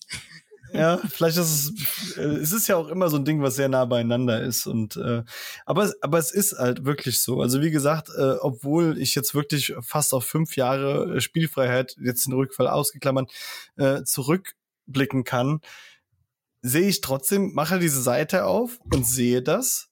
ja, 0.74 0.98
vielleicht 1.10 1.38
ist 1.38 1.72
es, 1.72 2.18
äh, 2.18 2.22
es 2.24 2.52
ist 2.52 2.68
ja 2.68 2.76
auch 2.76 2.90
immer 2.90 3.08
so 3.10 3.16
ein 3.16 3.24
Ding, 3.24 3.42
was 3.42 3.56
sehr 3.56 3.70
nah 3.70 3.86
beieinander 3.86 4.42
ist. 4.42 4.68
Und 4.68 4.98
äh, 4.98 5.24
aber, 5.66 5.84
es- 5.86 5.96
aber 6.04 6.18
es 6.18 6.32
ist 6.32 6.58
halt 6.58 6.84
wirklich 6.84 7.22
so. 7.22 7.40
Also 7.42 7.62
wie 7.62 7.72
gesagt, 7.72 8.10
äh, 8.18 8.34
obwohl 8.42 8.98
ich 8.98 9.16
jetzt 9.16 9.34
wirklich 9.34 9.74
fast 9.80 10.14
auf 10.14 10.26
fünf 10.26 10.58
Jahre 10.58 11.16
äh, 11.16 11.22
Spielfreiheit, 11.22 11.96
jetzt 12.04 12.26
den 12.26 12.34
Rückfall 12.34 12.68
ausgeklammert, 12.68 13.32
äh, 13.78 14.04
zurückblicken 14.04 15.24
kann, 15.24 15.62
sehe 16.62 16.88
ich 16.90 17.00
trotzdem, 17.02 17.54
mache 17.54 17.80
diese 17.80 18.02
Seite 18.02 18.46
auf 18.46 18.80
und 18.94 19.08
sehe 19.08 19.42
das. 19.42 19.88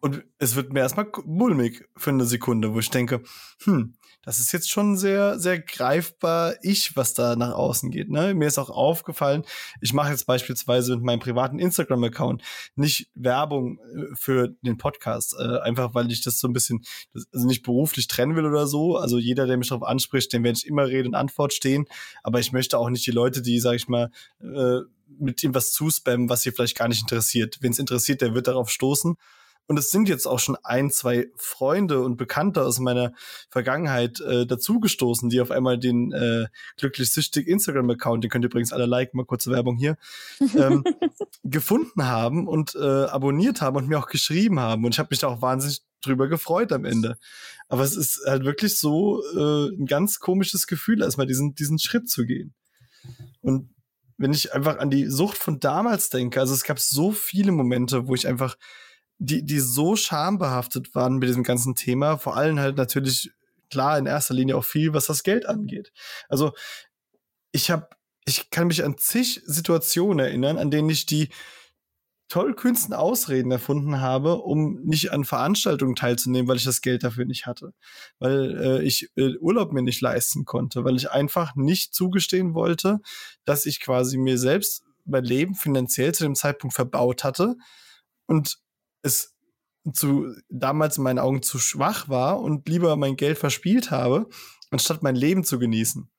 Und 0.00 0.24
es 0.38 0.54
wird 0.54 0.72
mir 0.72 0.80
erstmal 0.80 1.10
mulmig 1.24 1.88
für 1.96 2.10
eine 2.10 2.24
Sekunde, 2.24 2.72
wo 2.72 2.78
ich 2.78 2.90
denke, 2.90 3.22
hm, 3.64 3.94
das 4.22 4.38
ist 4.38 4.52
jetzt 4.52 4.70
schon 4.70 4.96
sehr, 4.96 5.38
sehr 5.40 5.58
greifbar 5.58 6.54
ich, 6.62 6.96
was 6.96 7.14
da 7.14 7.34
nach 7.34 7.54
außen 7.54 7.90
geht. 7.90 8.08
Ne? 8.08 8.34
Mir 8.34 8.46
ist 8.46 8.58
auch 8.58 8.70
aufgefallen, 8.70 9.42
ich 9.80 9.92
mache 9.94 10.10
jetzt 10.10 10.26
beispielsweise 10.26 10.96
mit 10.96 11.04
meinem 11.04 11.18
privaten 11.18 11.58
Instagram-Account 11.58 12.42
nicht 12.76 13.10
Werbung 13.14 13.78
äh, 13.78 14.14
für 14.14 14.54
den 14.62 14.76
Podcast, 14.76 15.34
äh, 15.38 15.58
einfach 15.60 15.94
weil 15.94 16.12
ich 16.12 16.22
das 16.22 16.38
so 16.38 16.46
ein 16.46 16.52
bisschen, 16.52 16.84
also 17.32 17.46
nicht 17.46 17.64
beruflich 17.64 18.06
trennen 18.06 18.36
will 18.36 18.46
oder 18.46 18.66
so. 18.66 18.96
Also 18.96 19.18
jeder, 19.18 19.46
der 19.46 19.56
mich 19.56 19.68
darauf 19.68 19.84
anspricht, 19.84 20.32
dem 20.32 20.44
werde 20.44 20.58
ich 20.58 20.66
immer 20.66 20.86
Rede 20.86 21.08
und 21.08 21.14
Antwort 21.14 21.52
stehen. 21.52 21.86
Aber 22.22 22.38
ich 22.38 22.52
möchte 22.52 22.78
auch 22.78 22.90
nicht 22.90 23.06
die 23.06 23.12
Leute, 23.12 23.42
die, 23.42 23.58
sag 23.58 23.74
ich 23.74 23.88
mal, 23.88 24.10
äh, 24.40 24.80
mit 25.18 25.42
ihm 25.42 25.54
was 25.54 25.72
zuspammen, 25.72 26.28
was 26.28 26.42
sie 26.42 26.52
vielleicht 26.52 26.76
gar 26.76 26.88
nicht 26.88 27.00
interessiert. 27.00 27.58
Wen 27.60 27.72
es 27.72 27.78
interessiert, 27.78 28.20
der 28.20 28.34
wird 28.34 28.46
darauf 28.46 28.70
stoßen. 28.70 29.16
Und 29.68 29.78
es 29.78 29.90
sind 29.90 30.08
jetzt 30.08 30.26
auch 30.26 30.38
schon 30.38 30.56
ein, 30.62 30.90
zwei 30.90 31.28
Freunde 31.36 32.00
und 32.00 32.16
Bekannte 32.16 32.64
aus 32.64 32.78
meiner 32.80 33.12
Vergangenheit 33.50 34.18
äh, 34.20 34.46
dazugestoßen, 34.46 35.28
die 35.28 35.42
auf 35.42 35.50
einmal 35.50 35.78
den 35.78 36.10
äh, 36.12 36.46
glücklich 36.78 37.12
süchtig 37.12 37.46
Instagram-Account, 37.46 38.24
den 38.24 38.30
könnt 38.30 38.46
ihr 38.46 38.50
übrigens 38.50 38.72
alle 38.72 38.86
liken, 38.86 39.18
mal 39.18 39.26
kurze 39.26 39.50
Werbung 39.50 39.76
hier, 39.76 39.98
ähm, 40.56 40.84
gefunden 41.44 42.06
haben 42.06 42.48
und 42.48 42.74
äh, 42.76 43.04
abonniert 43.04 43.60
haben 43.60 43.76
und 43.76 43.88
mir 43.88 43.98
auch 43.98 44.08
geschrieben 44.08 44.58
haben. 44.58 44.86
Und 44.86 44.94
ich 44.94 44.98
habe 44.98 45.08
mich 45.10 45.18
da 45.18 45.28
auch 45.28 45.42
wahnsinnig 45.42 45.82
drüber 46.02 46.28
gefreut 46.28 46.72
am 46.72 46.86
Ende. 46.86 47.18
Aber 47.68 47.82
es 47.82 47.94
ist 47.94 48.22
halt 48.24 48.44
wirklich 48.44 48.78
so 48.78 49.22
äh, 49.34 49.68
ein 49.76 49.84
ganz 49.84 50.18
komisches 50.18 50.66
Gefühl, 50.66 51.02
erstmal 51.02 51.26
diesen, 51.26 51.54
diesen 51.54 51.78
Schritt 51.78 52.08
zu 52.08 52.24
gehen. 52.24 52.54
Und 53.42 53.68
wenn 54.16 54.32
ich 54.32 54.54
einfach 54.54 54.78
an 54.78 54.88
die 54.88 55.06
Sucht 55.06 55.36
von 55.36 55.60
damals 55.60 56.08
denke, 56.08 56.40
also 56.40 56.54
es 56.54 56.64
gab 56.64 56.78
so 56.80 57.12
viele 57.12 57.52
Momente, 57.52 58.08
wo 58.08 58.14
ich 58.14 58.26
einfach 58.26 58.56
die, 59.18 59.44
die 59.44 59.58
so 59.58 59.96
schambehaftet 59.96 60.94
waren 60.94 61.18
mit 61.18 61.28
diesem 61.28 61.42
ganzen 61.42 61.74
Thema, 61.74 62.18
vor 62.18 62.36
allem 62.36 62.58
halt 62.58 62.76
natürlich 62.76 63.32
klar 63.70 63.98
in 63.98 64.06
erster 64.06 64.34
Linie 64.34 64.56
auch 64.56 64.64
viel, 64.64 64.94
was 64.94 65.06
das 65.06 65.22
Geld 65.22 65.46
angeht. 65.46 65.92
Also 66.28 66.52
ich 67.52 67.70
habe, 67.70 67.88
ich 68.26 68.50
kann 68.50 68.68
mich 68.68 68.84
an 68.84 68.96
zig 68.96 69.42
Situationen 69.44 70.18
erinnern, 70.20 70.58
an 70.58 70.70
denen 70.70 70.90
ich 70.90 71.06
die 71.06 71.28
tollkühnsten 72.28 72.94
Ausreden 72.94 73.50
erfunden 73.50 74.00
habe, 74.00 74.36
um 74.36 74.82
nicht 74.82 75.12
an 75.12 75.24
Veranstaltungen 75.24 75.96
teilzunehmen, 75.96 76.46
weil 76.46 76.58
ich 76.58 76.64
das 76.64 76.82
Geld 76.82 77.02
dafür 77.02 77.24
nicht 77.24 77.46
hatte, 77.46 77.72
weil 78.18 78.60
äh, 78.60 78.82
ich 78.82 79.10
äh, 79.16 79.36
Urlaub 79.38 79.72
mir 79.72 79.82
nicht 79.82 80.02
leisten 80.02 80.44
konnte, 80.44 80.84
weil 80.84 80.96
ich 80.96 81.10
einfach 81.10 81.56
nicht 81.56 81.94
zugestehen 81.94 82.52
wollte, 82.52 83.00
dass 83.46 83.64
ich 83.64 83.80
quasi 83.80 84.18
mir 84.18 84.36
selbst 84.38 84.84
mein 85.06 85.24
Leben 85.24 85.54
finanziell 85.54 86.14
zu 86.14 86.24
dem 86.24 86.34
Zeitpunkt 86.34 86.76
verbaut 86.76 87.24
hatte 87.24 87.56
und 88.26 88.58
es 89.02 89.36
zu 89.92 90.34
damals 90.48 90.98
in 90.98 91.04
meinen 91.04 91.18
Augen 91.18 91.42
zu 91.42 91.58
schwach 91.58 92.08
war 92.08 92.40
und 92.40 92.68
lieber 92.68 92.96
mein 92.96 93.16
Geld 93.16 93.38
verspielt 93.38 93.90
habe, 93.90 94.28
anstatt 94.70 95.02
mein 95.02 95.16
Leben 95.16 95.44
zu 95.44 95.58
genießen. 95.58 96.10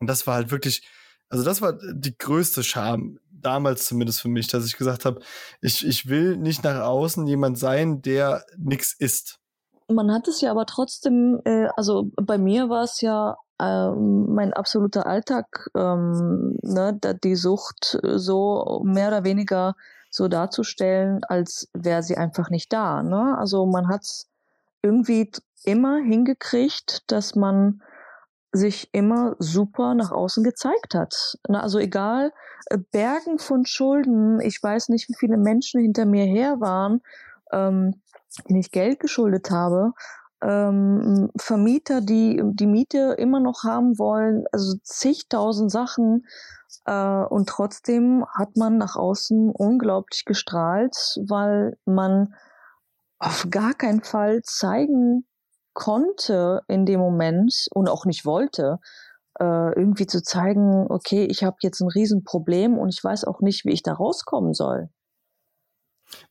Und 0.00 0.06
das 0.06 0.26
war 0.26 0.34
halt 0.34 0.50
wirklich, 0.50 0.86
also 1.28 1.44
das 1.44 1.60
war 1.62 1.78
die 1.94 2.16
größte 2.16 2.62
Scham, 2.62 3.18
damals 3.30 3.84
zumindest 3.86 4.20
für 4.20 4.28
mich, 4.28 4.48
dass 4.48 4.66
ich 4.66 4.76
gesagt 4.76 5.04
habe, 5.04 5.20
ich, 5.60 5.86
ich 5.86 6.08
will 6.08 6.36
nicht 6.36 6.64
nach 6.64 6.80
außen 6.80 7.26
jemand 7.26 7.58
sein, 7.58 8.02
der 8.02 8.44
nichts 8.56 8.94
ist. 8.98 9.38
Man 9.88 10.10
hat 10.10 10.28
es 10.28 10.40
ja 10.40 10.50
aber 10.50 10.64
trotzdem, 10.66 11.40
äh, 11.44 11.68
also 11.76 12.10
bei 12.16 12.38
mir 12.38 12.70
war 12.70 12.84
es 12.84 13.02
ja 13.02 13.36
ähm, 13.60 14.34
mein 14.34 14.54
absoluter 14.54 15.06
Alltag, 15.06 15.68
ähm, 15.76 16.58
ne, 16.62 16.98
die 17.22 17.36
Sucht 17.36 17.98
so 18.02 18.82
mehr 18.84 19.08
oder 19.08 19.24
weniger 19.24 19.74
so 20.14 20.28
darzustellen, 20.28 21.24
als 21.24 21.68
wäre 21.74 22.04
sie 22.04 22.16
einfach 22.16 22.48
nicht 22.48 22.72
da. 22.72 23.02
Ne? 23.02 23.36
Also 23.36 23.66
man 23.66 23.88
hat 23.88 24.02
es 24.02 24.30
irgendwie 24.80 25.32
immer 25.64 25.96
hingekriegt, 25.96 27.02
dass 27.10 27.34
man 27.34 27.82
sich 28.52 28.88
immer 28.92 29.34
super 29.40 29.94
nach 29.94 30.12
außen 30.12 30.44
gezeigt 30.44 30.94
hat. 30.94 31.36
Ne? 31.48 31.60
Also 31.60 31.80
egal, 31.80 32.32
äh, 32.66 32.78
Bergen 32.78 33.40
von 33.40 33.66
Schulden, 33.66 34.40
ich 34.40 34.62
weiß 34.62 34.88
nicht, 34.90 35.08
wie 35.08 35.16
viele 35.18 35.36
Menschen 35.36 35.80
hinter 35.80 36.04
mir 36.04 36.26
her 36.26 36.60
waren, 36.60 37.00
ähm, 37.50 38.00
denen 38.48 38.60
ich 38.60 38.70
Geld 38.70 39.00
geschuldet 39.00 39.50
habe, 39.50 39.94
ähm, 40.44 41.30
Vermieter, 41.36 42.00
die 42.00 42.40
die 42.44 42.66
Miete 42.66 43.14
immer 43.18 43.40
noch 43.40 43.64
haben 43.64 43.98
wollen, 43.98 44.44
also 44.52 44.76
zigtausend 44.82 45.70
Sachen. 45.70 46.26
Äh, 46.84 47.24
und 47.24 47.48
trotzdem 47.48 48.24
hat 48.30 48.56
man 48.56 48.76
nach 48.76 48.96
außen 48.96 49.50
unglaublich 49.50 50.24
gestrahlt, 50.24 50.96
weil 51.26 51.78
man 51.86 52.34
auf 53.18 53.46
gar 53.50 53.72
keinen 53.72 54.02
Fall 54.02 54.42
zeigen 54.42 55.26
konnte 55.72 56.60
in 56.68 56.84
dem 56.84 57.00
Moment 57.00 57.66
und 57.72 57.88
auch 57.88 58.04
nicht 58.04 58.26
wollte, 58.26 58.78
äh, 59.40 59.72
irgendwie 59.74 60.06
zu 60.06 60.22
zeigen, 60.22 60.86
okay, 60.88 61.24
ich 61.24 61.42
habe 61.42 61.56
jetzt 61.62 61.80
ein 61.80 61.88
Riesenproblem 61.88 62.78
und 62.78 62.90
ich 62.90 63.02
weiß 63.02 63.24
auch 63.24 63.40
nicht, 63.40 63.64
wie 63.64 63.72
ich 63.72 63.82
da 63.82 63.94
rauskommen 63.94 64.52
soll. 64.52 64.90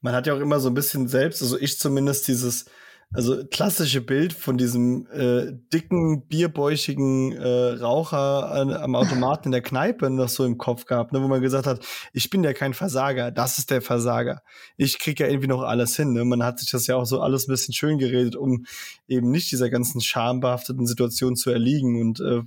Man 0.02 0.14
hat 0.14 0.28
ja 0.28 0.36
auch 0.36 0.40
immer 0.40 0.60
so 0.60 0.70
ein 0.70 0.76
bisschen 0.76 1.08
selbst, 1.08 1.42
also 1.42 1.58
ich 1.58 1.80
zumindest, 1.80 2.28
dieses 2.28 2.66
also 3.14 3.46
klassische 3.46 4.02
Bild 4.02 4.34
von 4.34 4.58
diesem 4.58 5.08
äh, 5.12 5.54
dicken, 5.72 6.28
bierbäuchigen 6.28 7.32
äh, 7.32 7.74
Raucher 7.74 8.52
an, 8.52 8.74
am 8.74 8.96
Automaten 8.96 9.50
in 9.50 9.52
der 9.52 9.62
Kneipe 9.62 10.10
noch 10.10 10.30
so 10.30 10.46
im 10.46 10.58
Kopf 10.58 10.86
gehabt, 10.86 11.14
ne, 11.14 11.22
wo 11.22 11.28
man 11.28 11.42
gesagt 11.42 11.68
hat, 11.68 11.86
ich 12.12 12.32
bin 12.32 12.44
ja 12.44 12.54
kein 12.54 12.74
Versager, 12.74 13.30
das 13.30 13.60
ist 13.60 13.70
der 13.70 13.82
Versager. 13.82 14.42
Ich 14.78 14.98
krieg 14.98 15.20
ja 15.20 15.28
irgendwie 15.28 15.48
noch 15.48 15.62
alles 15.62 15.96
hin. 15.96 16.14
Ne? 16.14 16.26
Man 16.26 16.44
hat 16.44 16.60
sich 16.60 16.72
das 16.72 16.88
ja 16.88 16.96
auch 16.96 17.06
so 17.06 17.22
alles 17.22 17.48
ein 17.48 17.52
bisschen 17.52 17.74
schön 17.74 18.00
geredet, 18.00 18.36
um 18.36 18.66
eben 19.08 19.30
nicht 19.30 19.52
dieser 19.52 19.70
ganzen 19.70 20.02
schambehafteten 20.02 20.88
Situation 20.88 21.36
zu 21.36 21.52
erliegen 21.52 22.02
und 22.02 22.20
äh, 22.20 22.42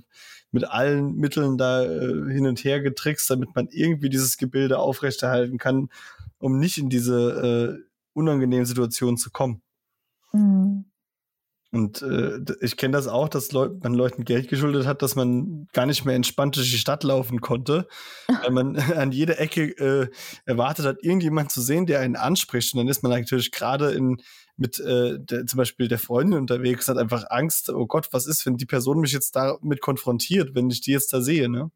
mit 0.51 0.65
allen 0.65 1.15
Mitteln 1.15 1.57
da 1.57 1.83
äh, 1.83 2.31
hin 2.31 2.45
und 2.45 2.63
her 2.63 2.81
getrickst, 2.81 3.29
damit 3.29 3.55
man 3.55 3.67
irgendwie 3.71 4.09
dieses 4.09 4.37
Gebilde 4.37 4.79
aufrechterhalten 4.79 5.57
kann, 5.57 5.89
um 6.39 6.59
nicht 6.59 6.77
in 6.77 6.89
diese 6.89 7.79
äh, 7.79 7.87
unangenehmen 8.13 8.65
Situationen 8.65 9.17
zu 9.17 9.29
kommen. 9.29 9.61
Mhm. 10.37 10.85
Und 11.71 12.01
äh, 12.01 12.39
ich 12.61 12.77
kenne 12.77 12.95
das 12.95 13.07
auch, 13.07 13.27
dass 13.27 13.51
Leu 13.51 13.69
man 13.81 13.93
Leuten 13.93 14.23
Geld 14.23 14.47
geschuldet 14.47 14.85
hat, 14.85 15.01
dass 15.01 15.15
man 15.15 15.67
gar 15.73 15.85
nicht 15.85 16.05
mehr 16.05 16.15
entspannt 16.15 16.55
durch 16.55 16.71
die 16.71 16.77
Stadt 16.77 17.03
laufen 17.03 17.41
konnte, 17.41 17.87
weil 18.41 18.51
man 18.51 18.77
an 18.95 19.11
jeder 19.11 19.39
Ecke 19.39 19.77
äh, 19.77 20.09
erwartet 20.45 20.85
hat, 20.85 21.03
irgendjemand 21.03 21.51
zu 21.51 21.61
sehen, 21.61 21.85
der 21.85 21.99
einen 21.99 22.15
anspricht. 22.15 22.73
Und 22.73 22.79
dann 22.79 22.87
ist 22.87 23.03
man 23.03 23.11
natürlich 23.11 23.51
gerade 23.51 23.91
in 23.91 24.17
mit 24.59 24.79
äh, 24.79 25.19
der, 25.19 25.45
zum 25.45 25.57
Beispiel 25.57 25.87
der 25.87 25.99
Freundin 25.99 26.39
unterwegs, 26.39 26.87
hat 26.87 26.97
einfach 26.97 27.25
Angst, 27.29 27.69
oh 27.69 27.85
Gott, 27.85 28.07
was 28.11 28.25
ist, 28.25 28.43
wenn 28.45 28.57
die 28.57 28.65
Person 28.65 28.99
mich 28.99 29.11
jetzt 29.11 29.35
damit 29.35 29.81
konfrontiert, 29.81 30.55
wenn 30.55 30.71
ich 30.71 30.81
die 30.81 30.93
jetzt 30.93 31.13
da 31.13 31.21
sehe, 31.21 31.47
ne? 31.47 31.69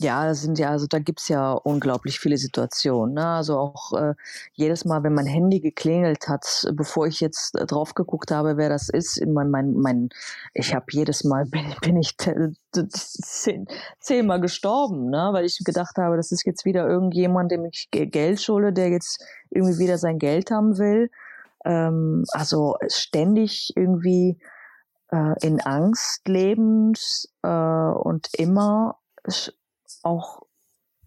Ja, 0.00 0.32
sind 0.32 0.60
ja, 0.60 0.70
also 0.70 0.86
da 0.86 1.00
gibt's 1.00 1.26
ja 1.26 1.52
unglaublich 1.52 2.20
viele 2.20 2.36
Situationen. 2.36 3.14
Ne? 3.14 3.26
Also 3.26 3.58
auch 3.58 3.92
äh, 3.94 4.14
jedes 4.52 4.84
Mal, 4.84 5.02
wenn 5.02 5.12
mein 5.12 5.26
Handy 5.26 5.58
geklingelt 5.58 6.28
hat, 6.28 6.68
bevor 6.72 7.08
ich 7.08 7.18
jetzt 7.20 7.58
äh, 7.58 7.66
drauf 7.66 7.94
geguckt 7.94 8.30
habe, 8.30 8.56
wer 8.56 8.68
das 8.68 8.88
ist, 8.88 9.20
mein, 9.26 9.50
mein, 9.50 9.74
mein 9.74 10.10
ich 10.54 10.72
habe 10.72 10.86
jedes 10.90 11.24
Mal 11.24 11.46
bin, 11.50 11.64
bin 11.82 11.96
ich 11.96 12.16
zehn, 12.16 13.66
zehnmal 13.98 14.40
gestorben, 14.40 15.10
ne? 15.10 15.30
weil 15.32 15.44
ich 15.44 15.58
gedacht 15.64 15.96
habe, 15.98 16.16
das 16.16 16.30
ist 16.30 16.46
jetzt 16.46 16.64
wieder 16.64 16.86
irgendjemand, 16.86 17.50
dem 17.50 17.64
ich 17.64 17.88
Geld 17.90 18.40
schulde, 18.40 18.72
der 18.72 18.90
jetzt 18.90 19.20
irgendwie 19.50 19.78
wieder 19.78 19.98
sein 19.98 20.20
Geld 20.20 20.52
haben 20.52 20.78
will. 20.78 21.10
Ähm, 21.64 22.24
also 22.30 22.76
ständig 22.86 23.72
irgendwie 23.74 24.38
äh, 25.10 25.34
in 25.44 25.60
Angst 25.60 26.28
lebend 26.28 27.00
äh, 27.42 27.48
und 27.48 28.28
immer 28.34 28.96
auch, 30.08 30.42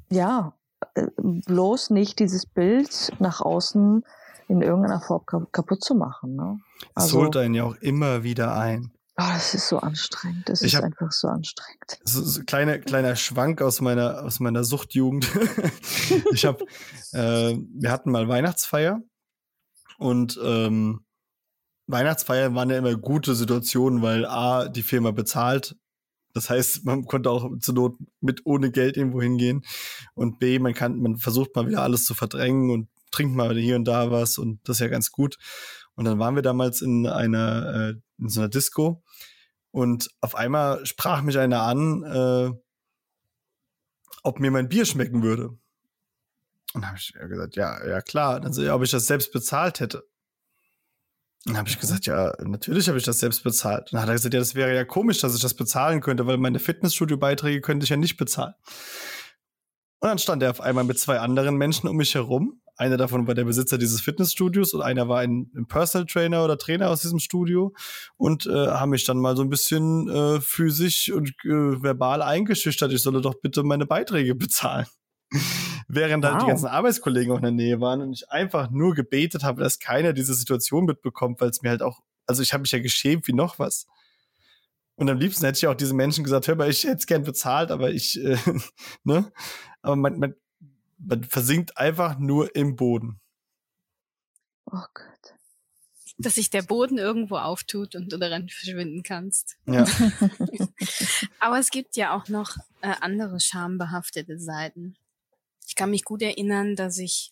ja, 0.10 0.54
äh, 0.96 1.08
bloß 1.18 1.90
nicht 1.90 2.20
dieses 2.20 2.46
Bild 2.46 3.12
nach 3.20 3.42
außen 3.42 4.04
in 4.48 4.62
irgendeiner 4.62 5.02
Form 5.02 5.26
kaputt 5.52 5.84
zu 5.84 5.96
machen. 5.96 6.36
Ne? 6.36 6.60
Also, 6.94 7.08
es 7.20 7.24
holt 7.24 7.38
einen 7.38 7.54
ja 7.54 7.64
auch 7.64 7.76
immer 7.76 8.24
wieder 8.24 8.56
ein. 8.56 8.92
Oh, 9.18 9.24
das 9.34 9.54
ist 9.54 9.68
so 9.68 9.78
anstrengend. 9.80 10.50
Das 10.50 10.62
ich 10.62 10.74
ist 10.74 10.84
einfach 10.84 11.12
so 11.12 11.28
anstrengend. 11.28 12.00
So, 12.04 12.24
so 12.24 12.42
kleiner 12.44 12.80
kleiner 12.80 13.16
Schwank 13.16 13.62
aus 13.62 13.82
meiner 13.82 14.24
aus 14.24 14.40
meiner 14.40 14.64
Suchtjugend. 14.64 15.30
ich 16.32 16.46
habe, 16.46 16.66
äh, 17.12 17.56
wir 17.74 17.92
hatten 17.92 18.12
mal 18.12 18.28
Weihnachtsfeier 18.28 19.00
und 20.00 20.40
ähm, 20.44 21.06
Weihnachtsfeiern 21.88 22.56
waren 22.56 22.70
ja 22.70 22.78
immer 22.78 22.96
gute 22.96 23.36
Situationen, 23.36 24.02
weil 24.02 24.26
a 24.26 24.70
die 24.70 24.82
Firma 24.84 25.12
bezahlt 25.12 25.76
das 26.34 26.50
heißt, 26.50 26.86
man 26.86 27.06
konnte 27.06 27.30
auch 27.30 27.50
zur 27.60 27.76
Not 27.76 27.98
mit 28.20 28.42
ohne 28.46 28.72
Geld 28.72 28.98
irgendwo 28.98 29.22
hingehen. 29.22 29.64
Und 30.14 30.40
B, 30.40 30.60
man 30.60 30.74
kann, 30.74 31.00
man 31.00 31.18
versucht 31.18 31.56
mal 31.56 31.68
wieder 31.68 31.84
alles 31.84 32.06
zu 32.06 32.14
verdrängen 32.14 32.70
und 32.70 32.90
trinkt 33.12 33.36
mal 33.36 33.58
hier 33.58 33.76
und 33.76 33.86
da 33.86 34.12
was 34.12 34.38
und 34.38 34.60
das 34.64 34.78
ist 34.78 34.82
ja 34.82 34.88
ganz 34.88 35.12
gut. 35.12 35.38
Und 35.96 36.06
dann 36.06 36.20
waren 36.20 36.36
wir 36.36 36.42
damals 36.42 36.82
in 36.82 37.06
einer, 37.08 37.94
äh, 37.94 38.02
in 38.22 38.30
so 38.30 38.42
einer 38.42 38.50
Disco 38.50 39.04
und 39.72 40.10
auf 40.22 40.36
einmal 40.36 40.86
sprach 40.86 41.22
mich 41.22 41.38
einer 41.38 41.64
an, 41.64 42.04
äh, 42.04 42.52
ob 44.24 44.40
mir 44.40 44.52
mein 44.52 44.70
Bier 44.70 44.86
schmecken 44.86 45.24
würde. 45.24 45.58
Und 46.74 46.84
dann 46.84 46.88
habe 46.88 46.98
ich 46.98 47.14
gesagt, 47.14 47.56
ja, 47.56 47.86
ja 47.86 48.02
klar. 48.02 48.40
Dann 48.40 48.54
so, 48.54 48.62
ja, 48.62 48.76
ob 48.76 48.84
ich 48.84 48.92
das 48.92 49.06
selbst 49.06 49.32
bezahlt 49.34 49.80
hätte. 49.80 50.08
Dann 51.46 51.58
habe 51.58 51.70
ich 51.70 51.80
gesagt, 51.80 52.06
ja, 52.06 52.34
natürlich 52.44 52.88
habe 52.88 53.00
ich 53.00 53.04
das 53.04 53.20
selbst 53.20 53.44
bezahlt. 53.44 53.90
Dann 53.92 54.02
hat 54.02 54.10
er 54.10 54.14
gesagt, 54.14 54.34
ja, 54.34 54.40
das 54.40 54.54
wäre 54.54 54.76
ja 54.76 54.86
komisch, 54.86 55.20
dass 55.22 55.36
ich 55.36 55.42
das 55.42 55.56
bezahlen 55.56 56.00
könnte, 56.02 56.28
weil 56.28 56.38
meine 56.38 56.60
Fitnessstudio-Beiträge 56.60 57.62
könnte 57.62 57.84
ich 57.84 57.90
ja 57.90 57.98
nicht 57.98 58.18
bezahlen. 58.18 58.54
Und 60.00 60.10
dann 60.10 60.20
stand 60.20 60.44
er 60.44 60.52
auf 60.52 60.62
einmal 60.62 60.84
mit 60.84 61.00
zwei 61.00 61.20
anderen 61.20 61.56
Menschen 61.56 61.88
um 61.88 61.96
mich 61.96 62.14
herum. 62.14 62.62
Einer 62.76 62.98
davon 62.98 63.28
war 63.28 63.36
der 63.36 63.44
Besitzer 63.44 63.78
dieses 63.78 64.02
Fitnessstudios 64.02 64.74
und 64.74 64.82
einer 64.82 65.08
war 65.08 65.20
ein, 65.20 65.52
ein 65.56 65.68
Personal 65.68 66.08
Trainer 66.08 66.44
oder 66.44 66.58
Trainer 66.58 66.90
aus 66.90 67.02
diesem 67.02 67.20
Studio 67.20 67.74
und 68.18 68.46
äh, 68.48 68.68
haben 68.68 68.90
mich 68.90 69.06
dann 69.06 69.18
mal 69.18 69.36
so 69.36 69.44
ein 69.44 69.50
bisschen 69.50 70.10
äh, 70.10 70.42
physisch 70.42 71.12
und 71.12 71.30
äh, 71.44 71.84
verbal 71.84 72.22
eingeschüchtert. 72.22 72.92
Ich 72.92 73.04
solle 73.04 73.22
doch 73.22 73.36
bitte 73.36 73.64
meine 73.64 73.86
Beiträge 73.86 74.36
bezahlen 74.36 74.88
während 75.94 76.24
wow. 76.24 76.32
halt 76.32 76.44
die 76.44 76.48
ganzen 76.48 76.68
Arbeitskollegen 76.68 77.32
auch 77.34 77.38
in 77.38 77.44
der 77.44 77.52
Nähe 77.52 77.82
waren 77.82 78.02
und 78.02 78.14
ich 78.14 78.30
einfach 78.30 78.70
nur 78.70 78.94
gebetet 78.94 79.44
habe, 79.44 79.62
dass 79.62 79.80
keiner 79.80 80.14
diese 80.14 80.34
Situation 80.34 80.86
mitbekommt, 80.86 81.42
weil 81.42 81.50
es 81.50 81.62
mir 81.62 81.70
halt 81.70 81.82
auch, 81.82 82.02
also 82.26 82.42
ich 82.42 82.54
habe 82.54 82.62
mich 82.62 82.72
ja 82.72 82.80
geschämt 82.80 83.28
wie 83.28 83.34
noch 83.34 83.60
was. 83.60 83.88
Und 84.96 85.10
am 85.10 85.18
liebsten 85.18 85.46
hätte 85.46 85.58
ich 85.58 85.68
auch 85.68 85.76
diesen 85.76 85.98
Menschen 85.98 86.24
gesagt, 86.24 86.48
hör 86.48 86.56
mal, 86.56 86.70
ich 86.70 86.84
hätte 86.84 86.98
es 86.98 87.08
gern 87.08 87.24
bezahlt, 87.24 87.72
aber 87.72 87.92
ich, 87.92 88.20
äh, 88.24 88.38
ne? 89.04 89.32
Aber 89.82 89.96
man, 89.96 90.20
man, 90.20 90.36
man 91.00 91.24
versinkt 91.24 91.78
einfach 91.78 92.20
nur 92.20 92.56
im 92.56 92.76
Boden. 92.76 93.20
Oh 94.66 94.84
Gott. 94.94 95.36
Dass 96.20 96.36
sich 96.36 96.52
der 96.52 96.62
Boden 96.62 97.00
irgendwo 97.00 97.38
auftut 97.38 97.96
und 97.96 98.14
du 98.14 98.18
daran 98.18 98.48
verschwinden 98.48 99.02
kannst. 99.02 99.58
Ja. 99.66 99.86
aber 101.40 101.58
es 101.58 101.72
gibt 101.72 101.96
ja 101.96 102.16
auch 102.16 102.28
noch 102.28 102.58
äh, 102.82 102.94
andere 103.02 103.40
schambehaftete 103.40 104.38
Seiten. 104.38 104.96
Ich 105.72 105.76
kann 105.76 105.92
mich 105.92 106.04
gut 106.04 106.22
erinnern, 106.22 106.76
dass 106.76 106.98
ich 106.98 107.32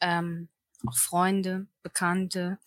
ähm, 0.00 0.48
auch 0.86 0.96
Freunde, 0.96 1.66
Bekannte, 1.82 2.60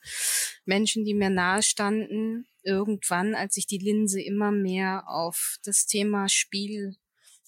Menschen, 0.65 1.05
die 1.05 1.13
mir 1.13 1.29
nahe 1.29 1.63
standen, 1.63 2.45
irgendwann, 2.61 3.35
als 3.35 3.53
sich 3.53 3.67
die 3.67 3.77
Linse 3.77 4.21
immer 4.21 4.51
mehr 4.51 5.07
auf 5.07 5.59
das 5.63 5.85
Thema 5.85 6.27
Spiel 6.27 6.97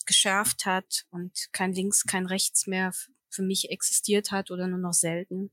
geschärft 0.05 0.65
hat 0.65 1.05
und 1.09 1.49
kein 1.51 1.73
Links, 1.73 2.05
kein 2.05 2.27
Rechts 2.27 2.65
mehr 2.65 2.93
für 3.29 3.43
mich 3.43 3.71
existiert 3.71 4.31
hat 4.31 4.49
oder 4.49 4.69
nur 4.69 4.79
noch 4.79 4.93
selten. 4.93 5.51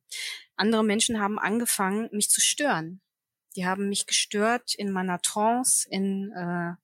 Andere 0.55 0.85
Menschen 0.85 1.19
haben 1.19 1.41
angefangen, 1.41 2.09
mich 2.13 2.31
zu 2.31 2.41
stören. 2.41 3.01
Die 3.57 3.67
haben 3.67 3.89
mich 3.89 4.07
gestört 4.07 4.77
in 4.77 4.93
meiner 4.93 5.21
Trance, 5.21 5.89
in 5.91 6.31
äh, 6.37 6.75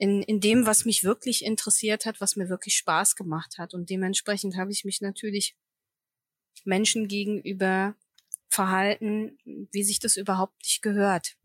in, 0.00 0.22
in 0.22 0.40
dem, 0.40 0.64
was 0.64 0.86
mich 0.86 1.04
wirklich 1.04 1.44
interessiert 1.44 2.06
hat, 2.06 2.22
was 2.22 2.34
mir 2.34 2.48
wirklich 2.48 2.74
Spaß 2.74 3.16
gemacht 3.16 3.58
hat. 3.58 3.74
Und 3.74 3.90
dementsprechend 3.90 4.56
habe 4.56 4.72
ich 4.72 4.86
mich 4.86 5.02
natürlich 5.02 5.58
Menschen 6.64 7.06
gegenüber 7.06 7.94
verhalten, 8.48 9.38
wie 9.44 9.84
sich 9.84 10.00
das 10.00 10.16
überhaupt 10.16 10.56
nicht 10.62 10.80
gehört. 10.80 11.36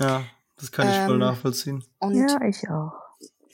Ja, 0.00 0.28
das 0.56 0.72
kann 0.72 0.88
ich 0.88 0.96
ähm, 0.96 1.06
voll 1.06 1.18
nachvollziehen. 1.18 1.84
Und 2.00 2.16
ja, 2.16 2.40
ich 2.42 2.68
auch. 2.68 2.92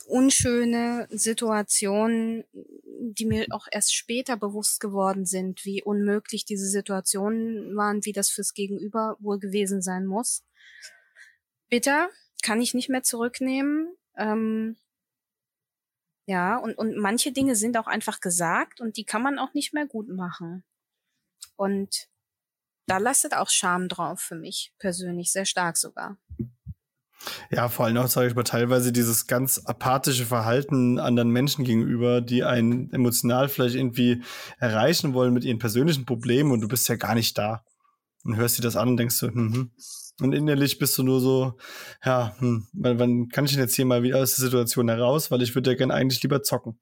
Unschöne 0.06 1.06
Situationen, 1.10 2.44
die 2.54 3.26
mir 3.26 3.46
auch 3.50 3.66
erst 3.70 3.94
später 3.94 4.38
bewusst 4.38 4.80
geworden 4.80 5.26
sind, 5.26 5.66
wie 5.66 5.82
unmöglich 5.82 6.46
diese 6.46 6.68
Situationen 6.68 7.76
waren, 7.76 8.02
wie 8.06 8.12
das 8.12 8.30
fürs 8.30 8.54
Gegenüber 8.54 9.18
wohl 9.20 9.38
gewesen 9.38 9.82
sein 9.82 10.06
muss. 10.06 10.42
Bitter, 11.68 12.08
kann 12.42 12.60
ich 12.60 12.74
nicht 12.74 12.88
mehr 12.88 13.02
zurücknehmen. 13.02 13.96
Ähm, 14.16 14.76
ja, 16.26 16.56
und, 16.56 16.76
und 16.78 16.96
manche 16.96 17.32
Dinge 17.32 17.56
sind 17.56 17.76
auch 17.76 17.86
einfach 17.86 18.20
gesagt 18.20 18.80
und 18.80 18.96
die 18.96 19.04
kann 19.04 19.22
man 19.22 19.38
auch 19.38 19.52
nicht 19.54 19.74
mehr 19.74 19.86
gut 19.86 20.08
machen. 20.08 20.64
Und 21.56 22.08
da 22.86 22.98
lastet 22.98 23.34
auch 23.34 23.50
Scham 23.50 23.88
drauf 23.88 24.20
für 24.20 24.34
mich 24.34 24.72
persönlich, 24.78 25.32
sehr 25.32 25.44
stark 25.44 25.76
sogar. 25.76 26.16
Ja, 27.50 27.68
vor 27.68 27.86
allem 27.86 27.96
auch, 27.96 28.06
sage 28.06 28.28
ich 28.28 28.34
mal, 28.34 28.42
teilweise 28.42 28.92
dieses 28.92 29.26
ganz 29.26 29.62
apathische 29.64 30.26
Verhalten 30.26 30.98
anderen 30.98 31.30
Menschen 31.30 31.64
gegenüber, 31.64 32.20
die 32.20 32.44
einen 32.44 32.92
emotional 32.92 33.48
vielleicht 33.48 33.76
irgendwie 33.76 34.22
erreichen 34.58 35.14
wollen 35.14 35.32
mit 35.32 35.44
ihren 35.44 35.58
persönlichen 35.58 36.04
Problemen 36.04 36.52
und 36.52 36.60
du 36.60 36.68
bist 36.68 36.88
ja 36.88 36.96
gar 36.96 37.14
nicht 37.14 37.36
da. 37.38 37.64
Und 38.24 38.36
hörst 38.36 38.56
dir 38.58 38.62
das 38.62 38.76
an 38.76 38.88
und 38.88 38.96
denkst 38.96 39.16
so, 39.16 39.28
hm, 39.28 39.52
hm, 39.54 39.70
und 40.20 40.32
innerlich 40.32 40.78
bist 40.78 40.96
du 40.98 41.02
nur 41.02 41.20
so, 41.20 41.56
ja, 42.04 42.34
hm, 42.38 42.66
wann, 42.72 42.98
wann 42.98 43.28
kann 43.28 43.44
ich 43.44 43.52
denn 43.52 43.60
jetzt 43.60 43.74
hier 43.74 43.86
mal 43.86 44.02
wieder 44.02 44.20
aus 44.20 44.36
der 44.36 44.44
Situation 44.44 44.88
heraus? 44.88 45.30
Weil 45.30 45.42
ich 45.42 45.54
würde 45.54 45.70
ja 45.70 45.76
gerne 45.76 45.94
eigentlich 45.94 46.22
lieber 46.22 46.42
zocken. 46.42 46.78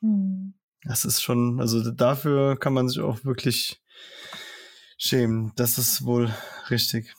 Hm. 0.00 0.54
Das 0.84 1.04
ist 1.04 1.22
schon, 1.22 1.60
also 1.60 1.90
dafür 1.90 2.58
kann 2.58 2.72
man 2.72 2.88
sich 2.88 3.00
auch 3.00 3.24
wirklich 3.24 3.80
schämen. 4.96 5.52
Das 5.56 5.78
ist 5.78 6.04
wohl 6.04 6.32
richtig. 6.70 7.14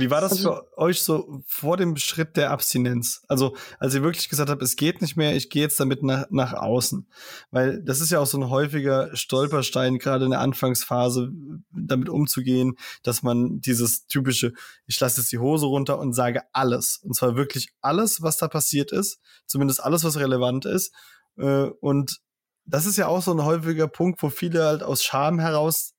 Wie 0.00 0.10
war 0.10 0.20
das 0.20 0.32
Also- 0.32 0.54
für 0.54 0.78
euch 0.78 1.02
so 1.02 1.42
vor 1.46 1.76
dem 1.76 1.96
Schritt 1.96 2.36
der 2.36 2.50
Abstinenz? 2.50 3.22
Also, 3.28 3.54
als 3.78 3.94
ihr 3.94 4.02
wirklich 4.02 4.28
gesagt 4.28 4.50
habt, 4.50 4.62
es 4.62 4.76
geht 4.76 5.00
nicht 5.00 5.16
mehr, 5.16 5.36
ich 5.36 5.50
gehe 5.50 5.62
jetzt 5.62 5.78
damit 5.78 6.02
nach, 6.02 6.26
nach 6.30 6.52
außen. 6.54 7.06
Weil 7.50 7.82
das 7.82 8.00
ist 8.00 8.10
ja 8.10 8.18
auch 8.20 8.26
so 8.26 8.38
ein 8.38 8.50
häufiger 8.50 9.14
Stolperstein, 9.16 9.98
gerade 9.98 10.24
in 10.24 10.30
der 10.32 10.40
Anfangsphase, 10.40 11.30
damit 11.70 12.08
umzugehen, 12.08 12.76
dass 13.02 13.22
man 13.22 13.60
dieses 13.60 14.06
typische, 14.06 14.52
ich 14.86 14.98
lasse 14.98 15.20
jetzt 15.20 15.32
die 15.32 15.38
Hose 15.38 15.66
runter 15.66 15.98
und 15.98 16.12
sage 16.12 16.42
alles. 16.52 17.00
Und 17.02 17.14
zwar 17.14 17.36
wirklich 17.36 17.72
alles, 17.80 18.22
was 18.22 18.38
da 18.38 18.48
passiert 18.48 18.92
ist, 18.92 19.20
zumindest 19.46 19.82
alles, 19.84 20.04
was 20.04 20.16
relevant 20.18 20.64
ist. 20.64 20.92
Äh, 21.36 21.70
Und 21.80 22.20
das 22.66 22.86
ist 22.86 22.96
ja 22.96 23.08
auch 23.08 23.22
so 23.22 23.32
ein 23.32 23.44
häufiger 23.44 23.88
Punkt, 23.88 24.22
wo 24.22 24.28
viele 24.30 24.64
halt 24.64 24.82
aus 24.82 25.02
Scham 25.02 25.38
heraus 25.40 25.94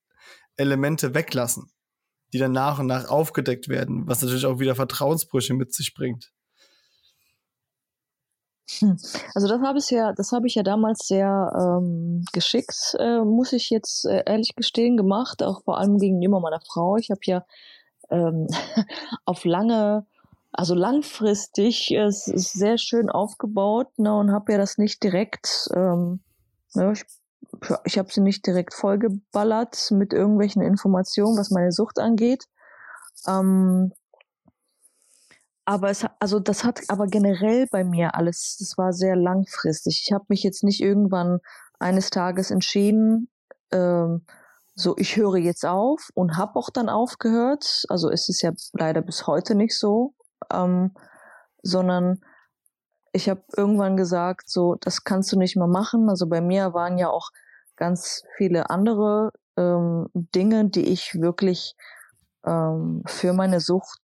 Elemente 0.57 1.13
weglassen 1.13 1.71
die 2.33 2.37
dann 2.37 2.51
nach 2.51 2.79
und 2.79 2.87
nach 2.87 3.09
aufgedeckt 3.09 3.67
werden, 3.67 4.07
was 4.07 4.21
natürlich 4.21 4.45
auch 4.45 4.59
wieder 4.59 4.75
Vertrauensbrüche 4.75 5.53
mit 5.53 5.73
sich 5.73 5.93
bringt. 5.93 6.31
Also 9.35 9.47
das 9.47 9.61
habe 9.61 9.79
ich 9.79 9.89
ja, 9.89 10.13
das 10.13 10.31
habe 10.31 10.47
ich 10.47 10.55
ja 10.55 10.63
damals 10.63 11.07
sehr 11.07 11.51
ähm, 11.57 12.23
geschickt, 12.31 12.95
äh, 12.99 13.19
muss 13.19 13.53
ich 13.53 13.69
jetzt 13.69 14.05
äh, 14.05 14.23
ehrlich 14.25 14.55
gestehen, 14.55 14.97
gemacht, 14.97 15.43
auch 15.43 15.63
vor 15.63 15.77
allem 15.77 15.97
gegenüber 15.97 16.39
meiner 16.39 16.61
Frau. 16.61 16.95
Ich 16.95 17.09
habe 17.11 17.19
ja 17.25 17.45
ähm, 18.09 18.47
auf 19.25 19.43
lange, 19.45 20.05
also 20.51 20.73
langfristig 20.73 21.91
äh, 21.91 22.09
sehr 22.09 22.77
schön 22.77 23.09
aufgebaut 23.09 23.87
ne, 23.97 24.15
und 24.15 24.31
habe 24.31 24.53
ja 24.53 24.57
das 24.57 24.77
nicht 24.77 25.03
direkt, 25.03 25.69
ähm, 25.75 26.21
ne, 26.73 26.93
ich, 26.93 27.03
ich 27.85 27.97
habe 27.97 28.11
sie 28.11 28.21
nicht 28.21 28.45
direkt 28.45 28.73
vollgeballert 28.73 29.91
mit 29.91 30.13
irgendwelchen 30.13 30.61
Informationen, 30.61 31.37
was 31.37 31.51
meine 31.51 31.71
Sucht 31.71 31.99
angeht. 31.99 32.45
Ähm, 33.27 33.93
aber 35.65 35.89
es, 35.89 36.05
also 36.19 36.39
das 36.39 36.63
hat 36.63 36.81
aber 36.87 37.07
generell 37.07 37.67
bei 37.71 37.83
mir 37.83 38.15
alles, 38.15 38.57
das 38.59 38.77
war 38.77 38.93
sehr 38.93 39.15
langfristig. 39.15 40.03
Ich 40.05 40.11
habe 40.11 40.25
mich 40.27 40.43
jetzt 40.43 40.63
nicht 40.63 40.81
irgendwann 40.81 41.39
eines 41.79 42.09
Tages 42.09 42.51
entschieden, 42.51 43.29
ähm, 43.71 44.25
so 44.73 44.95
ich 44.97 45.17
höre 45.17 45.37
jetzt 45.37 45.65
auf 45.65 46.09
und 46.13 46.37
habe 46.37 46.55
auch 46.55 46.69
dann 46.69 46.89
aufgehört. 46.89 47.83
Also 47.89 48.09
es 48.09 48.29
ist 48.29 48.41
ja 48.41 48.51
leider 48.73 49.01
bis 49.01 49.27
heute 49.27 49.53
nicht 49.53 49.77
so, 49.77 50.13
ähm, 50.51 50.93
sondern 51.61 52.21
ich 53.13 53.29
habe 53.29 53.43
irgendwann 53.55 53.97
gesagt, 53.97 54.49
so 54.49 54.75
das 54.75 55.03
kannst 55.03 55.31
du 55.31 55.37
nicht 55.37 55.55
mehr 55.55 55.67
machen. 55.67 56.09
Also 56.09 56.27
bei 56.27 56.41
mir 56.41 56.73
waren 56.73 56.97
ja 56.97 57.09
auch 57.09 57.29
ganz 57.75 58.23
viele 58.37 58.69
andere 58.69 59.31
ähm, 59.57 60.07
Dinge, 60.13 60.69
die 60.69 60.87
ich 60.87 61.15
wirklich 61.19 61.75
ähm, 62.45 63.03
für 63.05 63.33
meine 63.33 63.59
Sucht 63.59 63.99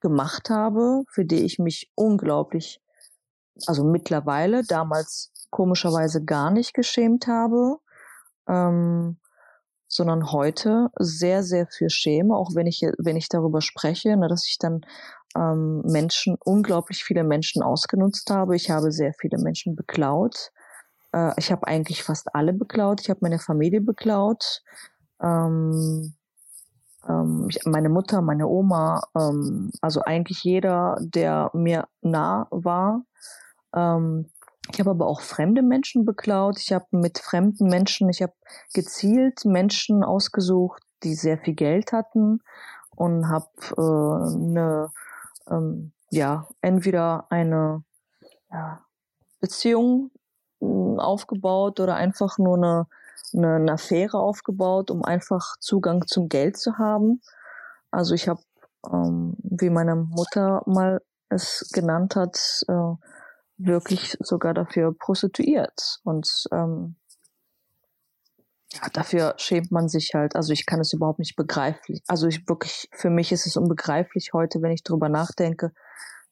gemacht 0.00 0.50
habe, 0.50 1.04
für 1.08 1.24
die 1.24 1.44
ich 1.44 1.58
mich 1.58 1.90
unglaublich, 1.94 2.80
also 3.66 3.84
mittlerweile, 3.84 4.64
damals 4.64 5.30
komischerweise 5.50 6.24
gar 6.24 6.50
nicht 6.50 6.74
geschämt 6.74 7.26
habe, 7.26 7.78
ähm, 8.48 9.18
sondern 9.86 10.32
heute 10.32 10.88
sehr, 10.98 11.42
sehr 11.42 11.66
für 11.66 11.90
schäme, 11.90 12.34
auch 12.34 12.54
wenn 12.54 12.66
ich, 12.66 12.80
wenn 12.98 13.16
ich 13.16 13.28
darüber 13.28 13.60
spreche, 13.60 14.16
ne, 14.16 14.26
dass 14.26 14.46
ich 14.48 14.58
dann 14.58 14.80
ähm, 15.36 15.82
Menschen, 15.82 16.36
unglaublich 16.44 17.04
viele 17.04 17.24
Menschen 17.24 17.62
ausgenutzt 17.62 18.30
habe. 18.30 18.56
Ich 18.56 18.70
habe 18.70 18.92
sehr 18.92 19.12
viele 19.20 19.38
Menschen 19.38 19.76
beklaut. 19.76 20.50
Äh, 21.12 21.32
ich 21.36 21.50
habe 21.52 21.66
eigentlich 21.66 22.02
fast 22.02 22.34
alle 22.34 22.52
beklaut. 22.52 23.00
Ich 23.00 23.10
habe 23.10 23.20
meine 23.22 23.38
Familie 23.38 23.80
beklaut. 23.80 24.62
Ähm, 25.22 26.14
ähm, 27.08 27.46
ich, 27.48 27.64
meine 27.64 27.88
Mutter, 27.88 28.22
meine 28.22 28.46
Oma, 28.46 29.02
ähm, 29.16 29.70
also 29.80 30.02
eigentlich 30.02 30.42
jeder, 30.42 30.96
der 31.00 31.50
mir 31.54 31.86
nah 32.00 32.46
war. 32.50 33.04
Ähm, 33.74 34.30
ich 34.72 34.78
habe 34.78 34.90
aber 34.90 35.06
auch 35.06 35.20
fremde 35.20 35.62
Menschen 35.62 36.04
beklaut. 36.04 36.58
Ich 36.58 36.72
habe 36.72 36.86
mit 36.92 37.18
fremden 37.18 37.68
Menschen, 37.68 38.08
ich 38.08 38.22
habe 38.22 38.34
gezielt 38.72 39.44
Menschen 39.44 40.04
ausgesucht, 40.04 40.82
die 41.02 41.14
sehr 41.14 41.38
viel 41.38 41.54
Geld 41.54 41.92
hatten 41.92 42.40
und 42.94 43.28
habe 43.28 43.48
äh, 43.76 44.36
eine, 44.36 44.90
ähm, 45.48 45.92
ja, 46.10 46.48
entweder 46.60 47.26
eine 47.30 47.84
ja, 48.50 48.84
Beziehung 49.40 50.10
mh, 50.60 51.02
aufgebaut 51.02 51.80
oder 51.80 51.96
einfach 51.96 52.38
nur 52.38 52.56
eine, 52.56 52.86
eine, 53.34 53.54
eine 53.56 53.72
Affäre 53.72 54.18
aufgebaut, 54.18 54.90
um 54.90 55.04
einfach 55.04 55.56
Zugang 55.58 56.06
zum 56.06 56.28
Geld 56.28 56.58
zu 56.58 56.78
haben. 56.78 57.20
Also 57.90 58.14
ich 58.14 58.28
habe, 58.28 58.42
ähm, 58.92 59.36
wie 59.42 59.70
meine 59.70 59.96
Mutter 59.96 60.62
mal 60.66 61.00
es 61.28 61.70
genannt 61.72 62.16
hat, 62.16 62.38
äh, 62.68 62.94
wirklich 63.56 64.16
sogar 64.20 64.54
dafür 64.54 64.94
prostituiert. 64.94 66.00
Und 66.04 66.28
ähm, 66.52 66.96
dafür 68.92 69.34
schämt 69.38 69.70
man 69.70 69.88
sich 69.88 70.12
halt. 70.14 70.36
Also 70.36 70.52
ich 70.52 70.66
kann 70.66 70.80
es 70.80 70.92
überhaupt 70.92 71.18
nicht 71.18 71.36
begreiflich. 71.36 72.02
Also 72.06 72.26
ich 72.26 72.48
wirklich, 72.48 72.88
für 72.92 73.10
mich 73.10 73.32
ist 73.32 73.46
es 73.46 73.56
unbegreiflich 73.56 74.30
heute, 74.32 74.62
wenn 74.62 74.72
ich 74.72 74.82
drüber 74.82 75.08
nachdenke, 75.08 75.72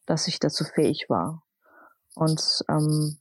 dass 0.06 0.28
ich 0.28 0.38
dazu 0.40 0.64
fähig 0.64 1.06
war. 1.08 1.42
Und 2.14 2.64
ähm, 2.68 3.18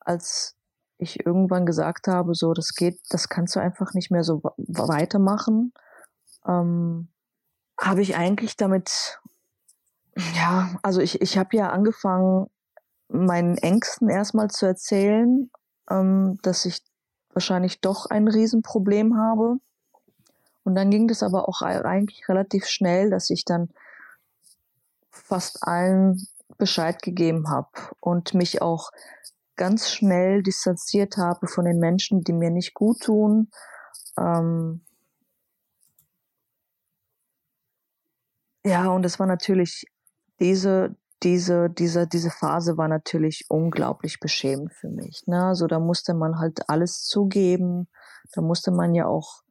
als 0.00 0.56
ich 0.98 1.24
irgendwann 1.26 1.66
gesagt 1.66 2.08
habe, 2.08 2.34
so, 2.34 2.52
das 2.52 2.74
geht, 2.74 3.00
das 3.10 3.28
kannst 3.28 3.56
du 3.56 3.60
einfach 3.60 3.94
nicht 3.94 4.10
mehr 4.10 4.24
so 4.24 4.42
weitermachen, 4.56 5.72
ähm, 6.46 7.08
habe 7.80 8.02
ich 8.02 8.16
eigentlich 8.16 8.56
damit, 8.56 9.18
ja, 10.34 10.76
also 10.82 11.00
ich, 11.00 11.20
ich 11.20 11.36
habe 11.36 11.56
ja 11.56 11.70
angefangen, 11.70 12.46
meinen 13.08 13.58
Ängsten 13.58 14.08
erstmal 14.08 14.48
zu 14.48 14.66
erzählen, 14.66 15.50
ähm, 15.90 16.38
dass 16.42 16.64
ich 16.64 16.82
wahrscheinlich 17.34 17.80
doch 17.80 18.06
ein 18.06 18.28
Riesenproblem 18.28 19.16
habe. 19.18 19.56
Und 20.62 20.74
dann 20.74 20.90
ging 20.90 21.08
das 21.08 21.22
aber 21.22 21.48
auch 21.48 21.62
ei- 21.62 21.84
eigentlich 21.84 22.28
relativ 22.28 22.66
schnell, 22.66 23.10
dass 23.10 23.30
ich 23.30 23.44
dann 23.44 23.68
fast 25.10 25.62
allen 25.62 26.26
Bescheid 26.58 27.02
gegeben 27.02 27.48
habe 27.48 27.68
und 28.00 28.34
mich 28.34 28.62
auch 28.62 28.90
ganz 29.56 29.90
schnell 29.90 30.42
distanziert 30.42 31.16
habe 31.16 31.46
von 31.46 31.64
den 31.64 31.78
Menschen, 31.78 32.22
die 32.22 32.32
mir 32.32 32.50
nicht 32.50 32.74
gut 32.74 33.00
tun. 33.00 33.50
Ähm 34.18 34.84
ja, 38.64 38.88
und 38.88 39.04
es 39.04 39.18
war 39.18 39.26
natürlich 39.26 39.86
diese, 40.40 40.96
diese, 41.24 41.70
diese, 41.70 42.06
diese 42.06 42.30
Phase 42.30 42.76
war 42.76 42.88
natürlich 42.88 43.46
unglaublich 43.48 44.20
beschämend 44.20 44.72
für 44.74 44.88
mich. 44.88 45.22
Ne? 45.26 45.44
Also 45.46 45.66
da 45.66 45.80
musste 45.80 46.14
man 46.14 46.38
halt 46.38 46.68
alles 46.68 47.04
zugeben. 47.04 47.88
Da 48.32 48.42
musste 48.42 48.70
man 48.70 48.94
ja 48.94 49.06
auch, 49.06 49.42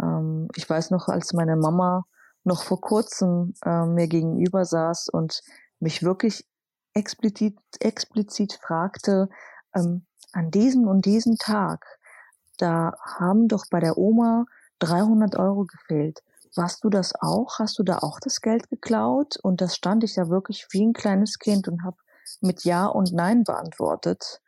ähm, 0.00 0.48
ich 0.56 0.68
weiß 0.68 0.90
noch, 0.90 1.08
als 1.08 1.34
meine 1.34 1.56
Mama 1.56 2.04
noch 2.44 2.62
vor 2.62 2.80
kurzem 2.80 3.54
äh, 3.64 3.84
mir 3.84 4.08
gegenüber 4.08 4.64
saß 4.64 5.10
und 5.10 5.42
mich 5.80 6.02
wirklich 6.02 6.46
explizit, 6.94 7.58
explizit 7.80 8.58
fragte, 8.62 9.28
ähm, 9.74 10.06
an 10.32 10.50
diesem 10.50 10.88
und 10.88 11.04
diesem 11.04 11.36
Tag, 11.36 11.84
da 12.58 12.92
haben 13.18 13.48
doch 13.48 13.66
bei 13.70 13.80
der 13.80 13.98
Oma 13.98 14.46
300 14.80 15.36
Euro 15.36 15.64
gefehlt. 15.64 16.22
Warst 16.54 16.84
du 16.84 16.90
das 16.90 17.14
auch? 17.20 17.58
Hast 17.58 17.78
du 17.78 17.82
da 17.82 17.98
auch 17.98 18.20
das 18.20 18.40
Geld 18.40 18.68
geklaut? 18.68 19.36
Und 19.42 19.60
das 19.60 19.74
stand 19.74 20.04
ich 20.04 20.14
da 20.14 20.28
wirklich 20.28 20.66
wie 20.70 20.84
ein 20.84 20.92
kleines 20.92 21.38
Kind 21.38 21.68
und 21.68 21.84
habe 21.84 21.96
mit 22.40 22.64
Ja 22.64 22.86
und 22.86 23.12
Nein 23.12 23.44
beantwortet. 23.44 24.40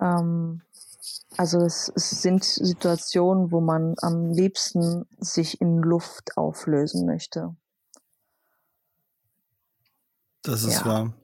Ähm, 0.00 0.62
also 1.36 1.60
es, 1.60 1.90
es 1.94 2.10
sind 2.22 2.44
Situationen, 2.44 3.50
wo 3.50 3.60
man 3.60 3.94
am 4.02 4.30
liebsten 4.30 5.06
sich 5.18 5.60
in 5.60 5.78
Luft 5.78 6.36
auflösen 6.36 7.06
möchte. 7.06 7.56
Das 10.42 10.64
ist 10.64 10.80
Ja. 10.80 10.86
wahr. 10.86 11.14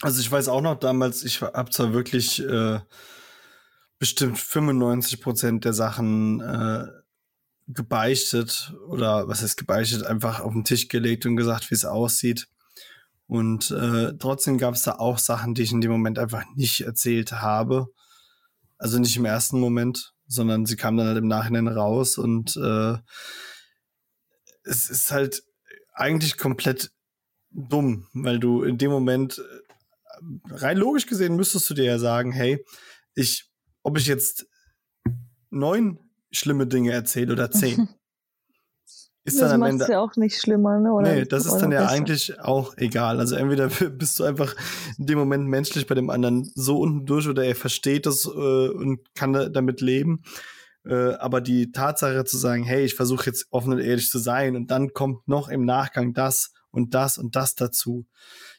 Also 0.00 0.20
ich 0.20 0.30
weiß 0.30 0.48
auch 0.48 0.60
noch 0.60 0.78
damals, 0.78 1.22
ich 1.22 1.42
habe 1.42 1.70
zwar 1.70 1.92
wirklich 1.92 2.42
äh, 2.42 2.80
bestimmt 3.98 4.38
95 4.38 5.20
Prozent 5.20 5.64
der 5.64 5.74
Sachen 5.74 6.40
äh, 6.40 7.01
gebeichtet 7.68 8.74
oder 8.88 9.28
was 9.28 9.42
heißt 9.42 9.56
gebeichtet, 9.56 10.04
einfach 10.04 10.40
auf 10.40 10.52
den 10.52 10.64
Tisch 10.64 10.88
gelegt 10.88 11.26
und 11.26 11.36
gesagt, 11.36 11.70
wie 11.70 11.74
es 11.74 11.84
aussieht. 11.84 12.48
Und 13.26 13.70
äh, 13.70 14.12
trotzdem 14.18 14.58
gab 14.58 14.74
es 14.74 14.82
da 14.82 14.96
auch 14.98 15.18
Sachen, 15.18 15.54
die 15.54 15.62
ich 15.62 15.72
in 15.72 15.80
dem 15.80 15.90
Moment 15.90 16.18
einfach 16.18 16.44
nicht 16.54 16.82
erzählt 16.82 17.32
habe. 17.32 17.86
Also 18.78 18.98
nicht 18.98 19.16
im 19.16 19.24
ersten 19.24 19.60
Moment, 19.60 20.12
sondern 20.26 20.66
sie 20.66 20.76
kamen 20.76 20.98
dann 20.98 21.06
halt 21.06 21.18
im 21.18 21.28
Nachhinein 21.28 21.68
raus 21.68 22.18
und 22.18 22.56
äh, 22.56 22.96
es 24.64 24.90
ist 24.90 25.10
halt 25.12 25.42
eigentlich 25.94 26.36
komplett 26.36 26.90
dumm, 27.50 28.08
weil 28.12 28.38
du 28.38 28.62
in 28.62 28.78
dem 28.78 28.90
Moment 28.90 29.38
äh, 29.38 30.54
rein 30.54 30.76
logisch 30.76 31.06
gesehen 31.06 31.36
müsstest 31.36 31.68
du 31.70 31.74
dir 31.74 31.84
ja 31.84 31.98
sagen, 31.98 32.32
hey, 32.32 32.64
ich, 33.14 33.50
ob 33.82 33.98
ich 33.98 34.06
jetzt 34.06 34.46
neun 35.50 35.98
schlimme 36.32 36.66
Dinge 36.66 36.92
erzähle 36.92 37.32
oder 37.32 37.50
zehn, 37.52 37.88
ist 39.24 39.40
das 39.40 39.50
dann 39.50 39.62
am 39.62 39.68
Ende 39.68 39.86
ja 39.88 40.00
auch 40.00 40.16
nicht 40.16 40.40
schlimmer, 40.40 40.80
ne? 40.80 40.92
Oder, 40.92 41.14
nee, 41.14 41.24
das 41.24 41.46
ist 41.46 41.58
dann 41.58 41.70
ja 41.70 41.82
besser. 41.82 41.92
eigentlich 41.92 42.40
auch 42.40 42.76
egal. 42.76 43.20
Also 43.20 43.36
entweder 43.36 43.68
bist 43.90 44.18
du 44.18 44.24
einfach 44.24 44.56
in 44.98 45.06
dem 45.06 45.18
Moment 45.18 45.46
menschlich 45.46 45.86
bei 45.86 45.94
dem 45.94 46.10
anderen 46.10 46.50
so 46.56 46.80
unten 46.80 47.06
durch 47.06 47.28
oder 47.28 47.44
er 47.44 47.54
versteht 47.54 48.06
das 48.06 48.26
äh, 48.26 48.28
und 48.28 49.14
kann 49.14 49.32
da, 49.32 49.48
damit 49.48 49.80
leben. 49.80 50.22
Äh, 50.84 51.12
aber 51.14 51.40
die 51.40 51.70
Tatsache 51.70 52.24
zu 52.24 52.36
sagen, 52.36 52.64
hey, 52.64 52.84
ich 52.84 52.96
versuche 52.96 53.26
jetzt 53.26 53.46
offen 53.50 53.72
und 53.72 53.78
ehrlich 53.78 54.10
zu 54.10 54.18
sein 54.18 54.56
und 54.56 54.72
dann 54.72 54.92
kommt 54.92 55.28
noch 55.28 55.48
im 55.48 55.64
Nachgang 55.64 56.14
das 56.14 56.52
und 56.72 56.94
das 56.94 57.16
und 57.16 57.36
das 57.36 57.54
dazu. 57.54 58.06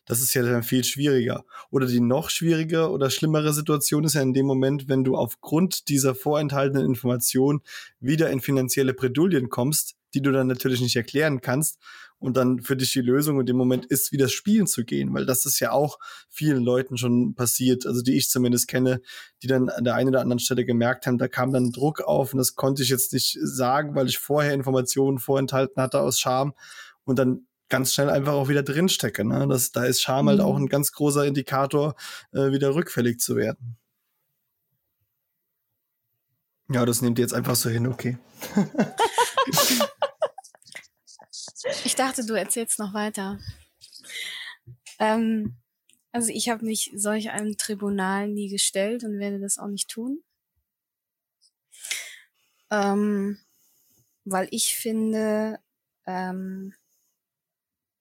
Das 0.05 0.21
ist 0.21 0.33
ja 0.33 0.43
dann 0.43 0.63
viel 0.63 0.83
schwieriger. 0.83 1.45
Oder 1.69 1.87
die 1.87 2.01
noch 2.01 2.29
schwierige 2.29 2.89
oder 2.89 3.09
schlimmere 3.09 3.53
Situation 3.53 4.03
ist 4.03 4.15
ja 4.15 4.21
in 4.21 4.33
dem 4.33 4.45
Moment, 4.45 4.89
wenn 4.89 5.03
du 5.03 5.15
aufgrund 5.15 5.87
dieser 5.87 6.13
vorenthaltenen 6.15 6.85
Information 6.85 7.61
wieder 7.99 8.29
in 8.29 8.41
finanzielle 8.41 8.93
Bredouillen 8.93 9.49
kommst, 9.49 9.95
die 10.13 10.21
du 10.21 10.31
dann 10.31 10.47
natürlich 10.47 10.81
nicht 10.81 10.95
erklären 10.95 11.41
kannst 11.41 11.79
und 12.19 12.37
dann 12.37 12.61
für 12.61 12.77
dich 12.77 12.93
die 12.93 13.01
Lösung 13.01 13.39
in 13.39 13.45
dem 13.45 13.57
Moment 13.57 13.85
ist, 13.85 14.11
wieder 14.11 14.29
spielen 14.29 14.67
zu 14.67 14.85
gehen, 14.85 15.13
weil 15.13 15.25
das 15.25 15.45
ist 15.45 15.59
ja 15.59 15.71
auch 15.71 15.99
vielen 16.29 16.63
Leuten 16.63 16.97
schon 16.97 17.35
passiert, 17.35 17.85
also 17.85 18.01
die 18.01 18.15
ich 18.15 18.29
zumindest 18.29 18.67
kenne, 18.67 19.01
die 19.41 19.47
dann 19.47 19.69
an 19.69 19.83
der 19.83 19.95
einen 19.95 20.09
oder 20.09 20.21
anderen 20.21 20.39
Stelle 20.39 20.65
gemerkt 20.65 21.05
haben, 21.05 21.17
da 21.17 21.27
kam 21.27 21.51
dann 21.51 21.71
Druck 21.71 22.01
auf 22.01 22.33
und 22.33 22.37
das 22.37 22.55
konnte 22.55 22.83
ich 22.83 22.89
jetzt 22.89 23.11
nicht 23.13 23.37
sagen, 23.41 23.95
weil 23.95 24.07
ich 24.07 24.19
vorher 24.19 24.53
Informationen 24.53 25.19
vorenthalten 25.19 25.81
hatte 25.81 25.99
aus 25.99 26.19
Scham 26.19 26.53
und 27.03 27.19
dann 27.19 27.45
ganz 27.73 27.91
schnell 27.91 28.11
einfach 28.11 28.33
auch 28.33 28.49
wieder 28.49 28.61
drinstecke. 28.61 29.25
Ne? 29.25 29.47
Das, 29.47 29.71
da 29.71 29.83
ist 29.83 29.99
Scham 29.99 30.29
halt 30.29 30.37
Mhm. 30.37 30.45
auch 30.45 30.55
ein 30.57 30.67
ganz 30.67 30.91
großer 30.91 31.25
Indikator, 31.25 31.95
äh, 32.31 32.51
wieder 32.51 32.75
rückfällig 32.75 33.19
zu 33.19 33.35
werden. 33.35 33.77
Ja, 36.69 36.85
das 36.85 37.01
nehmt 37.01 37.17
ihr 37.17 37.23
jetzt 37.23 37.33
einfach 37.33 37.55
so 37.55 37.71
hin, 37.71 37.87
okay. 37.87 38.19
Ich 41.85 41.95
dachte, 41.95 42.25
du 42.25 42.33
erzählst 42.33 42.77
noch 42.77 42.93
weiter. 42.93 43.39
Ähm, 44.99 45.55
also 46.11 46.29
ich 46.29 46.49
habe 46.49 46.65
mich 46.65 46.91
solch 46.93 47.31
einem 47.31 47.57
Tribunal 47.57 48.27
nie 48.27 48.49
gestellt 48.49 49.03
und 49.05 49.17
werde 49.17 49.39
das 49.39 49.57
auch 49.57 49.67
nicht 49.67 49.89
tun. 49.89 50.21
Ähm, 52.69 53.39
weil 54.25 54.49
ich 54.51 54.75
finde, 54.75 55.57
ähm, 56.05 56.73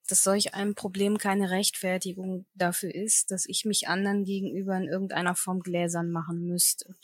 dass 0.07 0.23
solch 0.23 0.53
ein 0.53 0.75
Problem 0.75 1.17
keine 1.17 1.49
Rechtfertigung 1.49 2.45
dafür 2.53 2.93
ist, 2.93 3.31
dass 3.31 3.45
ich 3.45 3.65
mich 3.65 3.87
anderen 3.87 4.23
gegenüber 4.25 4.75
in 4.77 4.87
irgendeiner 4.87 5.35
Form 5.35 5.61
gläsern 5.61 6.11
machen 6.11 6.45
müsste. 6.45 6.95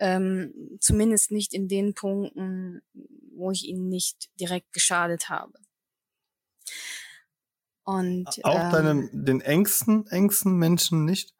Ähm, 0.00 0.78
zumindest 0.80 1.30
nicht 1.30 1.54
in 1.54 1.68
den 1.68 1.94
Punkten, 1.94 2.82
wo 3.36 3.50
ich 3.50 3.64
ihnen 3.64 3.88
nicht 3.88 4.28
direkt 4.40 4.72
geschadet 4.72 5.28
habe. 5.28 5.58
Und 7.84 8.26
Auch 8.44 8.64
ähm, 8.64 8.72
deinem, 8.72 9.10
den 9.12 9.40
engsten, 9.42 10.06
engsten 10.06 10.56
Menschen 10.56 11.04
nicht? 11.04 11.33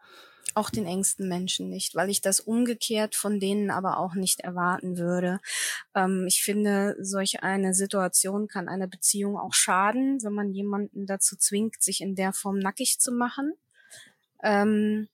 Auch 0.55 0.71
den 0.71 0.87
engsten 0.87 1.29
Menschen 1.29 1.69
nicht, 1.69 1.95
weil 1.95 2.11
ich 2.11 2.21
das 2.21 2.41
umgekehrt 2.41 3.15
von 3.15 3.41
denen 3.41 3.71
aber 3.71 3.99
auch 3.99 4.15
nicht 4.15 4.41
erwarten 4.41 4.99
würde. 4.99 5.41
Ähm, 5.95 6.27
ich 6.27 6.43
finde, 6.43 6.97
solch 7.01 7.43
eine 7.43 7.75
Situation 7.75 8.49
kann 8.49 8.69
einer 8.69 8.87
Beziehung 8.87 9.37
auch 9.37 9.53
schaden, 9.53 10.23
wenn 10.23 10.33
man 10.33 10.53
jemanden 10.53 11.07
dazu 11.07 11.37
zwingt, 11.37 11.83
sich 11.83 12.01
in 12.01 12.15
der 12.15 12.33
Form 12.33 12.59
nackig 12.59 12.99
zu 12.99 13.13
machen. 13.13 13.55
Ähm, 14.43 15.09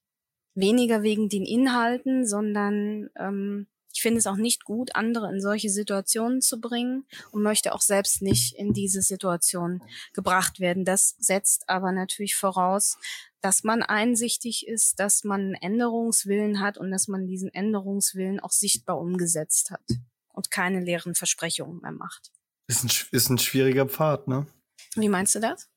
weniger 0.55 1.03
wegen 1.03 1.29
den 1.29 1.45
Inhalten, 1.45 2.27
sondern 2.27 3.09
ähm, 3.17 3.67
ich 3.93 4.03
finde 4.03 4.19
es 4.19 4.27
auch 4.27 4.37
nicht 4.37 4.65
gut, 4.65 4.95
andere 4.95 5.33
in 5.33 5.41
solche 5.41 5.69
Situationen 5.69 6.41
zu 6.41 6.61
bringen 6.61 7.07
und 7.33 7.43
möchte 7.43 7.75
auch 7.75 7.81
selbst 7.81 8.23
nicht 8.23 8.55
in 8.57 8.73
diese 8.73 9.03
Situation 9.03 9.83
gebracht 10.13 10.61
werden. 10.61 10.85
Das 10.85 11.17
setzt 11.19 11.69
aber 11.69 11.93
natürlich 11.93 12.37
voraus, 12.37 12.99
dass 13.41 13.65
man 13.65 13.83
einsichtig 13.83 14.67
ist, 14.67 15.01
dass 15.01 15.25
man 15.25 15.41
einen 15.41 15.55
Änderungswillen 15.55 16.61
hat 16.61 16.79
und 16.79 16.91
dass 16.91 17.09
man 17.09 17.27
diesen 17.27 17.53
Änderungswillen 17.53 18.41
auch 18.41 18.53
sichtbar 18.53 18.99
umgesetzt 18.99 19.71
hat 19.71 19.85
und 20.33 20.51
keine 20.51 20.81
leeren 20.81 21.15
Versprechungen 21.15 21.81
mehr 21.81 21.93
macht. 21.93 22.31
Ist 22.67 22.85
ein, 22.85 22.91
ist 23.11 23.31
ein 23.31 23.39
schwieriger 23.39 23.87
Pfad, 23.87 24.29
ne? 24.29 24.47
Wie 24.95 25.09
meinst 25.09 25.35
du 25.35 25.41
das? 25.41 25.69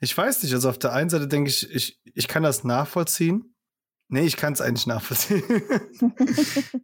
Ich 0.00 0.16
weiß 0.16 0.42
nicht, 0.42 0.52
also 0.52 0.68
auf 0.68 0.78
der 0.78 0.92
einen 0.92 1.10
Seite 1.10 1.28
denke 1.28 1.50
ich, 1.50 1.70
ich, 1.70 2.00
ich 2.04 2.28
kann 2.28 2.42
das 2.42 2.64
nachvollziehen. 2.64 3.54
Nee, 4.08 4.26
ich 4.26 4.36
kann 4.36 4.52
es 4.52 4.60
eigentlich 4.60 4.86
nachvollziehen. 4.86 5.42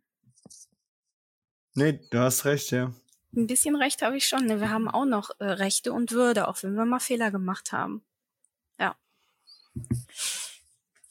nee, 1.75 2.01
du 2.11 2.19
hast 2.19 2.45
recht, 2.45 2.71
ja. 2.71 2.95
Ein 3.37 3.47
bisschen 3.47 3.77
Recht 3.77 4.03
habe 4.03 4.17
ich 4.17 4.27
schon. 4.27 4.47
Ne? 4.47 4.61
Wir 4.61 4.71
haben 4.71 4.89
auch 4.89 5.05
noch 5.05 5.31
äh, 5.39 5.45
Rechte 5.45 5.93
und 5.93 6.13
Würde, 6.13 6.49
auch 6.49 6.63
wenn 6.63 6.75
wir 6.75 6.87
mal 6.87 7.01
Fehler 7.01 7.31
gemacht 7.31 7.73
haben. 7.73 8.03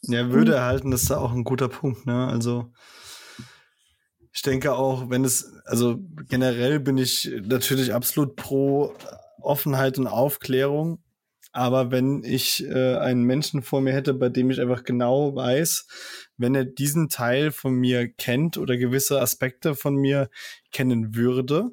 Ja. 0.02 0.30
Würde 0.30 0.54
erhalten, 0.54 0.90
das 0.90 1.02
ist 1.02 1.10
auch 1.10 1.32
ein 1.32 1.44
guter 1.44 1.68
Punkt, 1.68 2.06
ne? 2.06 2.26
Also 2.28 2.72
ich 4.32 4.42
denke 4.42 4.74
auch, 4.74 5.10
wenn 5.10 5.24
es, 5.24 5.52
also 5.64 5.98
generell 6.28 6.80
bin 6.80 6.96
ich 6.96 7.30
natürlich 7.42 7.92
absolut 7.92 8.36
pro 8.36 8.94
Offenheit 9.40 9.98
und 9.98 10.06
Aufklärung. 10.06 11.02
Aber 11.52 11.90
wenn 11.90 12.22
ich 12.22 12.64
äh, 12.64 12.96
einen 12.96 13.24
Menschen 13.24 13.62
vor 13.62 13.80
mir 13.80 13.92
hätte, 13.92 14.14
bei 14.14 14.28
dem 14.28 14.50
ich 14.50 14.60
einfach 14.60 14.84
genau 14.84 15.34
weiß, 15.34 15.88
wenn 16.36 16.54
er 16.54 16.64
diesen 16.64 17.08
Teil 17.08 17.50
von 17.50 17.74
mir 17.74 18.08
kennt 18.08 18.58
oder 18.58 18.76
gewisse 18.76 19.20
Aspekte 19.20 19.74
von 19.74 19.96
mir 19.96 20.30
kennen 20.70 21.16
würde 21.16 21.70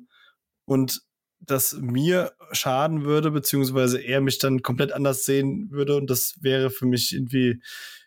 und 0.66 1.05
das 1.46 1.78
mir 1.80 2.34
schaden 2.52 3.04
würde, 3.04 3.32
beziehungsweise 3.32 4.00
er 4.00 4.22
mich 4.22 4.38
dann 4.38 4.62
komplett 4.62 4.92
anders 4.92 5.26
sehen 5.26 5.70
würde 5.72 5.96
und 5.96 6.10
das 6.10 6.36
wäre 6.42 6.70
für 6.70 6.86
mich 6.86 7.14
irgendwie 7.14 7.62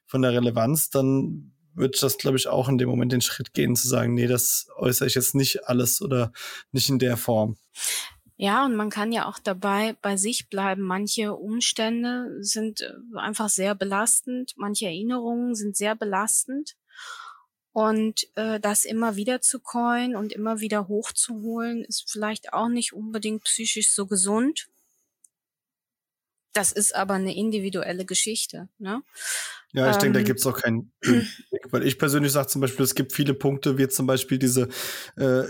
von 0.06 0.22
der 0.22 0.32
Relevanz, 0.32 0.90
dann 0.90 1.52
würde 1.74 1.92
ich 1.94 2.00
das, 2.00 2.18
glaube 2.18 2.36
ich, 2.36 2.48
auch 2.48 2.68
in 2.68 2.78
dem 2.78 2.88
Moment 2.88 3.12
den 3.12 3.20
Schritt 3.20 3.54
gehen, 3.54 3.76
zu 3.76 3.88
sagen, 3.88 4.14
nee, 4.14 4.26
das 4.26 4.68
äußere 4.76 5.06
ich 5.06 5.14
jetzt 5.14 5.34
nicht 5.34 5.68
alles 5.68 6.02
oder 6.02 6.32
nicht 6.72 6.88
in 6.88 6.98
der 6.98 7.16
Form. 7.16 7.56
Ja, 8.40 8.64
und 8.64 8.76
man 8.76 8.88
kann 8.88 9.10
ja 9.10 9.26
auch 9.26 9.40
dabei 9.40 9.96
bei 10.00 10.16
sich 10.16 10.48
bleiben. 10.48 10.82
Manche 10.82 11.34
Umstände 11.34 12.38
sind 12.40 12.82
äh, 12.82 12.92
einfach 13.16 13.48
sehr 13.48 13.74
belastend, 13.74 14.54
manche 14.56 14.86
Erinnerungen 14.86 15.56
sind 15.56 15.76
sehr 15.76 15.96
belastend. 15.96 16.76
Und 17.78 18.26
äh, 18.34 18.58
das 18.58 18.84
immer 18.84 19.14
wieder 19.14 19.40
zu 19.40 19.60
coin 19.60 20.16
und 20.16 20.32
immer 20.32 20.58
wieder 20.58 20.88
hochzuholen, 20.88 21.84
ist 21.84 22.10
vielleicht 22.10 22.52
auch 22.52 22.68
nicht 22.68 22.92
unbedingt 22.92 23.44
psychisch 23.44 23.92
so 23.92 24.06
gesund. 24.06 24.66
Das 26.52 26.72
ist 26.72 26.92
aber 26.92 27.14
eine 27.14 27.36
individuelle 27.36 28.04
Geschichte. 28.04 28.68
Ne? 28.80 29.02
Ja, 29.70 29.92
ich 29.92 29.96
denke, 29.98 30.14
da 30.14 30.18
Ähm. 30.18 30.24
gibt's 30.24 30.44
auch 30.44 30.60
keinen 30.60 30.90
Weg. 31.02 31.66
Weil 31.70 31.86
ich 31.86 32.00
persönlich 32.00 32.32
sage 32.32 32.48
zum 32.48 32.62
Beispiel, 32.62 32.84
es 32.84 32.96
gibt 32.96 33.12
viele 33.12 33.32
Punkte, 33.32 33.78
wie 33.78 33.86
zum 33.86 34.08
Beispiel 34.08 34.38
diese 34.40 34.68
äh, 35.16 35.44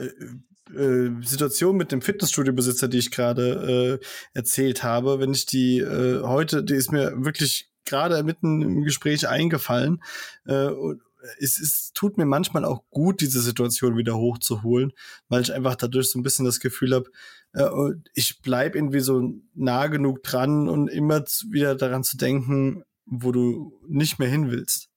äh, 0.76 1.10
Situation 1.22 1.78
mit 1.78 1.92
dem 1.92 2.02
Fitnessstudio-Besitzer, 2.02 2.88
die 2.88 2.98
ich 2.98 3.10
gerade 3.10 4.00
äh, 4.02 4.06
erzählt 4.34 4.82
habe. 4.82 5.18
Wenn 5.18 5.32
ich 5.32 5.46
die 5.46 5.78
äh, 5.78 6.20
heute, 6.20 6.62
die 6.62 6.74
ist 6.74 6.92
mir 6.92 7.24
wirklich 7.24 7.70
gerade 7.86 8.22
mitten 8.22 8.60
im 8.60 8.84
Gespräch 8.84 9.26
eingefallen. 9.26 10.02
Äh, 10.44 10.66
und 10.66 11.00
es 11.38 11.58
ist, 11.58 11.94
tut 11.94 12.16
mir 12.18 12.26
manchmal 12.26 12.64
auch 12.64 12.82
gut, 12.90 13.20
diese 13.20 13.40
Situation 13.40 13.96
wieder 13.96 14.16
hochzuholen, 14.16 14.92
weil 15.28 15.42
ich 15.42 15.52
einfach 15.52 15.76
dadurch 15.76 16.10
so 16.10 16.18
ein 16.18 16.22
bisschen 16.22 16.44
das 16.44 16.60
Gefühl 16.60 16.94
habe, 16.94 17.10
äh, 17.54 17.68
ich 18.14 18.40
bleib 18.42 18.74
irgendwie 18.74 19.00
so 19.00 19.32
nah 19.54 19.86
genug 19.88 20.22
dran 20.22 20.68
und 20.68 20.88
immer 20.88 21.24
wieder 21.50 21.74
daran 21.74 22.04
zu 22.04 22.16
denken, 22.16 22.84
wo 23.06 23.32
du 23.32 23.72
nicht 23.88 24.18
mehr 24.18 24.28
hin 24.28 24.50
willst. 24.50 24.90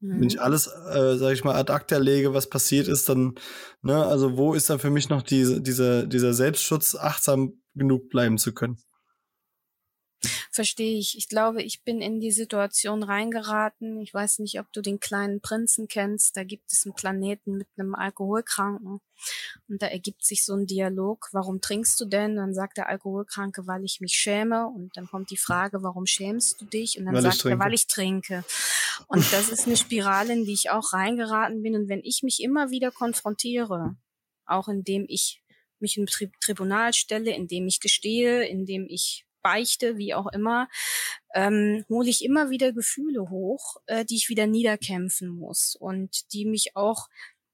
Mhm. 0.00 0.20
Wenn 0.20 0.28
ich 0.28 0.40
alles, 0.40 0.66
äh, 0.66 1.16
sag 1.16 1.32
ich 1.32 1.44
mal, 1.44 1.54
ad 1.54 1.72
acta 1.72 1.98
lege, 1.98 2.34
was 2.34 2.48
passiert 2.48 2.88
ist, 2.88 3.08
dann, 3.08 3.34
ne, 3.82 4.04
also 4.04 4.36
wo 4.36 4.54
ist 4.54 4.68
dann 4.70 4.78
für 4.78 4.90
mich 4.90 5.08
noch 5.08 5.22
diese, 5.22 5.60
dieser, 5.60 6.06
dieser 6.06 6.34
Selbstschutz, 6.34 6.94
achtsam 6.94 7.60
genug 7.74 8.08
bleiben 8.08 8.38
zu 8.38 8.52
können? 8.52 8.78
Verstehe 10.50 10.98
ich. 10.98 11.18
Ich 11.18 11.28
glaube, 11.28 11.62
ich 11.62 11.84
bin 11.84 12.00
in 12.00 12.20
die 12.20 12.32
Situation 12.32 13.02
reingeraten. 13.02 14.00
Ich 14.00 14.14
weiß 14.14 14.38
nicht, 14.38 14.58
ob 14.58 14.72
du 14.72 14.80
den 14.80 15.00
kleinen 15.00 15.40
Prinzen 15.40 15.88
kennst. 15.88 16.36
Da 16.36 16.44
gibt 16.44 16.72
es 16.72 16.86
einen 16.86 16.94
Planeten 16.94 17.58
mit 17.58 17.68
einem 17.76 17.94
Alkoholkranken. 17.94 19.00
Und 19.68 19.82
da 19.82 19.86
ergibt 19.86 20.24
sich 20.24 20.44
so 20.44 20.54
ein 20.54 20.66
Dialog. 20.66 21.28
Warum 21.32 21.60
trinkst 21.60 22.00
du 22.00 22.06
denn? 22.06 22.36
Dann 22.36 22.54
sagt 22.54 22.78
der 22.78 22.88
Alkoholkranke, 22.88 23.66
weil 23.66 23.84
ich 23.84 24.00
mich 24.00 24.14
schäme. 24.14 24.66
Und 24.66 24.96
dann 24.96 25.06
kommt 25.06 25.30
die 25.30 25.36
Frage, 25.36 25.82
warum 25.82 26.06
schämst 26.06 26.60
du 26.60 26.64
dich? 26.64 26.98
Und 26.98 27.06
dann 27.06 27.14
Weil 27.14 27.22
sagt 27.22 27.44
er, 27.44 27.58
weil 27.58 27.74
ich 27.74 27.86
trinke. 27.86 28.44
Und 29.08 29.30
das 29.32 29.50
ist 29.50 29.66
eine 29.66 29.76
Spirale, 29.76 30.32
in 30.32 30.44
die 30.44 30.54
ich 30.54 30.70
auch 30.70 30.92
reingeraten 30.92 31.62
bin. 31.62 31.74
Und 31.74 31.88
wenn 31.88 32.00
ich 32.02 32.22
mich 32.22 32.42
immer 32.42 32.70
wieder 32.70 32.90
konfrontiere, 32.90 33.96
auch 34.46 34.68
indem 34.68 35.04
ich 35.08 35.42
mich 35.78 35.98
im 35.98 36.06
Tri 36.06 36.30
Tribunal 36.40 36.94
stelle, 36.94 37.34
indem 37.34 37.66
ich 37.66 37.80
gestehe, 37.80 38.46
indem 38.46 38.86
ich 38.88 39.25
beichte, 39.46 39.96
wie 39.96 40.12
auch 40.12 40.26
immer, 40.32 40.68
ähm, 41.32 41.84
hole 41.88 42.10
ich 42.10 42.24
immer 42.24 42.50
wieder 42.50 42.72
Gefühle 42.72 43.30
hoch, 43.30 43.76
äh, 43.86 44.04
die 44.04 44.16
ich 44.16 44.28
wieder 44.28 44.48
niederkämpfen 44.48 45.28
muss 45.28 45.76
und 45.78 46.32
die 46.32 46.46
mich 46.46 46.74
auch 46.74 47.06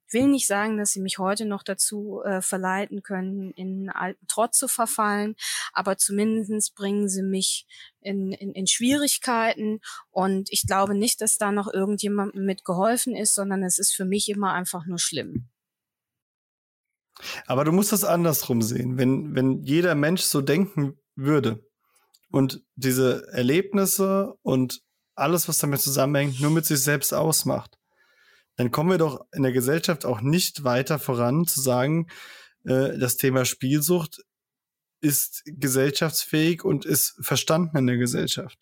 will 0.09 0.27
nicht 0.27 0.47
sagen, 0.47 0.79
dass 0.79 0.93
sie 0.93 1.01
mich 1.01 1.19
heute 1.19 1.45
noch 1.45 1.63
dazu 1.63 2.23
äh, 2.25 2.41
verleiten 2.41 3.03
können, 3.03 3.51
in 3.53 3.91
alten 3.91 4.27
Trott 4.27 4.55
zu 4.55 4.69
verfallen, 4.69 5.37
aber 5.75 5.99
zumindestens 5.99 6.71
bringen 6.71 7.09
sie 7.11 7.23
mich 7.23 7.67
in, 8.01 8.33
in, 8.33 8.53
in 8.53 8.67
Schwierigkeiten 8.67 9.81
und 10.11 10.51
ich 10.51 10.67
glaube 10.67 10.95
nicht, 10.95 11.21
dass 11.21 11.37
da 11.37 11.53
noch 11.53 11.73
irgendjemandem 11.73 12.47
mit 12.47 12.65
geholfen 12.65 13.15
ist, 13.15 13.35
sondern 13.35 13.63
es 13.63 13.79
ist 13.79 13.95
für 13.95 14.07
mich 14.07 14.31
immer 14.31 14.55
einfach 14.55 14.87
nur 14.87 14.99
schlimm. 14.99 15.51
Aber 17.47 17.65
du 17.65 17.73
musst 17.73 17.93
das 17.93 18.05
andersrum 18.05 18.63
sehen. 18.63 18.97
Wenn, 18.97 19.35
wenn 19.35 19.63
jeder 19.63 19.95
Mensch 19.95 20.23
so 20.23 20.41
denken 20.41 20.99
würde 21.15 21.63
und 22.33 22.63
diese 22.75 23.29
Erlebnisse 23.33 24.35
und 24.43 24.83
alles, 25.15 25.49
was 25.49 25.59
damit 25.59 25.81
zusammenhängt, 25.81 26.41
nur 26.41 26.51
mit 26.51 26.65
sich 26.65 26.83
selbst 26.83 27.13
ausmacht, 27.13 27.79
dann 28.57 28.71
kommen 28.71 28.91
wir 28.91 28.99
doch 28.99 29.27
in 29.33 29.43
der 29.43 29.53
Gesellschaft 29.53 30.05
auch 30.05 30.21
nicht 30.23 30.65
weiter 30.65 30.99
voran 30.99 31.47
zu 31.47 31.61
sagen, 31.61 32.09
äh, 32.65 32.99
das 32.99 33.17
Thema 33.17 33.45
Spielsucht 33.45 34.23
ist 35.01 35.43
gesellschaftsfähig 35.45 36.65
und 36.65 36.85
ist 36.85 37.17
verstanden 37.21 37.77
in 37.77 37.87
der 37.87 37.99
Gesellschaft. 37.99 38.59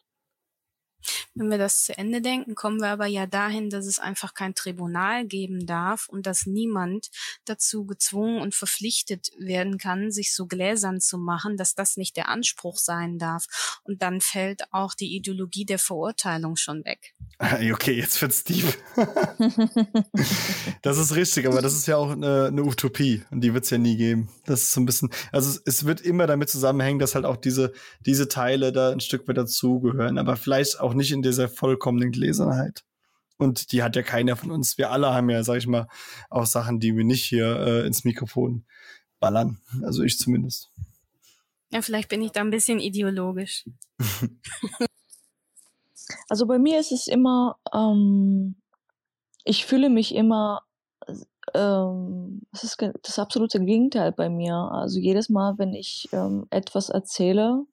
Wenn 1.34 1.50
wir 1.50 1.58
das 1.58 1.84
zu 1.84 1.96
Ende 1.96 2.20
denken, 2.20 2.54
kommen 2.54 2.80
wir 2.80 2.88
aber 2.88 3.06
ja 3.06 3.26
dahin, 3.26 3.70
dass 3.70 3.86
es 3.86 3.98
einfach 3.98 4.34
kein 4.34 4.54
Tribunal 4.54 5.26
geben 5.26 5.66
darf 5.66 6.08
und 6.08 6.26
dass 6.26 6.46
niemand 6.46 7.10
dazu 7.44 7.84
gezwungen 7.86 8.40
und 8.40 8.54
verpflichtet 8.54 9.30
werden 9.38 9.78
kann, 9.78 10.10
sich 10.10 10.34
so 10.34 10.46
gläsern 10.46 11.00
zu 11.00 11.18
machen, 11.18 11.56
dass 11.56 11.74
das 11.74 11.96
nicht 11.96 12.16
der 12.16 12.28
Anspruch 12.28 12.78
sein 12.78 13.18
darf. 13.18 13.80
Und 13.84 14.02
dann 14.02 14.20
fällt 14.20 14.62
auch 14.72 14.94
die 14.94 15.16
Ideologie 15.16 15.64
der 15.64 15.78
Verurteilung 15.78 16.56
schon 16.56 16.84
weg. 16.84 17.14
Okay, 17.72 17.92
jetzt 17.92 18.20
wird's 18.20 18.44
tief. 18.44 18.78
das 20.82 20.98
ist 20.98 21.14
richtig, 21.14 21.46
aber 21.46 21.62
das 21.62 21.74
ist 21.74 21.86
ja 21.86 21.96
auch 21.96 22.10
eine, 22.10 22.46
eine 22.46 22.62
Utopie 22.62 23.22
und 23.30 23.40
die 23.40 23.54
wird's 23.54 23.70
ja 23.70 23.78
nie 23.78 23.96
geben. 23.96 24.28
Das 24.44 24.62
ist 24.62 24.72
so 24.72 24.80
ein 24.80 24.86
bisschen, 24.86 25.10
also 25.32 25.48
es, 25.48 25.62
es 25.64 25.84
wird 25.86 26.00
immer 26.00 26.26
damit 26.26 26.50
zusammenhängen, 26.50 26.98
dass 26.98 27.14
halt 27.14 27.24
auch 27.24 27.36
diese, 27.36 27.72
diese 28.04 28.28
Teile 28.28 28.72
da 28.72 28.90
ein 28.90 29.00
Stück 29.00 29.26
weit 29.28 29.38
dazugehören, 29.38 30.18
aber 30.18 30.36
vielleicht 30.36 30.80
auch 30.80 30.89
nicht 30.94 31.12
in 31.12 31.22
dieser 31.22 31.48
vollkommenen 31.48 32.12
Gläserheit. 32.12 32.84
Und 33.38 33.72
die 33.72 33.82
hat 33.82 33.96
ja 33.96 34.02
keiner 34.02 34.36
von 34.36 34.50
uns. 34.50 34.76
Wir 34.76 34.90
alle 34.90 35.14
haben 35.14 35.30
ja, 35.30 35.42
sag 35.42 35.56
ich 35.56 35.66
mal, 35.66 35.88
auch 36.28 36.46
Sachen, 36.46 36.78
die 36.78 36.94
wir 36.96 37.04
nicht 37.04 37.24
hier 37.24 37.56
äh, 37.58 37.86
ins 37.86 38.04
Mikrofon 38.04 38.64
ballern. 39.18 39.60
Also 39.82 40.02
ich 40.02 40.18
zumindest. 40.18 40.70
Ja, 41.70 41.80
vielleicht 41.82 42.08
bin 42.08 42.20
ich 42.20 42.32
da 42.32 42.40
ein 42.40 42.50
bisschen 42.50 42.80
ideologisch. 42.80 43.64
Also 46.28 46.46
bei 46.46 46.58
mir 46.58 46.78
ist 46.80 46.92
es 46.92 47.06
immer, 47.06 47.56
ähm, 47.72 48.56
ich 49.44 49.66
fühle 49.66 49.90
mich 49.90 50.14
immer, 50.14 50.62
ähm, 51.54 52.42
das 52.52 52.64
ist 52.64 52.78
das 53.02 53.18
absolute 53.18 53.60
Gegenteil 53.64 54.12
bei 54.12 54.28
mir. 54.28 54.54
Also 54.54 54.98
jedes 54.98 55.28
Mal, 55.28 55.58
wenn 55.58 55.74
ich 55.74 56.08
ähm, 56.12 56.46
etwas 56.50 56.88
erzähle, 56.88 57.64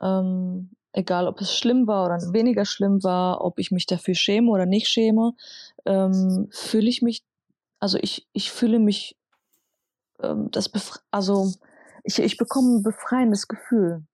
ähm, 0.00 0.70
egal 0.94 1.26
ob 1.26 1.40
es 1.40 1.54
schlimm 1.54 1.86
war 1.86 2.06
oder 2.06 2.32
weniger 2.32 2.64
schlimm 2.64 3.02
war, 3.02 3.44
ob 3.44 3.58
ich 3.58 3.70
mich 3.70 3.86
dafür 3.86 4.14
schäme 4.14 4.50
oder 4.50 4.64
nicht 4.64 4.88
schäme, 4.88 5.34
ähm, 5.84 6.48
fühle 6.50 6.88
ich 6.88 7.02
mich, 7.02 7.24
also 7.80 7.98
ich, 8.00 8.26
ich 8.32 8.50
fühle 8.52 8.78
mich, 8.78 9.16
ähm, 10.22 10.50
das 10.50 10.70
also 11.10 11.52
ich, 12.04 12.20
ich 12.20 12.36
bekomme 12.36 12.76
ein 12.76 12.82
befreiendes 12.82 13.48
Gefühl. 13.48 14.04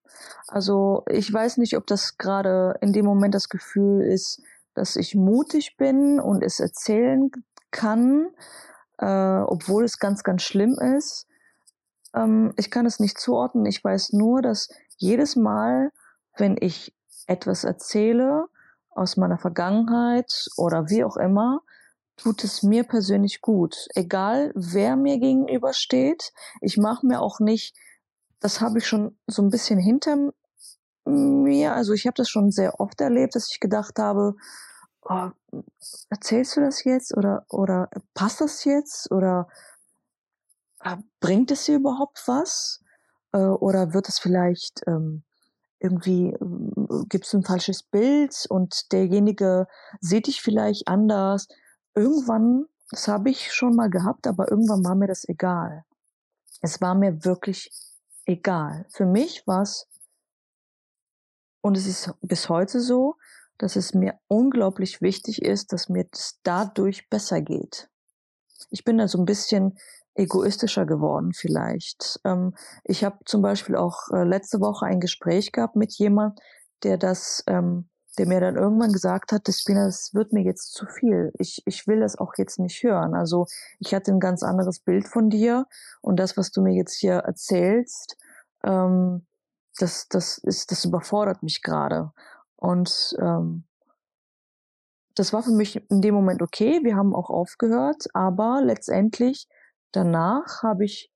Also 0.49 1.05
ich 1.09 1.33
weiß 1.33 1.59
nicht, 1.59 1.77
ob 1.77 1.87
das 1.87 2.19
gerade 2.19 2.75
in 2.81 2.93
dem 2.93 3.05
Moment 3.05 3.35
das 3.35 3.49
Gefühl 3.49 4.03
ist, 4.03 4.43
dass 4.75 4.97
ich 4.97 5.15
mutig 5.15 5.77
bin 5.77 6.19
und 6.19 6.43
es 6.43 6.61
erzählen 6.61 7.31
kann, 7.71 8.31
äh, 8.99 9.07
obwohl 9.07 9.85
es 9.85 9.99
ganz, 9.99 10.23
ganz 10.23 10.43
schlimm 10.43 10.79
ist. 10.97 11.27
Ähm, 12.15 12.55
ich 12.57 12.71
kann 12.71 12.87
es 12.87 13.01
nicht 13.01 13.19
zuordnen. 13.19 13.67
Ich 13.67 13.85
weiß 13.85 14.13
nur, 14.13 14.41
dass 14.41 14.69
jedes 14.97 15.37
Mal, 15.37 15.91
wenn 16.41 16.57
ich 16.59 16.95
etwas 17.27 17.65
erzähle 17.65 18.49
aus 18.91 19.17
meiner 19.17 19.39
Vergangenheit 19.39 20.49
oder 20.57 20.89
wie 20.89 21.05
auch 21.05 21.17
immer, 21.17 21.63
tut 22.17 22.45
es 22.45 22.63
mir 22.63 22.85
persönlich 22.85 23.41
gut. 23.41 23.87
Egal, 23.95 24.53
wer 24.55 24.97
mir 24.97 25.19
gegenübersteht. 25.19 26.33
Ich 26.61 26.77
mache 26.77 27.07
mir 27.07 27.21
auch 27.21 27.41
nicht, 27.41 27.77
das 28.41 28.61
habe 28.61 28.79
ich 28.79 28.87
schon 28.87 29.19
so 29.27 29.43
ein 29.43 29.51
bisschen 29.51 29.79
hinter 29.79 30.33
mir, 31.05 31.75
also 31.75 31.93
ich 31.93 32.07
habe 32.07 32.15
das 32.15 32.29
schon 32.29 32.51
sehr 32.51 32.79
oft 32.81 33.01
erlebt, 33.01 33.35
dass 33.35 33.51
ich 33.51 33.61
gedacht 33.61 33.99
habe, 33.99 34.35
oh, 35.03 35.31
erzählst 36.11 36.57
du 36.57 36.61
das 36.61 36.85
jetzt 36.85 37.17
oder, 37.17 37.47
oder 37.49 37.89
passt 38.15 38.41
das 38.41 38.65
jetzt 38.65 39.11
oder 39.11 39.49
äh, 40.83 40.97
bringt 41.21 41.51
es 41.51 41.65
dir 41.65 41.77
überhaupt 41.77 42.23
was? 42.27 42.83
Äh, 43.33 43.39
oder 43.39 43.95
wird 43.95 44.09
es 44.09 44.19
vielleicht 44.19 44.83
ähm, 44.87 45.23
irgendwie 45.81 46.29
äh, 46.29 47.05
gibt 47.09 47.27
es 47.27 47.35
ein 47.35 47.43
falsches 47.43 47.83
Bild 47.83 48.47
und 48.49 48.93
derjenige 48.93 49.67
sieht 50.01 50.27
dich 50.27 50.43
vielleicht 50.43 50.87
anders. 50.89 51.49
Irgendwann, 51.95 52.67
das 52.91 53.09
habe 53.09 53.31
ich 53.31 53.53
schon 53.53 53.75
mal 53.75 53.91
gehabt, 53.91 54.27
aber 54.27 54.51
irgendwann 54.51 54.85
war 54.85 54.95
mir 54.95 55.09
das 55.09 55.29
egal. 55.29 55.85
Es 56.61 56.81
war 56.81 56.95
mir 56.95 57.25
wirklich 57.25 57.71
egal. 58.27 58.87
Für 58.91 59.07
mich 59.07 59.47
war 59.47 59.63
es, 59.63 59.89
und 61.63 61.77
es 61.77 61.87
ist 61.87 62.13
bis 62.21 62.49
heute 62.49 62.81
so, 62.81 63.17
dass 63.59 63.77
es 63.77 63.93
mir 63.93 64.19
unglaublich 64.29 65.03
wichtig 65.03 65.43
ist, 65.43 65.73
dass 65.73 65.89
mir 65.89 66.05
das 66.05 66.39
dadurch 66.43 67.09
besser 67.11 67.43
geht. 67.43 67.91
Ich 68.71 68.85
bin 68.85 68.99
da 68.99 69.09
so 69.09 69.19
ein 69.19 69.27
bisschen 69.27 69.79
egoistischer 70.15 70.87
geworden 70.87 71.33
vielleicht. 71.33 72.21
Ähm, 72.25 72.55
ich 72.85 73.05
habe 73.05 73.19
zum 73.25 73.43
Beispiel 73.43 73.77
auch 73.77 74.11
äh, 74.13 74.25
letzte 74.25 74.61
Woche 74.61 74.87
ein 74.87 75.01
Gespräch 75.01 75.53
gehabt 75.53 75.77
mit 75.77 75.93
jemand, 75.95 76.41
der 76.83 76.99
das, 76.99 77.45
ähm, 77.47 77.89
der 78.19 78.27
mir 78.27 78.41
dann 78.41 78.57
irgendwann 78.57 78.93
gesagt 78.93 79.33
hat, 79.33 79.47
das, 79.49 79.63
das 79.65 80.11
wird 80.13 80.33
mir 80.33 80.43
jetzt 80.43 80.73
zu 80.73 80.87
viel. 80.87 81.33
Ich, 81.39 81.63
ich 81.65 81.87
will 81.87 82.01
das 82.01 82.17
auch 82.17 82.33
jetzt 82.37 82.59
nicht 82.59 82.83
hören. 82.83 83.15
Also 83.15 83.47
ich 83.79 83.95
hatte 83.95 84.11
ein 84.13 84.21
ganz 84.21 84.43
anderes 84.43 84.81
Bild 84.81 85.09
von 85.09 85.31
dir 85.31 85.67
und 86.01 86.19
das, 86.19 86.37
was 86.37 86.51
du 86.51 86.61
mir 86.61 86.75
jetzt 86.75 86.97
hier 86.97 87.15
erzählst, 87.15 88.17
ähm, 88.65 89.27
das, 89.79 90.09
das 90.09 90.39
ist, 90.39 90.71
das 90.71 90.85
überfordert 90.85 91.43
mich 91.43 91.63
gerade. 91.63 92.13
Und 92.57 93.17
ähm, 93.21 93.65
das 95.15 95.33
war 95.33 95.43
für 95.43 95.53
mich 95.53 95.77
in 95.91 96.03
dem 96.03 96.15
Moment 96.15 96.43
okay. 96.43 96.81
Wir 96.83 96.97
haben 96.97 97.15
auch 97.15 97.31
aufgehört, 97.31 98.07
aber 98.13 98.61
letztendlich 98.63 99.49
danach 99.93 100.63
habe 100.63 100.85
ich 100.85 101.13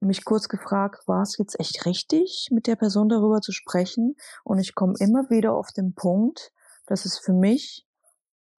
mich 0.00 0.24
kurz 0.24 0.48
gefragt, 0.48 1.06
war 1.06 1.22
es 1.22 1.38
jetzt 1.38 1.58
echt 1.58 1.86
richtig, 1.86 2.48
mit 2.50 2.66
der 2.66 2.76
Person 2.76 3.08
darüber 3.08 3.40
zu 3.40 3.52
sprechen? 3.52 4.16
Und 4.44 4.58
ich 4.58 4.74
komme 4.74 4.94
immer 4.98 5.30
wieder 5.30 5.54
auf 5.54 5.68
den 5.72 5.94
Punkt, 5.94 6.52
dass 6.86 7.04
es 7.04 7.18
für 7.18 7.32
mich 7.32 7.86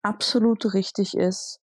absolut 0.03 0.73
richtig 0.75 1.17
ist, 1.17 1.61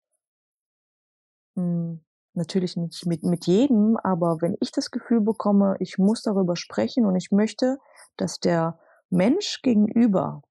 hm, 1.54 2.04
natürlich 2.34 2.76
nicht 2.76 3.04
mit, 3.06 3.22
mit 3.24 3.46
jedem, 3.46 3.96
aber 4.02 4.38
wenn 4.40 4.56
ich 4.60 4.70
das 4.72 4.90
Gefühl 4.90 5.20
bekomme, 5.20 5.76
ich 5.80 5.98
muss 5.98 6.22
darüber 6.22 6.56
sprechen 6.56 7.04
und 7.04 7.16
ich 7.16 7.30
möchte, 7.30 7.78
dass 8.16 8.38
der 8.38 8.78
Mensch 9.10 9.60
gegenüber 9.62 10.42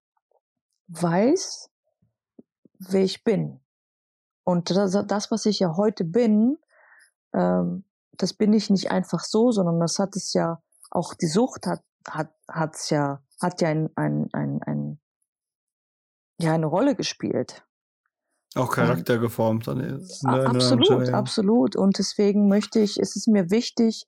weiß, 0.89 1.69
wer 2.79 3.03
ich 3.03 3.23
bin. 3.23 3.61
Und 4.43 4.69
das, 4.69 4.97
das 5.07 5.31
was 5.31 5.45
ich 5.45 5.59
ja 5.59 5.75
heute 5.75 6.03
bin, 6.03 6.57
ähm, 7.33 7.83
das 8.13 8.33
bin 8.33 8.53
ich 8.53 8.69
nicht 8.69 8.91
einfach 8.91 9.23
so, 9.23 9.51
sondern 9.51 9.79
das 9.79 9.99
hat 9.99 10.15
es 10.15 10.33
ja, 10.33 10.61
auch 10.89 11.13
die 11.13 11.27
Sucht 11.27 11.67
hat, 11.67 11.81
hat, 12.07 12.31
hat's 12.49 12.89
ja, 12.89 13.21
hat 13.41 13.61
ja 13.61 13.69
ein, 13.69 13.89
ein, 13.95 14.29
ein, 14.33 14.59
ein, 14.65 14.99
ja, 16.39 16.53
eine 16.53 16.65
Rolle 16.65 16.95
gespielt. 16.95 17.63
Auch 18.55 18.71
Charakter 18.71 19.15
und, 19.15 19.21
geformt. 19.21 19.67
Dann 19.67 20.01
absolut, 20.23 21.09
absolut. 21.09 21.75
Und 21.75 21.99
deswegen 21.99 22.47
möchte 22.47 22.79
ich, 22.79 22.97
es 22.97 23.15
ist 23.15 23.27
mir 23.27 23.51
wichtig, 23.51 24.07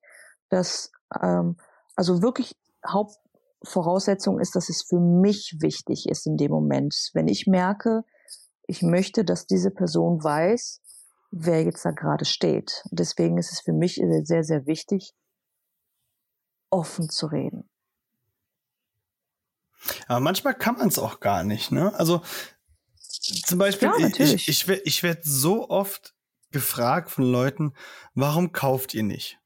dass, 0.50 0.92
ähm, 1.22 1.58
also 1.96 2.22
wirklich 2.22 2.56
Hauptvoraussetzung 2.88 4.40
ist, 4.40 4.56
dass 4.56 4.70
es 4.70 4.84
für 4.84 5.00
mich 5.00 5.58
wichtig 5.60 6.08
ist 6.10 6.26
in 6.26 6.38
dem 6.38 6.52
Moment. 6.52 7.12
Wenn 7.14 7.28
ich 7.28 7.46
merke, 7.46 8.04
ich 8.66 8.82
möchte, 8.82 9.26
dass 9.26 9.46
diese 9.46 9.72
Person 9.72 10.24
weiß, 10.24 10.82
wer 11.32 11.64
jetzt 11.64 11.86
da 11.86 11.92
gerade 11.92 12.26
steht. 12.26 12.84
Deswegen 12.92 13.38
ist 13.38 13.52
es 13.52 13.62
für 13.62 13.74
mich 13.74 14.02
sehr, 14.24 14.44
sehr 14.44 14.66
wichtig, 14.66 15.14
offen 16.70 17.10
zu 17.10 17.28
reden. 17.28 17.70
Aber 20.08 20.20
manchmal 20.20 20.56
kann 20.56 20.78
man 20.78 20.90
es 20.90 21.00
auch 21.00 21.20
gar 21.20 21.44
nicht, 21.44 21.72
ne? 21.72 21.94
Also 21.96 22.22
zum 23.46 23.60
Beispiel, 23.60 23.90
ja, 23.98 24.08
ich, 24.08 24.48
ich, 24.48 24.48
ich, 24.48 24.70
ich 24.70 25.04
werde 25.04 25.22
so 25.24 25.70
oft 25.70 26.16
gefragt 26.52 27.10
von 27.10 27.24
Leuten, 27.24 27.74
warum 28.14 28.52
kauft 28.52 28.94
ihr 28.94 29.04
nicht? 29.04 29.40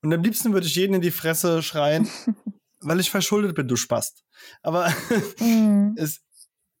Und 0.00 0.12
am 0.12 0.22
liebsten 0.22 0.52
würde 0.52 0.66
ich 0.66 0.76
jeden 0.76 0.94
in 0.94 1.00
die 1.00 1.10
Fresse 1.10 1.62
schreien, 1.62 2.08
weil 2.80 3.00
ich 3.00 3.10
verschuldet 3.10 3.54
bin, 3.54 3.68
du 3.68 3.76
Spast. 3.76 4.24
Aber 4.62 4.92
mhm. 5.40 5.94
es, 5.98 6.22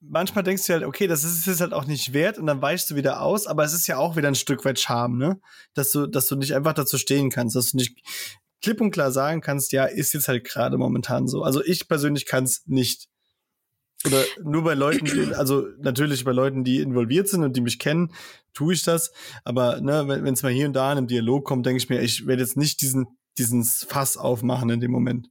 manchmal 0.00 0.44
denkst 0.44 0.66
du 0.66 0.72
halt, 0.72 0.84
okay, 0.84 1.06
das 1.06 1.24
ist 1.24 1.46
es 1.46 1.60
halt 1.60 1.72
auch 1.72 1.86
nicht 1.86 2.12
wert 2.12 2.38
und 2.38 2.46
dann 2.46 2.62
weichst 2.62 2.90
du 2.90 2.96
wieder 2.96 3.20
aus, 3.22 3.46
aber 3.46 3.64
es 3.64 3.72
ist 3.72 3.86
ja 3.86 3.96
auch 3.96 4.16
wieder 4.16 4.28
ein 4.28 4.34
Stück 4.34 4.64
weit 4.64 4.78
Charme, 4.78 5.18
ne? 5.18 5.40
Dass 5.74 5.90
du, 5.90 6.06
dass 6.06 6.28
du 6.28 6.36
nicht 6.36 6.54
einfach 6.54 6.74
dazu 6.74 6.98
stehen 6.98 7.30
kannst, 7.30 7.56
dass 7.56 7.70
du 7.72 7.78
nicht 7.78 7.98
klipp 8.62 8.80
und 8.80 8.90
klar 8.90 9.12
sagen 9.12 9.40
kannst, 9.40 9.72
ja, 9.72 9.84
ist 9.84 10.12
jetzt 10.12 10.28
halt 10.28 10.44
gerade 10.44 10.78
momentan 10.78 11.28
so. 11.28 11.42
Also 11.42 11.62
ich 11.64 11.88
persönlich 11.88 12.26
kann 12.26 12.44
es 12.44 12.62
nicht. 12.66 13.08
Oder 14.04 14.22
nur 14.42 14.62
bei 14.62 14.74
Leuten, 14.74 15.34
also 15.34 15.66
natürlich 15.80 16.24
bei 16.24 16.32
Leuten, 16.32 16.64
die 16.64 16.80
involviert 16.80 17.28
sind 17.28 17.42
und 17.42 17.56
die 17.56 17.60
mich 17.60 17.78
kennen, 17.78 18.12
tue 18.52 18.74
ich 18.74 18.82
das. 18.82 19.10
Aber 19.44 19.80
ne, 19.80 20.06
wenn 20.06 20.34
es 20.34 20.42
mal 20.42 20.52
hier 20.52 20.66
und 20.66 20.74
da 20.74 20.92
in 20.92 20.98
einem 20.98 21.06
Dialog 21.06 21.44
kommt, 21.44 21.66
denke 21.66 21.78
ich 21.82 21.88
mir, 21.88 22.00
ich 22.00 22.26
werde 22.26 22.42
jetzt 22.42 22.56
nicht 22.56 22.80
diesen, 22.82 23.06
diesen 23.38 23.64
Fass 23.64 24.16
aufmachen 24.16 24.70
in 24.70 24.80
dem 24.80 24.90
Moment. 24.90 25.28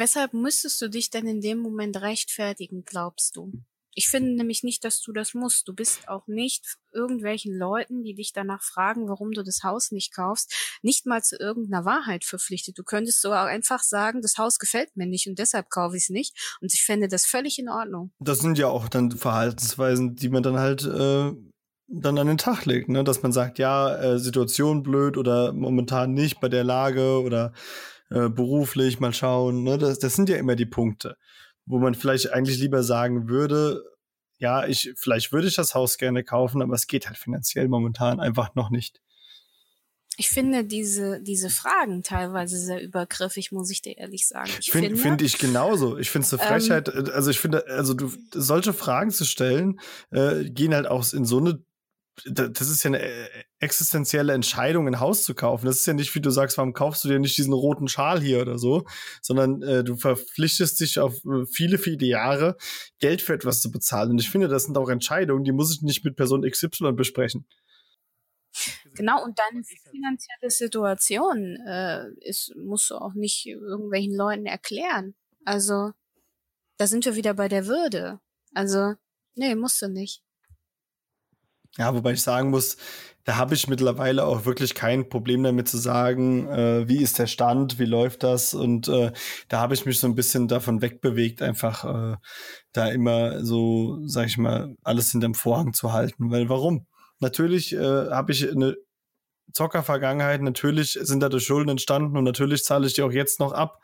Weshalb 0.00 0.32
müsstest 0.32 0.80
du 0.80 0.88
dich 0.88 1.10
denn 1.10 1.26
in 1.26 1.42
dem 1.42 1.58
Moment 1.58 2.00
rechtfertigen, 2.00 2.84
glaubst 2.86 3.36
du? 3.36 3.52
Ich 3.94 4.08
finde 4.08 4.34
nämlich 4.34 4.62
nicht, 4.62 4.82
dass 4.82 5.02
du 5.02 5.12
das 5.12 5.34
musst. 5.34 5.68
Du 5.68 5.74
bist 5.74 6.08
auch 6.08 6.26
nicht 6.26 6.78
irgendwelchen 6.90 7.54
Leuten, 7.54 8.02
die 8.02 8.14
dich 8.14 8.32
danach 8.32 8.62
fragen, 8.62 9.10
warum 9.10 9.32
du 9.32 9.42
das 9.42 9.62
Haus 9.62 9.90
nicht 9.90 10.14
kaufst, 10.14 10.78
nicht 10.80 11.04
mal 11.04 11.22
zu 11.22 11.36
irgendeiner 11.36 11.84
Wahrheit 11.84 12.24
verpflichtet. 12.24 12.78
Du 12.78 12.82
könntest 12.82 13.20
so 13.20 13.32
einfach 13.32 13.82
sagen, 13.82 14.22
das 14.22 14.38
Haus 14.38 14.58
gefällt 14.58 14.96
mir 14.96 15.06
nicht 15.06 15.28
und 15.28 15.38
deshalb 15.38 15.68
kaufe 15.68 15.98
ich 15.98 16.04
es 16.04 16.08
nicht. 16.08 16.56
Und 16.62 16.72
ich 16.72 16.82
fände 16.82 17.06
das 17.06 17.26
völlig 17.26 17.58
in 17.58 17.68
Ordnung. 17.68 18.10
Das 18.20 18.38
sind 18.38 18.56
ja 18.56 18.68
auch 18.68 18.88
dann 18.88 19.10
Verhaltensweisen, 19.10 20.16
die 20.16 20.30
man 20.30 20.42
dann 20.42 20.58
halt 20.58 20.82
äh, 20.86 21.32
dann 21.88 22.18
an 22.18 22.26
den 22.26 22.38
Tag 22.38 22.64
legt, 22.64 22.88
ne? 22.88 23.04
Dass 23.04 23.22
man 23.22 23.32
sagt, 23.32 23.58
ja, 23.58 23.94
äh, 23.96 24.18
Situation 24.18 24.82
blöd 24.82 25.18
oder 25.18 25.52
momentan 25.52 26.14
nicht 26.14 26.40
bei 26.40 26.48
der 26.48 26.64
Lage 26.64 27.20
oder 27.20 27.52
äh, 28.10 28.28
beruflich 28.28 29.00
mal 29.00 29.12
schauen. 29.12 29.62
Ne? 29.62 29.78
Das, 29.78 29.98
das 29.98 30.14
sind 30.14 30.28
ja 30.28 30.36
immer 30.36 30.56
die 30.56 30.66
Punkte 30.66 31.16
wo 31.70 31.78
man 31.78 31.94
vielleicht 31.94 32.32
eigentlich 32.32 32.58
lieber 32.58 32.82
sagen 32.82 33.28
würde, 33.28 33.84
ja, 34.38 34.66
ich, 34.66 34.92
vielleicht 34.96 35.32
würde 35.32 35.48
ich 35.48 35.54
das 35.54 35.74
Haus 35.74 35.98
gerne 35.98 36.24
kaufen, 36.24 36.62
aber 36.62 36.74
es 36.74 36.86
geht 36.86 37.06
halt 37.06 37.18
finanziell 37.18 37.68
momentan 37.68 38.20
einfach 38.20 38.54
noch 38.54 38.70
nicht. 38.70 39.00
Ich 40.16 40.28
finde 40.28 40.64
diese, 40.64 41.20
diese 41.20 41.48
Fragen 41.48 42.02
teilweise 42.02 42.58
sehr 42.58 42.82
übergriffig, 42.82 43.52
muss 43.52 43.70
ich 43.70 43.80
dir 43.80 43.96
ehrlich 43.96 44.26
sagen. 44.26 44.50
Ich 44.58 44.70
finde 44.70 44.96
find 44.96 45.22
ich 45.22 45.38
genauso. 45.38 45.96
Ich 45.96 46.10
finde 46.10 46.26
es 46.26 46.34
eine 46.34 46.42
Frechheit. 46.42 46.88
Ähm, 46.88 47.10
also 47.14 47.30
ich 47.30 47.38
finde, 47.38 47.66
also 47.68 47.94
du, 47.94 48.10
solche 48.32 48.72
Fragen 48.72 49.10
zu 49.12 49.24
stellen, 49.24 49.80
äh, 50.10 50.44
gehen 50.44 50.74
halt 50.74 50.86
auch 50.86 51.10
in 51.12 51.24
so 51.24 51.38
eine 51.38 51.62
das 52.26 52.68
ist 52.68 52.82
ja 52.82 52.88
eine 52.88 53.00
äh, 53.00 53.28
existenzielle 53.60 54.32
Entscheidung, 54.32 54.88
ein 54.88 55.00
Haus 55.00 55.22
zu 55.22 55.34
kaufen. 55.34 55.66
Das 55.66 55.76
ist 55.76 55.86
ja 55.86 55.92
nicht, 55.92 56.14
wie 56.14 56.20
du 56.20 56.30
sagst, 56.30 56.56
warum 56.56 56.72
kaufst 56.72 57.04
du 57.04 57.08
dir 57.08 57.18
nicht 57.18 57.36
diesen 57.36 57.52
roten 57.52 57.88
Schal 57.88 58.20
hier 58.20 58.40
oder 58.40 58.58
so, 58.58 58.86
sondern 59.20 59.62
äh, 59.62 59.84
du 59.84 59.96
verpflichtest 59.96 60.80
dich 60.80 60.98
auf 60.98 61.22
äh, 61.26 61.44
viele, 61.46 61.76
viele 61.78 62.06
Jahre, 62.06 62.56
Geld 62.98 63.20
für 63.20 63.34
etwas 63.34 63.60
zu 63.60 63.70
bezahlen. 63.70 64.10
Und 64.10 64.20
ich 64.20 64.30
finde, 64.30 64.48
das 64.48 64.64
sind 64.64 64.78
auch 64.78 64.88
Entscheidungen, 64.88 65.44
die 65.44 65.52
muss 65.52 65.74
ich 65.74 65.82
nicht 65.82 66.04
mit 66.04 66.16
Person 66.16 66.42
XY 66.42 66.92
besprechen. 66.92 67.46
Genau, 68.94 69.22
und 69.22 69.38
deine 69.38 69.62
finanzielle 69.62 70.50
Situation 70.50 71.56
äh, 71.66 72.08
ist, 72.20 72.54
musst 72.56 72.90
du 72.90 72.96
auch 72.96 73.14
nicht 73.14 73.46
irgendwelchen 73.46 74.16
Leuten 74.16 74.46
erklären. 74.46 75.14
Also, 75.44 75.92
da 76.78 76.86
sind 76.86 77.04
wir 77.04 77.14
wieder 77.14 77.34
bei 77.34 77.48
der 77.48 77.66
Würde. 77.66 78.20
Also, 78.54 78.94
nee, 79.34 79.54
musst 79.54 79.80
du 79.82 79.88
nicht. 79.88 80.22
Ja, 81.78 81.94
wobei 81.94 82.12
ich 82.12 82.22
sagen 82.22 82.50
muss, 82.50 82.76
da 83.24 83.36
habe 83.36 83.54
ich 83.54 83.68
mittlerweile 83.68 84.24
auch 84.24 84.44
wirklich 84.44 84.74
kein 84.74 85.08
Problem 85.08 85.42
damit 85.42 85.68
zu 85.68 85.76
sagen, 85.76 86.48
äh, 86.48 86.88
wie 86.88 87.02
ist 87.02 87.18
der 87.18 87.26
Stand, 87.26 87.78
wie 87.78 87.84
läuft 87.84 88.22
das 88.22 88.54
und 88.54 88.88
äh, 88.88 89.12
da 89.48 89.60
habe 89.60 89.74
ich 89.74 89.84
mich 89.84 89.98
so 89.98 90.06
ein 90.06 90.14
bisschen 90.14 90.48
davon 90.48 90.80
wegbewegt, 90.82 91.42
einfach 91.42 91.84
äh, 91.84 92.16
da 92.72 92.88
immer 92.88 93.44
so, 93.44 94.00
sag 94.06 94.26
ich 94.26 94.38
mal, 94.38 94.74
alles 94.82 95.12
hinterm 95.12 95.34
Vorhang 95.34 95.74
zu 95.74 95.92
halten. 95.92 96.30
Weil 96.30 96.48
warum? 96.48 96.86
Natürlich 97.20 97.74
äh, 97.74 98.10
habe 98.10 98.32
ich 98.32 98.50
eine 98.50 98.76
Zockervergangenheit, 99.52 100.40
natürlich 100.40 100.98
sind 101.00 101.20
dadurch 101.20 101.44
Schulden 101.44 101.70
entstanden 101.70 102.16
und 102.16 102.24
natürlich 102.24 102.64
zahle 102.64 102.86
ich 102.86 102.94
die 102.94 103.02
auch 103.02 103.12
jetzt 103.12 103.38
noch 103.38 103.52
ab. 103.52 103.80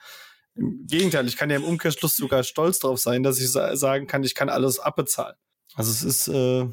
Im 0.55 0.87
Gegenteil, 0.87 1.27
ich 1.27 1.37
kann 1.37 1.51
ja 1.51 1.57
im 1.57 1.65
Umkehrschluss 1.65 2.17
sogar 2.17 2.43
stolz 2.43 2.79
drauf 2.79 2.99
sein, 2.99 3.23
dass 3.23 3.39
ich 3.39 3.53
sa 3.53 3.77
sagen 3.77 4.07
kann, 4.07 4.25
ich 4.25 4.35
kann 4.35 4.49
alles 4.49 4.79
abbezahlen. 4.81 5.37
Also 5.75 5.91
es 5.91 6.03
ist 6.03 6.29
äh, 6.29 6.67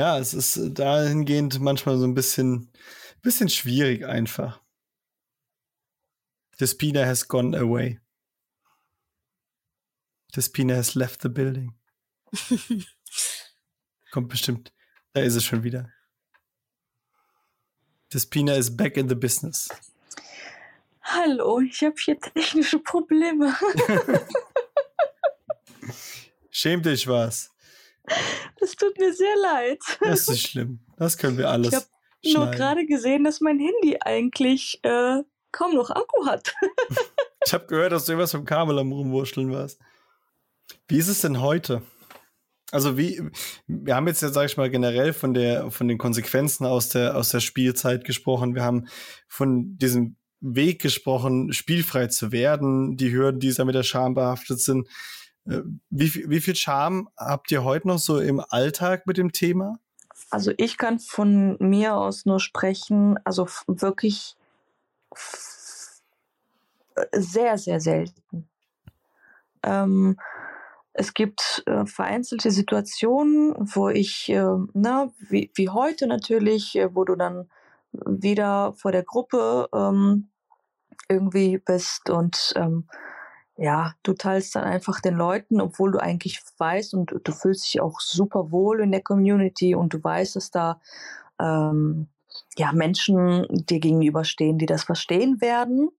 ja, 0.00 0.18
es 0.18 0.32
ist 0.32 0.58
dahingehend 0.78 1.60
manchmal 1.60 1.98
so 1.98 2.06
ein 2.06 2.14
bisschen, 2.14 2.72
bisschen 3.20 3.50
schwierig 3.50 4.06
einfach. 4.06 4.58
The 6.58 6.66
Spina 6.66 7.04
has 7.04 7.28
gone 7.28 7.54
away. 7.54 8.00
The 10.32 10.40
Spina 10.40 10.76
has 10.76 10.94
left 10.94 11.20
the 11.20 11.28
building. 11.28 11.74
Kommt 14.10 14.30
bestimmt. 14.30 14.72
Da 15.12 15.20
ist 15.20 15.34
es 15.34 15.44
schon 15.44 15.64
wieder. 15.64 15.92
The 18.10 18.20
Spina 18.20 18.54
is 18.54 18.74
back 18.74 18.96
in 18.96 19.06
the 19.06 19.14
business. 19.14 19.68
Hallo, 21.02 21.60
ich 21.60 21.82
habe 21.82 21.96
hier 22.02 22.18
technische 22.18 22.78
Probleme. 22.78 23.54
Schäm 26.50 26.80
dich 26.82 27.06
was. 27.06 27.50
Das 28.58 28.72
tut 28.72 28.98
mir 28.98 29.12
sehr 29.12 29.36
leid. 29.42 29.78
Das 30.00 30.28
ist 30.28 30.40
schlimm. 30.40 30.80
Das 30.96 31.16
können 31.16 31.38
wir 31.38 31.48
alles. 31.48 31.88
Ich 32.22 32.36
habe 32.36 32.44
nur 32.44 32.54
gerade 32.54 32.86
gesehen, 32.86 33.24
dass 33.24 33.40
mein 33.40 33.58
Handy 33.58 33.96
eigentlich 34.00 34.80
äh, 34.82 35.22
kaum 35.52 35.74
noch 35.74 35.90
Akku 35.90 36.26
hat. 36.26 36.54
ich 37.46 37.54
habe 37.54 37.66
gehört, 37.66 37.92
dass 37.92 38.04
du 38.04 38.12
irgendwas 38.12 38.32
vom 38.32 38.44
Kabel 38.44 38.78
am 38.78 38.92
Rumwurschteln 38.92 39.50
warst. 39.50 39.80
Wie 40.88 40.98
ist 40.98 41.08
es 41.08 41.20
denn 41.22 41.40
heute? 41.40 41.82
Also 42.72 42.96
wie, 42.96 43.20
wir 43.66 43.96
haben 43.96 44.06
jetzt 44.06 44.22
ja, 44.22 44.28
sag 44.28 44.46
ich 44.46 44.56
mal, 44.56 44.70
generell 44.70 45.12
von 45.12 45.34
der, 45.34 45.70
von 45.70 45.88
den 45.88 45.98
Konsequenzen 45.98 46.66
aus 46.66 46.88
der, 46.88 47.16
aus 47.16 47.30
der 47.30 47.40
Spielzeit 47.40 48.04
gesprochen. 48.04 48.54
Wir 48.54 48.62
haben 48.62 48.86
von 49.26 49.76
diesem 49.76 50.16
Weg 50.40 50.80
gesprochen, 50.80 51.52
spielfrei 51.52 52.06
zu 52.06 52.32
werden, 52.32 52.96
die 52.96 53.12
Hürden, 53.12 53.40
die 53.40 53.52
da 53.52 53.64
mit 53.64 53.74
der 53.74 53.82
Scham 53.82 54.14
behaftet 54.14 54.60
sind. 54.60 54.88
Äh, 55.46 55.62
wie, 55.90 56.28
wie 56.28 56.40
viel 56.40 56.56
Charme 56.56 57.08
habt 57.16 57.50
ihr 57.50 57.64
heute 57.64 57.88
noch 57.88 57.98
so 57.98 58.18
im 58.20 58.40
Alltag 58.48 59.06
mit 59.06 59.16
dem 59.16 59.32
Thema? 59.32 59.78
Also 60.30 60.52
ich 60.58 60.76
kann 60.76 60.98
von 60.98 61.56
mir 61.58 61.96
aus 61.96 62.26
nur 62.26 62.40
sprechen, 62.40 63.18
also 63.24 63.48
wirklich 63.66 64.36
sehr, 67.12 67.58
sehr 67.58 67.80
selten. 67.80 68.48
Ähm, 69.62 70.18
es 70.92 71.14
gibt 71.14 71.62
äh, 71.66 71.86
vereinzelte 71.86 72.50
Situationen, 72.50 73.54
wo 73.56 73.88
ich, 73.88 74.28
äh, 74.28 74.56
na, 74.74 75.10
wie, 75.18 75.50
wie 75.54 75.68
heute 75.68 76.06
natürlich, 76.06 76.76
äh, 76.76 76.94
wo 76.94 77.04
du 77.04 77.16
dann 77.16 77.48
wieder 77.92 78.72
vor 78.74 78.92
der 78.92 79.02
Gruppe 79.02 79.68
ähm, 79.74 80.28
irgendwie 81.08 81.58
bist 81.58 82.10
und 82.10 82.52
ähm, 82.56 82.88
ja, 83.60 83.92
du 84.02 84.14
teilst 84.14 84.56
dann 84.56 84.64
einfach 84.64 85.00
den 85.00 85.16
Leuten, 85.16 85.60
obwohl 85.60 85.92
du 85.92 85.98
eigentlich 85.98 86.40
weißt 86.56 86.94
und 86.94 87.14
du 87.22 87.32
fühlst 87.32 87.66
dich 87.66 87.82
auch 87.82 88.00
super 88.00 88.50
wohl 88.50 88.80
in 88.80 88.90
der 88.90 89.02
Community 89.02 89.74
und 89.74 89.92
du 89.92 90.02
weißt, 90.02 90.34
dass 90.36 90.50
da 90.50 90.80
ähm, 91.38 92.08
ja 92.56 92.72
Menschen 92.72 93.46
dir 93.50 93.78
gegenüberstehen, 93.78 94.56
die 94.56 94.64
das 94.64 94.84
verstehen 94.84 95.42
werden. 95.42 95.90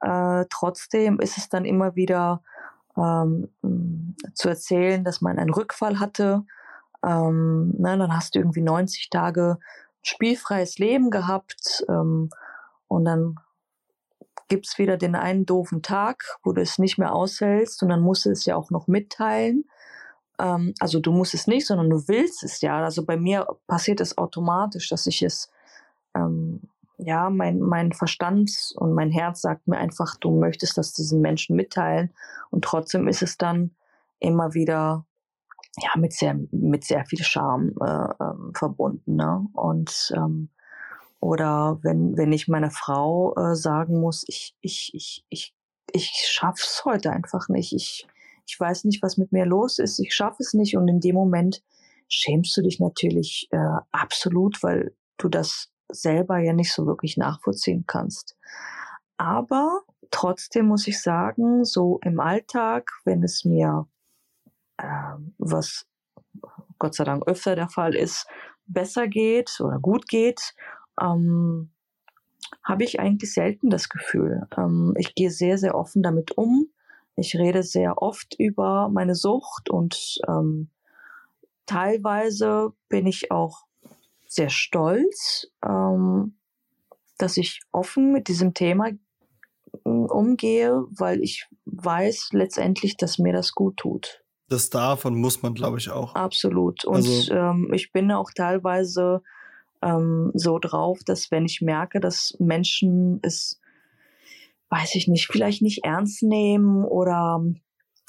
Äh, 0.00 0.46
trotzdem 0.48 1.20
ist 1.20 1.36
es 1.36 1.50
dann 1.50 1.66
immer 1.66 1.94
wieder 1.94 2.42
ähm, 2.96 3.50
zu 4.32 4.48
erzählen, 4.48 5.04
dass 5.04 5.20
man 5.20 5.38
einen 5.38 5.52
Rückfall 5.52 6.00
hatte. 6.00 6.44
Ähm, 7.04 7.74
na, 7.76 7.98
dann 7.98 8.16
hast 8.16 8.34
du 8.34 8.38
irgendwie 8.38 8.62
90 8.62 9.10
Tage 9.10 9.58
spielfreies 10.00 10.78
Leben 10.78 11.10
gehabt 11.10 11.84
ähm, 11.86 12.30
und 12.88 13.04
dann 13.04 13.36
gibt 14.48 14.66
es 14.66 14.78
wieder 14.78 14.96
den 14.96 15.14
einen 15.14 15.46
doofen 15.46 15.82
Tag, 15.82 16.24
wo 16.42 16.52
du 16.52 16.60
es 16.60 16.78
nicht 16.78 16.98
mehr 16.98 17.14
aushältst 17.14 17.82
und 17.82 17.88
dann 17.88 18.00
musst 18.00 18.26
du 18.26 18.30
es 18.30 18.44
ja 18.44 18.56
auch 18.56 18.70
noch 18.70 18.86
mitteilen. 18.86 19.64
Ähm, 20.38 20.74
also 20.80 21.00
du 21.00 21.12
musst 21.12 21.34
es 21.34 21.46
nicht, 21.46 21.66
sondern 21.66 21.90
du 21.90 22.08
willst 22.08 22.42
es 22.42 22.60
ja. 22.60 22.82
Also 22.82 23.04
bei 23.04 23.16
mir 23.16 23.46
passiert 23.66 24.00
es 24.00 24.18
automatisch, 24.18 24.88
dass 24.88 25.06
ich 25.06 25.22
es, 25.22 25.50
ähm, 26.14 26.62
ja, 26.98 27.30
mein, 27.30 27.60
mein 27.60 27.92
Verstand 27.92 28.72
und 28.76 28.94
mein 28.94 29.10
Herz 29.10 29.40
sagt 29.40 29.66
mir 29.66 29.78
einfach, 29.78 30.16
du 30.16 30.38
möchtest 30.38 30.78
das 30.78 30.92
diesen 30.92 31.20
Menschen 31.20 31.56
mitteilen 31.56 32.12
und 32.50 32.64
trotzdem 32.64 33.08
ist 33.08 33.22
es 33.22 33.36
dann 33.36 33.74
immer 34.20 34.54
wieder 34.54 35.04
ja 35.78 35.90
mit 35.96 36.12
sehr 36.12 36.38
mit 36.52 36.84
sehr 36.84 37.04
viel 37.04 37.22
Charme 37.22 37.74
äh, 37.80 38.22
ähm, 38.22 38.52
verbunden 38.54 39.16
ne? 39.16 39.44
und 39.54 40.12
ähm, 40.16 40.50
oder 41.24 41.78
wenn, 41.80 42.18
wenn 42.18 42.32
ich 42.32 42.48
meiner 42.48 42.70
Frau 42.70 43.34
äh, 43.34 43.56
sagen 43.56 43.98
muss, 43.98 44.24
ich, 44.28 44.54
ich, 44.60 44.90
ich, 44.92 45.24
ich, 45.30 45.54
ich 45.90 46.10
schaff's 46.28 46.84
heute 46.84 47.10
einfach 47.10 47.48
nicht. 47.48 47.72
Ich, 47.72 48.06
ich 48.46 48.60
weiß 48.60 48.84
nicht, 48.84 49.02
was 49.02 49.16
mit 49.16 49.32
mir 49.32 49.46
los 49.46 49.78
ist. 49.78 49.98
Ich 50.00 50.14
schaffe 50.14 50.42
es 50.42 50.52
nicht. 50.52 50.76
Und 50.76 50.86
in 50.86 51.00
dem 51.00 51.14
Moment 51.14 51.62
schämst 52.08 52.54
du 52.58 52.60
dich 52.60 52.78
natürlich 52.78 53.48
äh, 53.52 53.78
absolut, 53.90 54.62
weil 54.62 54.94
du 55.16 55.30
das 55.30 55.70
selber 55.90 56.40
ja 56.40 56.52
nicht 56.52 56.74
so 56.74 56.86
wirklich 56.86 57.16
nachvollziehen 57.16 57.84
kannst. 57.86 58.36
Aber 59.16 59.80
trotzdem 60.10 60.66
muss 60.66 60.86
ich 60.86 61.00
sagen, 61.00 61.64
so 61.64 62.00
im 62.04 62.20
Alltag, 62.20 62.90
wenn 63.06 63.22
es 63.22 63.46
mir 63.46 63.88
äh, 64.76 65.14
was 65.38 65.86
Gott 66.78 66.94
sei 66.94 67.04
Dank 67.04 67.26
öfter 67.26 67.56
der 67.56 67.70
Fall 67.70 67.94
ist, 67.94 68.26
besser 68.66 69.08
geht 69.08 69.58
oder 69.60 69.78
gut 69.78 70.06
geht, 70.08 70.54
ähm, 71.00 71.70
habe 72.62 72.84
ich 72.84 73.00
eigentlich 73.00 73.32
selten 73.32 73.70
das 73.70 73.88
Gefühl. 73.88 74.46
Ähm, 74.56 74.94
ich 74.98 75.14
gehe 75.14 75.30
sehr, 75.30 75.58
sehr 75.58 75.74
offen 75.74 76.02
damit 76.02 76.36
um. 76.36 76.68
Ich 77.16 77.36
rede 77.36 77.62
sehr 77.62 78.02
oft 78.02 78.34
über 78.38 78.88
meine 78.88 79.14
Sucht 79.14 79.70
und 79.70 80.18
ähm, 80.26 80.68
teilweise 81.66 82.72
bin 82.88 83.06
ich 83.06 83.30
auch 83.30 83.66
sehr 84.26 84.50
stolz, 84.50 85.46
ähm, 85.64 86.36
dass 87.18 87.36
ich 87.36 87.60
offen 87.70 88.12
mit 88.12 88.26
diesem 88.28 88.52
Thema 88.54 88.90
mm, 89.84 90.06
umgehe, 90.06 90.84
weil 90.90 91.22
ich 91.22 91.46
weiß 91.66 92.30
letztendlich, 92.32 92.96
dass 92.96 93.18
mir 93.18 93.32
das 93.32 93.52
gut 93.52 93.76
tut. 93.76 94.24
Das 94.48 94.70
darf 94.70 95.04
und 95.04 95.14
muss 95.14 95.42
man, 95.42 95.54
glaube 95.54 95.78
ich, 95.78 95.90
auch. 95.90 96.14
Absolut. 96.14 96.84
Und 96.84 96.96
Also- 96.96 97.32
ähm, 97.32 97.70
ich 97.72 97.92
bin 97.92 98.10
auch 98.10 98.30
teilweise 98.34 99.22
ähm, 99.84 100.32
so 100.34 100.58
drauf, 100.58 101.00
dass 101.04 101.30
wenn 101.30 101.44
ich 101.44 101.60
merke, 101.60 102.00
dass 102.00 102.34
Menschen 102.38 103.20
es, 103.22 103.60
weiß 104.70 104.94
ich 104.94 105.06
nicht, 105.08 105.26
vielleicht 105.30 105.62
nicht 105.62 105.84
ernst 105.84 106.22
nehmen 106.22 106.84
oder 106.84 107.44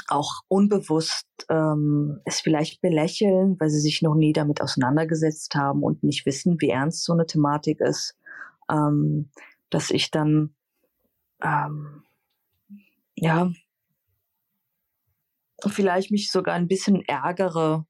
auch 0.07 0.41
unbewusst 0.47 1.27
ähm, 1.49 2.21
es 2.25 2.39
vielleicht 2.39 2.81
belächeln, 2.81 3.59
weil 3.59 3.69
sie 3.69 3.79
sich 3.79 4.01
noch 4.01 4.15
nie 4.15 4.33
damit 4.33 4.61
auseinandergesetzt 4.61 5.55
haben 5.55 5.83
und 5.83 6.03
nicht 6.03 6.25
wissen, 6.25 6.61
wie 6.61 6.69
ernst 6.69 7.03
so 7.03 7.13
eine 7.13 7.25
Thematik 7.25 7.81
ist, 7.81 8.15
ähm, 8.71 9.29
dass 9.69 9.91
ich 9.91 10.11
dann 10.11 10.55
ähm, 11.41 12.03
ja 13.15 13.51
vielleicht 15.65 16.11
mich 16.11 16.31
sogar 16.31 16.55
ein 16.55 16.67
bisschen 16.67 17.01
ärgere, 17.01 17.87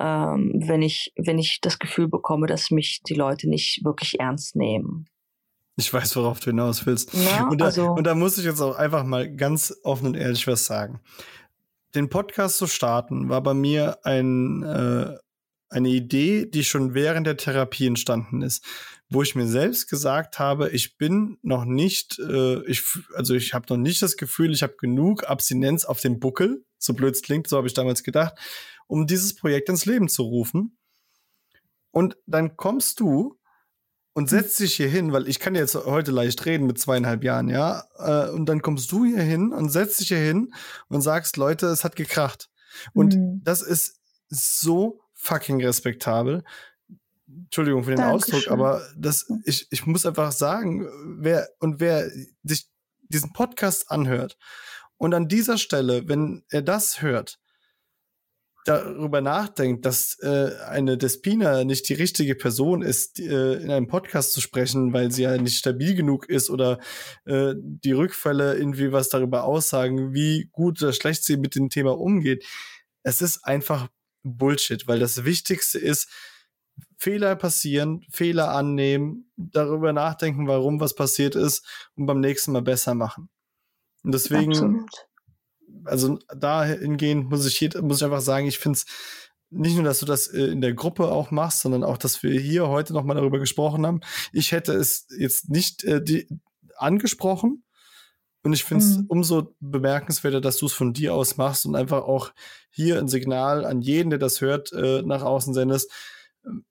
ähm, 0.00 0.62
wenn 0.66 0.82
ich 0.82 1.12
wenn 1.16 1.38
ich 1.38 1.60
das 1.60 1.78
Gefühl 1.78 2.08
bekomme, 2.08 2.46
dass 2.46 2.70
mich 2.70 3.02
die 3.08 3.14
Leute 3.14 3.48
nicht 3.48 3.84
wirklich 3.84 4.20
ernst 4.20 4.56
nehmen. 4.56 5.08
Ich 5.76 5.92
weiß, 5.92 6.16
worauf 6.16 6.40
du 6.40 6.46
hinaus 6.46 6.86
willst. 6.86 7.14
Ja, 7.14 7.46
und, 7.48 7.60
da, 7.60 7.66
also- 7.66 7.92
und 7.92 8.04
da 8.04 8.14
muss 8.14 8.36
ich 8.36 8.44
jetzt 8.44 8.60
auch 8.60 8.76
einfach 8.76 9.04
mal 9.04 9.32
ganz 9.34 9.72
offen 9.84 10.08
und 10.08 10.14
ehrlich 10.16 10.46
was 10.46 10.66
sagen. 10.66 11.00
Den 11.94 12.08
Podcast 12.08 12.58
zu 12.58 12.66
starten 12.66 13.28
war 13.28 13.42
bei 13.42 13.54
mir 13.54 13.98
ein, 14.04 14.62
äh, 14.64 15.16
eine 15.70 15.88
Idee, 15.88 16.46
die 16.46 16.64
schon 16.64 16.94
während 16.94 17.26
der 17.26 17.36
Therapie 17.36 17.86
entstanden 17.86 18.42
ist, 18.42 18.64
wo 19.08 19.22
ich 19.22 19.34
mir 19.34 19.46
selbst 19.46 19.88
gesagt 19.88 20.38
habe, 20.38 20.70
ich 20.70 20.96
bin 20.96 21.38
noch 21.42 21.64
nicht, 21.64 22.18
äh, 22.18 22.62
ich, 22.64 22.82
also 23.14 23.34
ich 23.34 23.54
habe 23.54 23.66
noch 23.70 23.76
nicht 23.76 24.02
das 24.02 24.16
Gefühl, 24.16 24.52
ich 24.52 24.62
habe 24.62 24.74
genug 24.78 25.28
Abstinenz 25.28 25.84
auf 25.84 26.00
dem 26.00 26.18
Buckel, 26.18 26.64
so 26.78 26.92
blöd 26.92 27.14
es 27.14 27.22
klingt, 27.22 27.48
so 27.48 27.56
habe 27.56 27.66
ich 27.68 27.74
damals 27.74 28.02
gedacht, 28.02 28.34
um 28.88 29.06
dieses 29.06 29.36
Projekt 29.36 29.68
ins 29.68 29.86
Leben 29.86 30.08
zu 30.08 30.22
rufen. 30.24 30.76
Und 31.92 32.16
dann 32.26 32.56
kommst 32.56 32.98
du 33.00 33.38
und 34.12 34.28
setzt 34.28 34.58
dich 34.58 34.74
hier 34.74 34.88
hin, 34.88 35.12
weil 35.12 35.28
ich 35.28 35.38
kann 35.38 35.54
jetzt 35.54 35.76
heute 35.76 36.10
leicht 36.10 36.44
reden 36.44 36.66
mit 36.66 36.78
zweieinhalb 36.78 37.22
Jahren, 37.22 37.48
ja. 37.48 37.84
Äh, 37.98 38.30
und 38.30 38.46
dann 38.46 38.62
kommst 38.62 38.90
du 38.90 39.04
hier 39.04 39.22
hin 39.22 39.52
und 39.52 39.68
setzt 39.70 40.00
dich 40.00 40.08
hier 40.08 40.18
hin 40.18 40.52
und 40.88 41.02
sagst, 41.02 41.36
Leute, 41.36 41.66
es 41.66 41.84
hat 41.84 41.94
gekracht. 41.94 42.50
Und 42.92 43.14
Mhm. 43.14 43.40
das 43.44 43.62
ist 43.62 44.00
so 44.28 45.00
fucking 45.14 45.62
respektabel. 45.64 46.42
Entschuldigung 47.28 47.84
für 47.84 47.90
den 47.90 47.98
Dankeschön. 47.98 48.34
Ausdruck, 48.36 48.52
aber 48.52 48.82
das, 48.96 49.26
ich, 49.44 49.68
ich 49.70 49.86
muss 49.86 50.04
einfach 50.06 50.32
sagen, 50.32 50.88
wer, 51.20 51.48
und 51.60 51.78
wer 51.80 52.10
sich 52.42 52.68
diesen 53.08 53.32
Podcast 53.32 53.90
anhört 53.90 54.36
und 54.96 55.14
an 55.14 55.28
dieser 55.28 55.58
Stelle, 55.58 56.08
wenn 56.08 56.44
er 56.50 56.62
das 56.62 57.02
hört, 57.02 57.38
darüber 58.64 59.20
nachdenkt, 59.20 59.86
dass 59.86 60.18
äh, 60.20 60.50
eine 60.66 60.98
Despina 60.98 61.64
nicht 61.64 61.88
die 61.88 61.94
richtige 61.94 62.34
Person 62.34 62.82
ist, 62.82 63.18
äh, 63.18 63.54
in 63.54 63.70
einem 63.70 63.86
Podcast 63.86 64.32
zu 64.32 64.40
sprechen, 64.40 64.92
weil 64.92 65.10
sie 65.10 65.22
ja 65.22 65.36
nicht 65.38 65.58
stabil 65.58 65.94
genug 65.94 66.28
ist 66.28 66.50
oder 66.50 66.78
äh, 67.24 67.54
die 67.56 67.92
Rückfälle 67.92 68.56
irgendwie 68.56 68.92
was 68.92 69.08
darüber 69.08 69.44
aussagen, 69.44 70.12
wie 70.12 70.48
gut 70.52 70.82
oder 70.82 70.92
schlecht 70.92 71.24
sie 71.24 71.36
mit 71.36 71.54
dem 71.54 71.70
Thema 71.70 71.98
umgeht. 71.98 72.44
Es 73.02 73.22
ist 73.22 73.44
einfach 73.44 73.88
Bullshit, 74.22 74.86
weil 74.86 74.98
das 74.98 75.24
Wichtigste 75.24 75.78
ist, 75.78 76.08
Fehler 76.96 77.36
passieren, 77.36 78.04
Fehler 78.10 78.50
annehmen, 78.50 79.30
darüber 79.36 79.92
nachdenken, 79.92 80.48
warum 80.48 80.80
was 80.80 80.94
passiert 80.94 81.36
ist 81.36 81.64
und 81.94 82.06
beim 82.06 82.20
nächsten 82.20 82.52
Mal 82.52 82.62
besser 82.62 82.94
machen. 82.94 83.28
Und 84.02 84.12
deswegen 84.12 84.52
Absolut. 84.52 85.07
Also 85.84 86.18
dahingehend 86.34 87.30
muss 87.30 87.46
ich, 87.46 87.56
hier, 87.56 87.70
muss 87.82 87.98
ich 87.98 88.04
einfach 88.04 88.20
sagen, 88.20 88.46
ich 88.46 88.58
finde 88.58 88.78
es 88.78 88.86
nicht 89.50 89.76
nur, 89.76 89.84
dass 89.84 90.00
du 90.00 90.06
das 90.06 90.28
äh, 90.28 90.46
in 90.46 90.60
der 90.60 90.74
Gruppe 90.74 91.10
auch 91.10 91.30
machst, 91.30 91.60
sondern 91.60 91.84
auch, 91.84 91.96
dass 91.98 92.22
wir 92.22 92.38
hier 92.38 92.68
heute 92.68 92.92
nochmal 92.92 93.16
darüber 93.16 93.38
gesprochen 93.38 93.86
haben. 93.86 94.00
Ich 94.32 94.52
hätte 94.52 94.74
es 94.74 95.06
jetzt 95.16 95.48
nicht 95.48 95.84
äh, 95.84 96.02
die, 96.02 96.28
angesprochen. 96.76 97.64
Und 98.44 98.52
ich 98.52 98.64
finde 98.64 98.84
es 98.84 98.96
Mhm. 98.98 99.04
umso 99.08 99.54
bemerkenswerter, 99.60 100.40
dass 100.40 100.58
du 100.58 100.66
es 100.66 100.72
von 100.72 100.92
dir 100.92 101.14
aus 101.14 101.36
machst 101.36 101.66
und 101.66 101.74
einfach 101.74 102.02
auch 102.04 102.32
hier 102.70 102.98
ein 102.98 103.08
Signal 103.08 103.64
an 103.64 103.82
jeden, 103.82 104.10
der 104.10 104.18
das 104.18 104.40
hört, 104.40 104.72
äh, 104.72 105.02
nach 105.02 105.22
außen 105.22 105.54
sendest. 105.54 105.90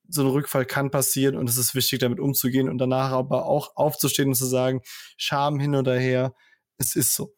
So 0.07 0.21
ein 0.23 0.27
Rückfall 0.29 0.65
kann 0.65 0.91
passieren 0.91 1.35
und 1.35 1.49
es 1.49 1.57
ist 1.57 1.75
wichtig, 1.75 1.99
damit 1.99 2.19
umzugehen 2.19 2.69
und 2.69 2.77
danach 2.77 3.11
aber 3.11 3.45
auch 3.45 3.75
aufzustehen 3.75 4.29
und 4.29 4.35
zu 4.35 4.45
sagen, 4.45 4.81
Scham 5.17 5.59
hin 5.59 5.75
oder 5.75 5.97
her, 5.99 6.33
es 6.77 6.95
ist 6.95 7.13
so. 7.13 7.36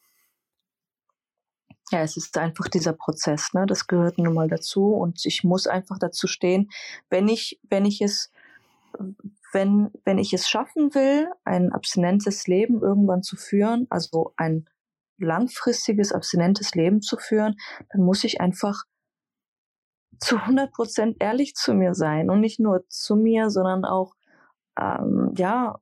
Ja, 1.91 2.01
es 2.01 2.17
ist 2.17 2.37
einfach 2.37 2.67
dieser 2.67 2.93
Prozess, 2.93 3.53
ne? 3.53 3.65
Das 3.65 3.87
gehört 3.87 4.17
nun 4.17 4.33
mal 4.33 4.47
dazu 4.47 4.93
und 4.93 5.25
ich 5.25 5.43
muss 5.43 5.65
einfach 5.65 5.97
dazu 5.97 6.27
stehen, 6.27 6.69
wenn 7.09 7.27
ich, 7.27 7.59
wenn 7.69 7.85
ich 7.85 8.01
es, 8.01 8.31
wenn, 9.53 9.89
wenn 10.05 10.19
ich 10.19 10.33
es 10.33 10.47
schaffen 10.47 10.93
will, 10.93 11.27
ein 11.45 11.71
abstinentes 11.71 12.45
Leben 12.47 12.81
irgendwann 12.81 13.23
zu 13.23 13.35
führen, 13.35 13.87
also 13.89 14.33
ein 14.37 14.69
langfristiges 15.17 16.11
abstinentes 16.11 16.75
Leben 16.75 17.01
zu 17.01 17.17
führen, 17.17 17.55
dann 17.91 18.01
muss 18.01 18.23
ich 18.23 18.39
einfach 18.39 18.83
zu 20.19 20.37
100 20.37 20.71
Prozent 20.71 21.17
ehrlich 21.19 21.55
zu 21.55 21.73
mir 21.73 21.93
sein 21.95 22.29
und 22.29 22.39
nicht 22.39 22.59
nur 22.59 22.85
zu 22.89 23.15
mir, 23.15 23.49
sondern 23.49 23.85
auch 23.85 24.15
ähm, 24.77 25.33
ja 25.35 25.79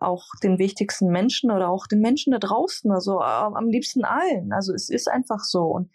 auch 0.00 0.26
den 0.42 0.58
wichtigsten 0.58 1.08
Menschen 1.08 1.50
oder 1.50 1.68
auch 1.68 1.86
den 1.86 2.00
Menschen 2.00 2.32
da 2.32 2.38
draußen, 2.38 2.90
also 2.90 3.20
äh, 3.20 3.24
am 3.24 3.68
liebsten 3.68 4.04
allen. 4.04 4.52
Also 4.52 4.74
es 4.74 4.88
ist 4.88 5.08
einfach 5.08 5.40
so 5.40 5.64
und 5.64 5.90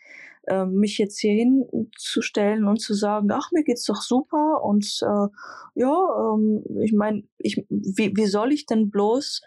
äh, 0.48 0.66
mich 0.66 0.98
jetzt 0.98 1.20
hier 1.20 1.34
hinzustellen 1.34 2.66
und 2.66 2.80
zu 2.80 2.94
sagen, 2.94 3.30
ach 3.32 3.52
mir 3.52 3.64
geht's 3.64 3.86
doch 3.86 4.02
super 4.02 4.64
und 4.64 4.86
äh, 5.02 5.28
ja, 5.76 6.34
ähm, 6.34 6.64
ich 6.82 6.94
meine, 6.94 7.24
ich 7.38 7.66
wie, 7.70 8.16
wie 8.16 8.28
soll 8.28 8.52
ich 8.52 8.66
denn 8.66 8.90
bloß 8.90 9.42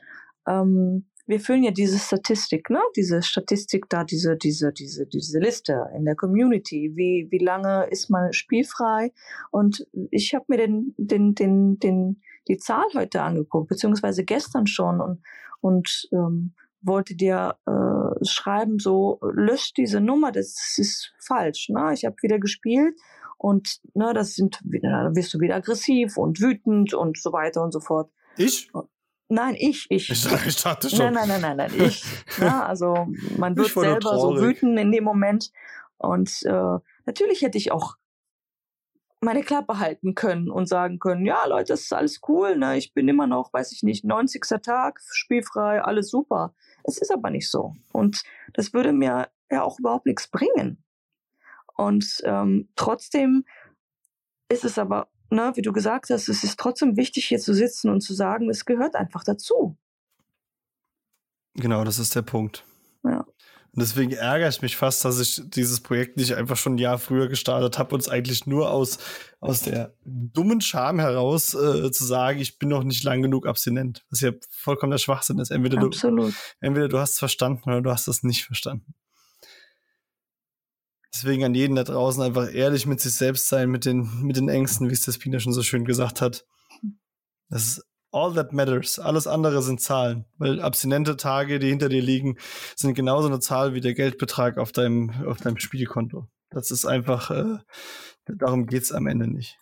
ähm, 0.48 1.06
wir 1.28 1.40
führen 1.40 1.62
ja 1.62 1.70
diese 1.70 1.98
Statistik, 1.98 2.70
ne? 2.70 2.80
Diese 2.96 3.22
Statistik 3.22 3.84
da, 3.90 4.02
diese, 4.02 4.36
diese, 4.36 4.72
diese, 4.72 5.06
diese 5.06 5.38
Liste 5.38 5.90
in 5.94 6.06
der 6.06 6.16
Community. 6.16 6.92
Wie, 6.94 7.28
wie 7.30 7.44
lange 7.44 7.86
ist 7.90 8.08
man 8.08 8.32
spielfrei? 8.32 9.12
Und 9.50 9.86
ich 10.10 10.34
habe 10.34 10.46
mir 10.48 10.56
den, 10.56 10.94
den, 10.96 11.34
den, 11.34 11.78
den, 11.78 12.22
die 12.48 12.58
Zahl 12.58 12.86
heute 12.94 13.22
angeguckt, 13.22 13.68
beziehungsweise 13.68 14.24
gestern 14.24 14.66
schon 14.66 15.00
und, 15.00 15.22
und 15.60 16.08
ähm, 16.12 16.54
wollte 16.80 17.14
dir 17.14 17.56
äh, 17.66 18.24
schreiben, 18.24 18.78
so 18.78 19.18
löscht 19.22 19.76
diese 19.76 20.00
Nummer, 20.00 20.32
das 20.32 20.76
ist 20.78 21.12
falsch. 21.18 21.68
Ne? 21.68 21.92
Ich 21.92 22.04
habe 22.04 22.16
wieder 22.22 22.38
gespielt 22.38 22.94
und 23.36 23.80
ne, 23.94 24.12
das 24.14 24.34
sind, 24.34 24.60
da 24.82 25.10
wirst 25.14 25.34
du 25.34 25.40
wieder 25.40 25.56
aggressiv 25.56 26.16
und 26.16 26.40
wütend 26.40 26.94
und 26.94 27.20
so 27.20 27.32
weiter 27.32 27.62
und 27.62 27.72
so 27.72 27.80
fort. 27.80 28.10
Ich? 28.36 28.70
Nein, 29.28 29.54
ich, 29.58 29.86
ich. 29.90 30.10
Ich, 30.10 30.46
ich 30.46 30.62
dachte 30.62 30.88
schon. 30.88 31.12
Nein, 31.12 31.28
nein, 31.28 31.28
nein, 31.28 31.56
nein, 31.56 31.56
nein, 31.56 31.88
ich. 31.88 32.02
ja, 32.40 32.64
also 32.64 33.08
man 33.36 33.56
wird 33.56 33.68
selber 33.68 34.18
so 34.18 34.40
wütend 34.40 34.78
in 34.78 34.90
dem 34.90 35.04
Moment. 35.04 35.52
Und 35.98 36.42
äh, 36.44 36.78
natürlich 37.04 37.42
hätte 37.42 37.58
ich 37.58 37.72
auch 37.72 37.96
meine 39.20 39.42
Klappe 39.42 39.78
halten 39.78 40.14
können 40.14 40.50
und 40.50 40.68
sagen 40.68 40.98
können, 40.98 41.26
ja 41.26 41.44
Leute, 41.46 41.72
das 41.72 41.82
ist 41.82 41.92
alles 41.92 42.20
cool, 42.28 42.56
ne? 42.56 42.76
Ich 42.76 42.94
bin 42.94 43.08
immer 43.08 43.26
noch, 43.26 43.52
weiß 43.52 43.72
ich 43.72 43.82
nicht, 43.82 44.04
90. 44.04 44.42
Tag, 44.62 45.00
spielfrei, 45.10 45.82
alles 45.82 46.10
super. 46.10 46.54
Es 46.84 46.98
ist 46.98 47.12
aber 47.12 47.30
nicht 47.30 47.50
so. 47.50 47.74
Und 47.92 48.22
das 48.54 48.72
würde 48.72 48.92
mir 48.92 49.28
ja 49.50 49.62
auch 49.62 49.78
überhaupt 49.78 50.06
nichts 50.06 50.28
bringen. 50.28 50.82
Und 51.76 52.20
ähm, 52.24 52.68
trotzdem 52.76 53.44
ist 54.48 54.64
es 54.64 54.78
aber, 54.78 55.08
ne, 55.30 55.52
wie 55.54 55.62
du 55.62 55.72
gesagt 55.72 56.10
hast, 56.10 56.28
es 56.28 56.44
ist 56.44 56.58
trotzdem 56.58 56.96
wichtig, 56.96 57.26
hier 57.26 57.38
zu 57.38 57.54
sitzen 57.54 57.90
und 57.90 58.00
zu 58.00 58.14
sagen, 58.14 58.48
es 58.50 58.64
gehört 58.64 58.94
einfach 58.94 59.24
dazu. 59.24 59.76
Genau, 61.54 61.84
das 61.84 61.98
ist 61.98 62.14
der 62.14 62.22
Punkt. 62.22 62.64
Ja. 63.04 63.26
Und 63.72 63.82
deswegen 63.82 64.12
ärgere 64.12 64.48
ich 64.48 64.62
mich 64.62 64.76
fast, 64.76 65.04
dass 65.04 65.20
ich 65.20 65.42
dieses 65.44 65.80
Projekt 65.80 66.16
nicht 66.16 66.34
einfach 66.34 66.56
schon 66.56 66.74
ein 66.74 66.78
Jahr 66.78 66.98
früher 66.98 67.28
gestartet 67.28 67.78
habe 67.78 67.94
und 67.94 68.00
es 68.00 68.08
eigentlich 68.08 68.46
nur 68.46 68.70
aus, 68.70 68.98
aus 69.40 69.62
der 69.62 69.94
dummen 70.04 70.60
Scham 70.60 70.98
heraus 70.98 71.54
äh, 71.54 71.90
zu 71.90 72.04
sagen, 72.04 72.40
ich 72.40 72.58
bin 72.58 72.70
noch 72.70 72.82
nicht 72.82 73.04
lang 73.04 73.22
genug 73.22 73.46
abstinent. 73.46 74.04
Was 74.10 74.20
ja 74.20 74.32
vollkommener 74.50 74.98
Schwachsinn 74.98 75.38
ist. 75.38 75.50
Entweder 75.50 75.76
du, 75.76 75.88
Absolut. 75.88 76.34
entweder 76.60 76.88
du 76.88 76.98
hast 76.98 77.12
es 77.12 77.18
verstanden 77.18 77.68
oder 77.70 77.82
du 77.82 77.90
hast 77.90 78.08
es 78.08 78.22
nicht 78.22 78.44
verstanden. 78.44 78.94
Deswegen 81.12 81.44
an 81.44 81.54
jeden 81.54 81.76
da 81.76 81.84
draußen 81.84 82.22
einfach 82.22 82.52
ehrlich 82.52 82.86
mit 82.86 83.00
sich 83.00 83.14
selbst 83.14 83.48
sein, 83.48 83.70
mit 83.70 83.84
den, 83.84 84.22
mit 84.22 84.36
den 84.36 84.48
Ängsten, 84.48 84.88
wie 84.88 84.94
es 84.94 85.02
das 85.02 85.18
Pina 85.18 85.40
schon 85.40 85.52
so 85.52 85.62
schön 85.62 85.84
gesagt 85.84 86.20
hat. 86.20 86.44
Das 87.48 87.62
ist 87.62 87.87
all 88.12 88.34
that 88.34 88.52
matters. 88.52 88.98
Alles 88.98 89.26
andere 89.26 89.62
sind 89.62 89.80
Zahlen. 89.80 90.24
Weil 90.38 90.60
abstinente 90.60 91.16
Tage, 91.16 91.58
die 91.58 91.68
hinter 91.68 91.88
dir 91.88 92.02
liegen, 92.02 92.38
sind 92.76 92.94
genauso 92.94 93.28
eine 93.28 93.40
Zahl 93.40 93.74
wie 93.74 93.80
der 93.80 93.94
Geldbetrag 93.94 94.58
auf 94.58 94.72
deinem, 94.72 95.10
auf 95.26 95.38
deinem 95.38 95.58
Spielkonto. 95.58 96.26
Das 96.50 96.70
ist 96.70 96.86
einfach, 96.86 97.30
äh, 97.30 97.58
darum 98.26 98.66
geht's 98.66 98.92
am 98.92 99.06
Ende 99.06 99.26
nicht. 99.26 99.58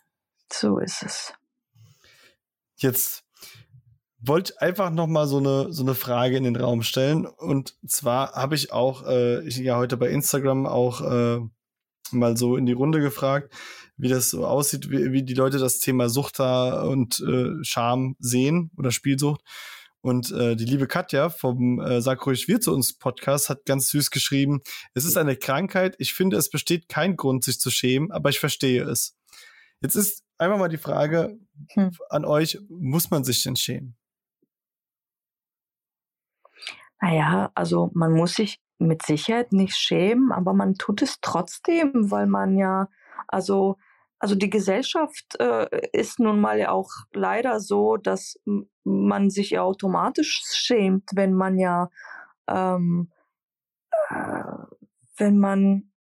So 0.51 0.79
ist 0.79 1.03
es. 1.03 1.33
Jetzt 2.75 3.25
wollte 4.19 4.59
einfach 4.61 4.89
noch 4.89 5.07
mal 5.07 5.27
so 5.27 5.37
eine 5.37 5.71
so 5.71 5.83
eine 5.83 5.95
Frage 5.95 6.37
in 6.37 6.43
den 6.43 6.55
Raum 6.55 6.81
stellen 6.81 7.25
und 7.25 7.75
zwar 7.87 8.33
habe 8.33 8.55
ich 8.55 8.71
auch 8.71 9.05
äh, 9.05 9.47
ich 9.47 9.57
ja 9.57 9.77
heute 9.77 9.95
bei 9.95 10.09
Instagram 10.09 10.65
auch 10.65 11.01
äh, 11.01 11.39
mal 12.11 12.35
so 12.37 12.57
in 12.57 12.65
die 12.65 12.73
Runde 12.73 12.99
gefragt, 12.99 13.53
wie 13.97 14.09
das 14.09 14.29
so 14.29 14.45
aussieht, 14.45 14.89
wie, 14.89 15.11
wie 15.11 15.23
die 15.23 15.33
Leute 15.33 15.57
das 15.57 15.79
Thema 15.79 16.09
Sucht 16.09 16.39
da 16.39 16.83
und 16.83 17.19
äh, 17.19 17.63
Scham 17.63 18.15
sehen 18.19 18.71
oder 18.77 18.91
Spielsucht. 18.91 19.41
Und 20.01 20.31
äh, 20.31 20.55
die 20.55 20.65
liebe 20.65 20.87
Katja 20.87 21.29
vom 21.29 21.81
äh, 21.81 22.01
Sag 22.01 22.25
ruhig 22.25 22.47
wir 22.47 22.61
zu 22.61 22.73
uns 22.73 22.97
Podcast 22.97 23.49
hat 23.49 23.65
ganz 23.65 23.89
süß 23.89 24.11
geschrieben, 24.11 24.61
es 24.93 25.05
ist 25.05 25.17
eine 25.17 25.35
Krankheit, 25.35 25.95
ich 25.97 26.13
finde, 26.13 26.37
es 26.37 26.49
besteht 26.49 26.87
kein 26.87 27.17
Grund, 27.17 27.43
sich 27.43 27.59
zu 27.59 27.71
schämen, 27.71 28.11
aber 28.11 28.29
ich 28.29 28.39
verstehe 28.39 28.83
es. 28.83 29.17
Jetzt 29.81 29.95
ist 29.95 30.23
einfach 30.37 30.57
mal 30.57 30.69
die 30.69 30.77
Frage 30.77 31.37
hm. 31.73 31.91
an 32.09 32.25
euch, 32.25 32.59
muss 32.69 33.09
man 33.09 33.23
sich 33.23 33.43
denn 33.43 33.55
schämen? 33.55 33.97
Naja, 37.01 37.51
also 37.53 37.91
man 37.93 38.13
muss 38.13 38.35
sich 38.35 38.59
mit 38.79 39.03
Sicherheit 39.03 39.53
nicht 39.53 39.75
schämen, 39.75 40.31
aber 40.31 40.53
man 40.53 40.75
tut 40.75 41.01
es 41.01 41.19
trotzdem, 41.21 42.11
weil 42.11 42.27
man 42.27 42.57
ja, 42.57 42.89
also, 43.27 43.77
also 44.19 44.35
die 44.35 44.49
Gesellschaft 44.49 45.39
äh, 45.39 45.87
ist 45.91 46.19
nun 46.19 46.41
mal 46.41 46.57
ja 46.57 46.71
auch 46.71 46.89
leider 47.13 47.59
so, 47.59 47.97
dass 47.97 48.39
man 48.83 49.29
sich 49.29 49.51
ja 49.51 49.61
automatisch 49.61 50.41
schämt, 50.53 51.11
wenn 51.13 51.33
man 51.33 51.57
ja, 51.59 51.89
ähm, 52.47 53.11
äh, 54.09 54.43
wenn 55.17 55.37
man, 55.37 55.91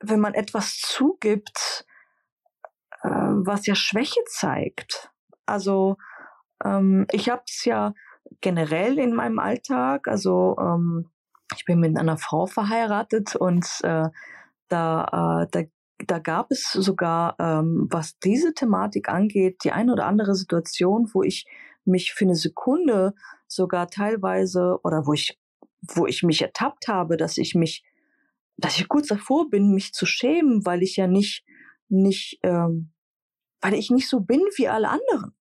wenn 0.00 0.20
man 0.20 0.34
etwas 0.34 0.78
zugibt, 0.78 1.86
äh, 3.02 3.08
was 3.08 3.66
ja 3.66 3.74
Schwäche 3.74 4.22
zeigt. 4.26 5.10
Also 5.46 5.96
ähm, 6.64 7.06
ich 7.10 7.30
habe 7.30 7.42
es 7.46 7.64
ja 7.64 7.94
generell 8.40 8.98
in 8.98 9.14
meinem 9.14 9.40
Alltag. 9.40 10.06
Also 10.06 10.56
ähm, 10.60 11.10
ich 11.56 11.64
bin 11.64 11.80
mit 11.80 11.96
einer 11.98 12.16
Frau 12.16 12.46
verheiratet 12.46 13.34
und 13.34 13.66
äh, 13.82 14.08
da, 14.68 15.42
äh, 15.42 15.46
da, 15.50 15.68
da 15.98 16.18
gab 16.18 16.50
es 16.50 16.70
sogar, 16.72 17.36
ähm, 17.38 17.86
was 17.90 18.18
diese 18.18 18.54
Thematik 18.54 19.08
angeht, 19.08 19.58
die 19.64 19.72
eine 19.72 19.92
oder 19.92 20.06
andere 20.06 20.34
Situation, 20.34 21.08
wo 21.12 21.22
ich 21.22 21.46
mich 21.84 22.12
für 22.12 22.24
eine 22.24 22.34
Sekunde 22.34 23.14
sogar 23.46 23.88
teilweise 23.88 24.78
oder 24.82 25.06
wo 25.06 25.12
ich, 25.12 25.38
wo 25.82 26.06
ich 26.06 26.22
mich 26.22 26.42
ertappt 26.42 26.88
habe, 26.88 27.16
dass 27.16 27.38
ich 27.38 27.54
mich, 27.54 27.84
dass 28.56 28.78
ich 28.78 28.88
kurz 28.88 29.08
davor 29.08 29.50
bin, 29.50 29.72
mich 29.72 29.92
zu 29.92 30.06
schämen, 30.06 30.64
weil 30.64 30.82
ich 30.82 30.96
ja 30.96 31.06
nicht, 31.06 31.44
nicht, 31.88 32.38
ähm, 32.42 32.92
weil 33.60 33.74
ich 33.74 33.90
nicht 33.90 34.08
so 34.08 34.20
bin 34.20 34.40
wie 34.56 34.68
alle 34.68 34.88
anderen. 34.88 35.34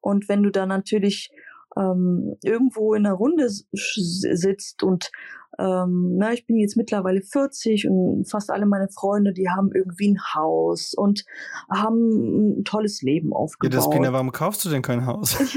Und 0.00 0.28
wenn 0.28 0.42
du 0.42 0.50
dann 0.50 0.68
natürlich 0.68 1.30
ähm, 1.76 2.36
irgendwo 2.42 2.94
in 2.94 3.04
der 3.04 3.14
Runde 3.14 3.48
sitzt 3.48 4.82
und 4.82 5.10
ähm, 5.58 6.16
na, 6.16 6.32
ich 6.32 6.46
bin 6.46 6.56
jetzt 6.56 6.76
mittlerweile 6.76 7.20
40 7.20 7.88
und 7.88 8.30
fast 8.30 8.50
alle 8.50 8.64
meine 8.64 8.88
Freunde, 8.88 9.32
die 9.32 9.48
haben 9.48 9.70
irgendwie 9.74 10.10
ein 10.10 10.20
Haus 10.34 10.94
und 10.94 11.24
haben 11.68 12.60
ein 12.60 12.64
tolles 12.64 13.02
Leben 13.02 13.32
aufgebaut. 13.32 13.74
Ja, 13.74 13.80
das 13.80 13.90
Pina, 13.90 14.12
warum 14.12 14.30
kaufst 14.30 14.64
du 14.64 14.68
denn 14.68 14.82
kein 14.82 15.04
Haus? 15.04 15.36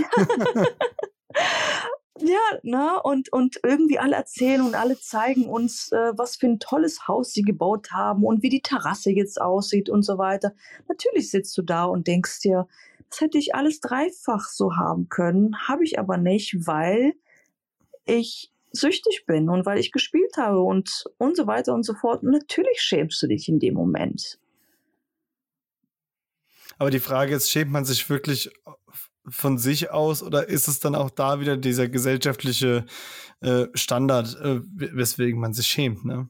Ja, 2.23 2.59
ne, 2.61 3.01
und, 3.01 3.33
und 3.33 3.59
irgendwie 3.63 3.97
alle 3.97 4.15
erzählen 4.15 4.61
und 4.61 4.75
alle 4.75 4.99
zeigen 4.99 5.45
uns, 5.45 5.91
äh, 5.91 6.11
was 6.15 6.35
für 6.35 6.45
ein 6.45 6.59
tolles 6.59 7.07
Haus 7.07 7.33
sie 7.33 7.41
gebaut 7.41 7.91
haben 7.91 8.23
und 8.23 8.43
wie 8.43 8.49
die 8.49 8.61
Terrasse 8.61 9.09
jetzt 9.11 9.41
aussieht 9.41 9.89
und 9.89 10.03
so 10.03 10.19
weiter. 10.19 10.53
Natürlich 10.87 11.31
sitzt 11.31 11.57
du 11.57 11.63
da 11.63 11.85
und 11.85 12.05
denkst 12.05 12.41
dir, 12.41 12.67
das 13.11 13.21
hätte 13.21 13.37
ich 13.37 13.53
alles 13.53 13.79
dreifach 13.81 14.47
so 14.49 14.75
haben 14.75 15.09
können, 15.09 15.55
habe 15.67 15.83
ich 15.83 15.99
aber 15.99 16.17
nicht, 16.17 16.65
weil 16.65 17.13
ich 18.05 18.51
süchtig 18.71 19.25
bin 19.27 19.49
und 19.49 19.65
weil 19.65 19.79
ich 19.79 19.91
gespielt 19.91 20.37
habe 20.37 20.61
und 20.61 21.03
und 21.17 21.35
so 21.35 21.45
weiter 21.45 21.73
und 21.73 21.83
so 21.83 21.93
fort. 21.93 22.23
Und 22.23 22.31
natürlich 22.31 22.81
schämst 22.81 23.21
du 23.21 23.27
dich 23.27 23.49
in 23.49 23.59
dem 23.59 23.73
Moment. 23.73 24.39
Aber 26.77 26.89
die 26.89 27.01
Frage 27.01 27.35
ist, 27.35 27.51
schämt 27.51 27.71
man 27.71 27.85
sich 27.85 28.09
wirklich 28.09 28.49
von 29.27 29.57
sich 29.57 29.91
aus 29.91 30.23
oder 30.23 30.47
ist 30.47 30.67
es 30.67 30.79
dann 30.79 30.95
auch 30.95 31.09
da 31.09 31.39
wieder 31.39 31.57
dieser 31.57 31.87
gesellschaftliche 31.87 32.85
äh, 33.41 33.67
Standard, 33.75 34.35
äh, 34.41 34.61
weswegen 34.63 35.39
man 35.39 35.53
sich 35.53 35.67
schämt? 35.67 36.05
Ne? 36.05 36.29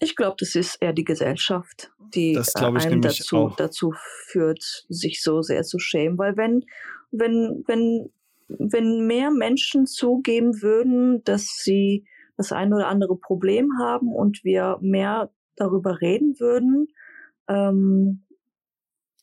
Ich 0.00 0.16
glaube, 0.16 0.36
das 0.38 0.54
ist 0.54 0.76
eher 0.80 0.92
die 0.92 1.04
Gesellschaft, 1.04 1.90
die 2.14 2.32
das 2.32 2.54
äh, 2.54 2.64
einem 2.64 3.02
dazu, 3.02 3.52
dazu 3.56 3.92
führt, 4.26 4.62
sich 4.88 5.22
so 5.22 5.42
sehr 5.42 5.62
zu 5.64 5.78
schämen. 5.78 6.18
Weil 6.18 6.36
wenn, 6.36 6.64
wenn, 7.10 7.64
wenn, 7.66 8.10
wenn 8.48 9.06
mehr 9.06 9.30
Menschen 9.30 9.86
zugeben 9.86 10.62
würden, 10.62 11.24
dass 11.24 11.46
sie 11.62 12.06
das 12.36 12.52
ein 12.52 12.72
oder 12.72 12.86
andere 12.86 13.16
Problem 13.16 13.70
haben 13.80 14.14
und 14.14 14.44
wir 14.44 14.78
mehr 14.80 15.30
darüber 15.56 16.00
reden 16.00 16.38
würden, 16.38 16.86
ähm, 17.48 18.24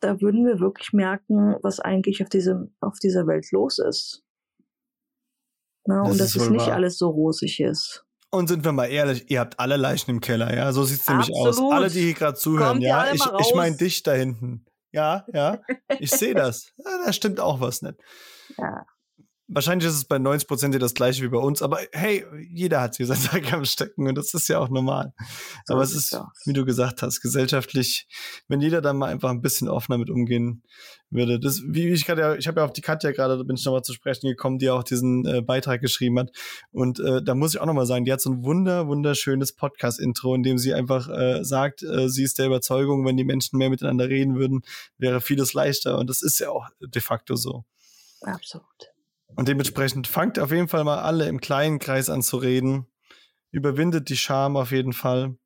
da 0.02 0.22
würden 0.22 0.46
wir 0.46 0.60
wirklich 0.60 0.94
merken, 0.94 1.56
was 1.62 1.80
eigentlich 1.80 2.22
auf 2.22 2.30
diesem, 2.30 2.76
auf 2.82 3.00
dieser 3.00 3.26
Welt 3.28 3.52
los 3.52 3.80
ist. 3.80 4.24
Na, 5.86 6.04
das 6.04 6.12
und 6.12 6.20
dass 6.20 6.36
es 6.36 6.50
nicht 6.50 6.68
wahr. 6.68 6.76
alles 6.76 6.98
so 6.98 7.10
rosig 7.10 7.60
ist. 7.60 8.05
Und 8.36 8.48
sind 8.48 8.64
wir 8.64 8.72
mal 8.72 8.86
ehrlich, 8.86 9.30
ihr 9.30 9.40
habt 9.40 9.60
alle 9.60 9.78
Leichen 9.78 10.12
im 10.12 10.22
Keller, 10.22 10.56
ja? 10.56 10.72
So 10.74 10.84
sieht 10.84 11.02
es 11.02 11.08
nämlich 11.08 11.32
aus. 11.34 11.60
Alle, 11.72 11.90
die 11.90 12.02
hier 12.02 12.14
gerade 12.14 12.38
zuhören, 12.38 12.74
Kommt 12.74 12.84
ja. 12.84 13.12
Ich, 13.14 13.24
ich 13.40 13.56
meine 13.56 13.76
dich 13.76 14.04
da 14.04 14.14
hinten. 14.14 14.66
Ja, 14.92 15.26
ja. 15.34 15.60
Ich 16.00 16.12
sehe 16.12 16.34
das. 16.34 16.72
Ja, 16.78 17.06
da 17.06 17.14
stimmt 17.14 17.40
auch 17.40 17.60
was 17.60 17.82
nicht. 17.82 17.96
Ja. 18.58 18.86
Wahrscheinlich 19.48 19.88
ist 19.88 19.96
es 19.96 20.06
bei 20.06 20.18
90 20.18 20.48
Prozent 20.48 20.82
das 20.82 20.96
gleiche 20.96 21.22
wie 21.24 21.28
bei 21.28 21.38
uns, 21.38 21.62
aber 21.62 21.80
hey, 21.92 22.26
jeder 22.50 22.82
hat 22.82 22.96
hier 22.96 23.06
sein 23.06 23.18
Sack 23.20 23.54
am 23.54 23.64
Stecken 23.64 24.08
und 24.08 24.16
das 24.16 24.34
ist 24.34 24.48
ja 24.48 24.58
auch 24.58 24.70
normal. 24.70 25.14
So 25.66 25.76
aber 25.76 25.84
es 25.84 25.94
ist, 25.94 26.18
wie 26.46 26.54
du 26.54 26.66
gesagt 26.66 27.04
hast, 27.04 27.22
gesellschaftlich, 27.22 28.08
wenn 28.48 28.60
jeder 28.60 28.82
da 28.82 28.94
mal 28.94 29.12
einfach 29.12 29.30
ein 29.30 29.42
bisschen 29.42 29.68
offener 29.68 30.00
mit 30.00 30.10
umgehen 30.10 30.64
würde. 31.12 31.40
Das, 31.40 31.62
wie 31.68 31.90
ich 31.90 32.06
gerade, 32.06 32.38
ich 32.38 32.48
habe 32.48 32.62
ja 32.62 32.66
auf 32.66 32.74
die 32.74 32.82
Katja 32.82 33.12
gerade, 33.12 33.38
da 33.38 33.44
bin 33.44 33.56
ich 33.56 33.66
nochmal 33.66 33.84
zu 33.84 33.94
sprechen 33.94 34.28
gekommen, 34.28 34.58
die 34.58 34.70
auch 34.72 34.84
diesen 34.84 35.26
äh, 35.26 35.42
Beitrag 35.42 35.80
geschrieben 35.80 36.18
hat. 36.18 36.32
Und 36.72 37.00
äh, 37.00 37.22
da 37.24 37.36
muss 37.36 37.54
ich 37.54 37.62
auch 37.62 37.68
nochmal 37.68 37.86
sagen, 37.86 38.06
die 38.06 38.14
hat 38.14 38.22
so 38.22 38.32
ein 38.32 38.44
wunder, 38.44 38.88
wunderschönes 38.88 39.54
Podcast-Intro, 39.54 40.34
in 40.34 40.42
dem 40.42 40.58
sie 40.58 40.74
einfach 40.74 41.08
äh, 41.08 41.44
sagt, 41.44 41.84
äh, 41.84 42.10
sie 42.10 42.24
ist 42.24 42.40
der 42.40 42.48
Überzeugung, 42.48 43.06
wenn 43.06 43.18
die 43.18 43.24
Menschen 43.24 43.58
mehr 43.58 43.70
miteinander 43.70 44.10
reden 44.10 44.36
würden, 44.36 44.64
wäre 44.98 45.22
vieles 45.22 45.54
leichter. 45.54 46.00
Und 46.00 46.10
das 46.10 46.24
ist 46.24 46.40
ja 46.40 46.50
auch 46.50 46.68
de 46.80 47.02
facto 47.02 47.36
so. 47.36 47.64
Absolut. 48.22 48.95
Und 49.36 49.48
dementsprechend 49.48 50.08
fangt 50.08 50.40
auf 50.40 50.52
jeden 50.52 50.68
Fall 50.68 50.84
mal 50.84 51.00
alle 51.00 51.28
im 51.28 51.42
kleinen 51.42 51.80
Kreis 51.80 52.10
an 52.10 52.22
zu 52.22 52.38
reden. 52.38 52.88
Überwindet 53.52 54.10
die 54.10 54.18
Scham 54.18 54.58
auf 54.58 54.72
jeden 54.72 54.94
Fall. 54.94 55.38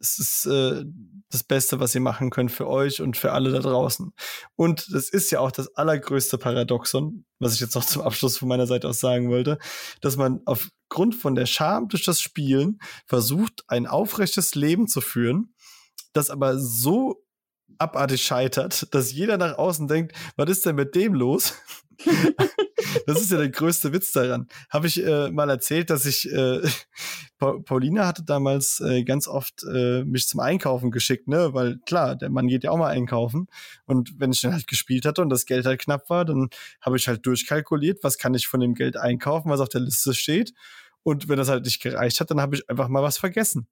Es 0.00 0.18
ist 0.18 0.46
äh, 0.46 0.84
das 1.30 1.42
Beste, 1.42 1.80
was 1.80 1.94
ihr 1.94 2.00
machen 2.00 2.30
könnt 2.30 2.52
für 2.52 2.68
euch 2.68 3.02
und 3.02 3.16
für 3.16 3.32
alle 3.32 3.50
da 3.50 3.58
draußen. 3.58 4.12
Und 4.54 4.86
das 4.92 5.08
ist 5.08 5.30
ja 5.30 5.40
auch 5.40 5.50
das 5.50 5.74
allergrößte 5.74 6.38
Paradoxon, 6.38 7.24
was 7.38 7.54
ich 7.54 7.60
jetzt 7.60 7.74
noch 7.74 7.84
zum 7.84 8.02
Abschluss 8.02 8.38
von 8.38 8.48
meiner 8.48 8.66
Seite 8.66 8.88
aus 8.88 9.00
sagen 9.00 9.28
wollte, 9.28 9.58
dass 10.00 10.16
man 10.16 10.40
aufgrund 10.44 11.16
von 11.16 11.34
der 11.34 11.46
Scham 11.46 11.88
durch 11.88 12.04
das 12.04 12.20
Spielen 12.20 12.78
versucht, 13.06 13.64
ein 13.66 13.86
aufrechtes 13.86 14.54
Leben 14.54 14.86
zu 14.86 15.00
führen, 15.00 15.54
das 16.12 16.30
aber 16.30 16.58
so 16.58 17.24
abartig 17.78 18.22
scheitert, 18.22 18.92
dass 18.94 19.12
jeder 19.12 19.36
nach 19.36 19.58
außen 19.58 19.88
denkt, 19.88 20.14
was 20.36 20.48
ist 20.48 20.64
denn 20.64 20.76
mit 20.76 20.94
dem 20.94 21.14
los? 21.14 21.54
das 23.06 23.20
ist 23.20 23.30
ja 23.30 23.38
der 23.38 23.48
größte 23.48 23.92
Witz 23.92 24.12
daran. 24.12 24.48
Habe 24.70 24.86
ich 24.86 25.04
äh, 25.04 25.30
mal 25.30 25.50
erzählt, 25.50 25.90
dass 25.90 26.06
ich 26.06 26.30
äh, 26.30 26.60
Paulina 27.38 28.06
hatte 28.06 28.24
damals 28.24 28.80
äh, 28.80 29.04
ganz 29.04 29.28
oft 29.28 29.62
äh, 29.64 30.04
mich 30.04 30.28
zum 30.28 30.40
Einkaufen 30.40 30.90
geschickt, 30.90 31.28
ne, 31.28 31.54
weil 31.54 31.78
klar, 31.86 32.16
der 32.16 32.30
Mann 32.30 32.48
geht 32.48 32.64
ja 32.64 32.70
auch 32.70 32.76
mal 32.76 32.90
einkaufen 32.90 33.46
und 33.86 34.14
wenn 34.18 34.32
ich 34.32 34.40
dann 34.40 34.52
halt 34.52 34.66
gespielt 34.66 35.04
hatte 35.06 35.22
und 35.22 35.30
das 35.30 35.46
Geld 35.46 35.64
halt 35.64 35.80
knapp 35.80 36.10
war, 36.10 36.24
dann 36.24 36.48
habe 36.80 36.96
ich 36.96 37.06
halt 37.06 37.24
durchkalkuliert, 37.26 38.02
was 38.02 38.18
kann 38.18 38.34
ich 38.34 38.48
von 38.48 38.60
dem 38.60 38.74
Geld 38.74 38.96
einkaufen, 38.96 39.50
was 39.50 39.60
auf 39.60 39.68
der 39.68 39.82
Liste 39.82 40.14
steht 40.14 40.52
und 41.02 41.28
wenn 41.28 41.38
das 41.38 41.48
halt 41.48 41.64
nicht 41.64 41.80
gereicht 41.80 42.20
hat, 42.20 42.30
dann 42.30 42.40
habe 42.40 42.56
ich 42.56 42.68
einfach 42.68 42.88
mal 42.88 43.02
was 43.02 43.18
vergessen. 43.18 43.68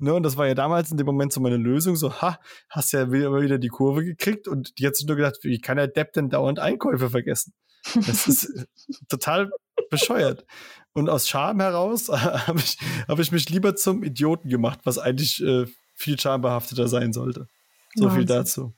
Ne, 0.00 0.14
und 0.14 0.22
das 0.22 0.36
war 0.36 0.46
ja 0.46 0.54
damals 0.54 0.90
in 0.90 0.96
dem 0.96 1.06
Moment 1.06 1.32
so 1.32 1.40
meine 1.40 1.58
Lösung, 1.58 1.96
so, 1.96 2.14
ha, 2.22 2.40
hast 2.70 2.92
ja 2.92 3.12
wieder, 3.12 3.32
wieder 3.40 3.58
die 3.58 3.68
Kurve 3.68 4.04
gekriegt 4.04 4.48
und 4.48 4.72
jetzt 4.78 5.06
nur 5.06 5.16
gedacht, 5.16 5.38
wie 5.42 5.60
kann 5.60 5.76
der 5.76 5.86
Depp 5.86 6.14
denn 6.14 6.30
dauernd 6.30 6.58
Einkäufe 6.58 7.10
vergessen? 7.10 7.52
Das 7.94 8.26
ist 8.28 8.44
äh, 8.44 8.66
total 9.08 9.50
bescheuert. 9.90 10.46
Und 10.92 11.08
aus 11.08 11.28
Scham 11.28 11.60
heraus 11.60 12.08
habe 12.10 12.58
ich, 12.58 12.78
hab 13.08 13.18
ich 13.18 13.32
mich 13.32 13.48
lieber 13.48 13.76
zum 13.76 14.02
Idioten 14.02 14.48
gemacht, 14.48 14.80
was 14.84 14.98
eigentlich 14.98 15.42
äh, 15.42 15.66
viel 15.94 16.18
schambehafteter 16.18 16.88
sein 16.88 17.12
sollte. 17.12 17.48
So 17.94 18.08
viel 18.08 18.20
Wahnsinn. 18.20 18.26
dazu. 18.26 18.74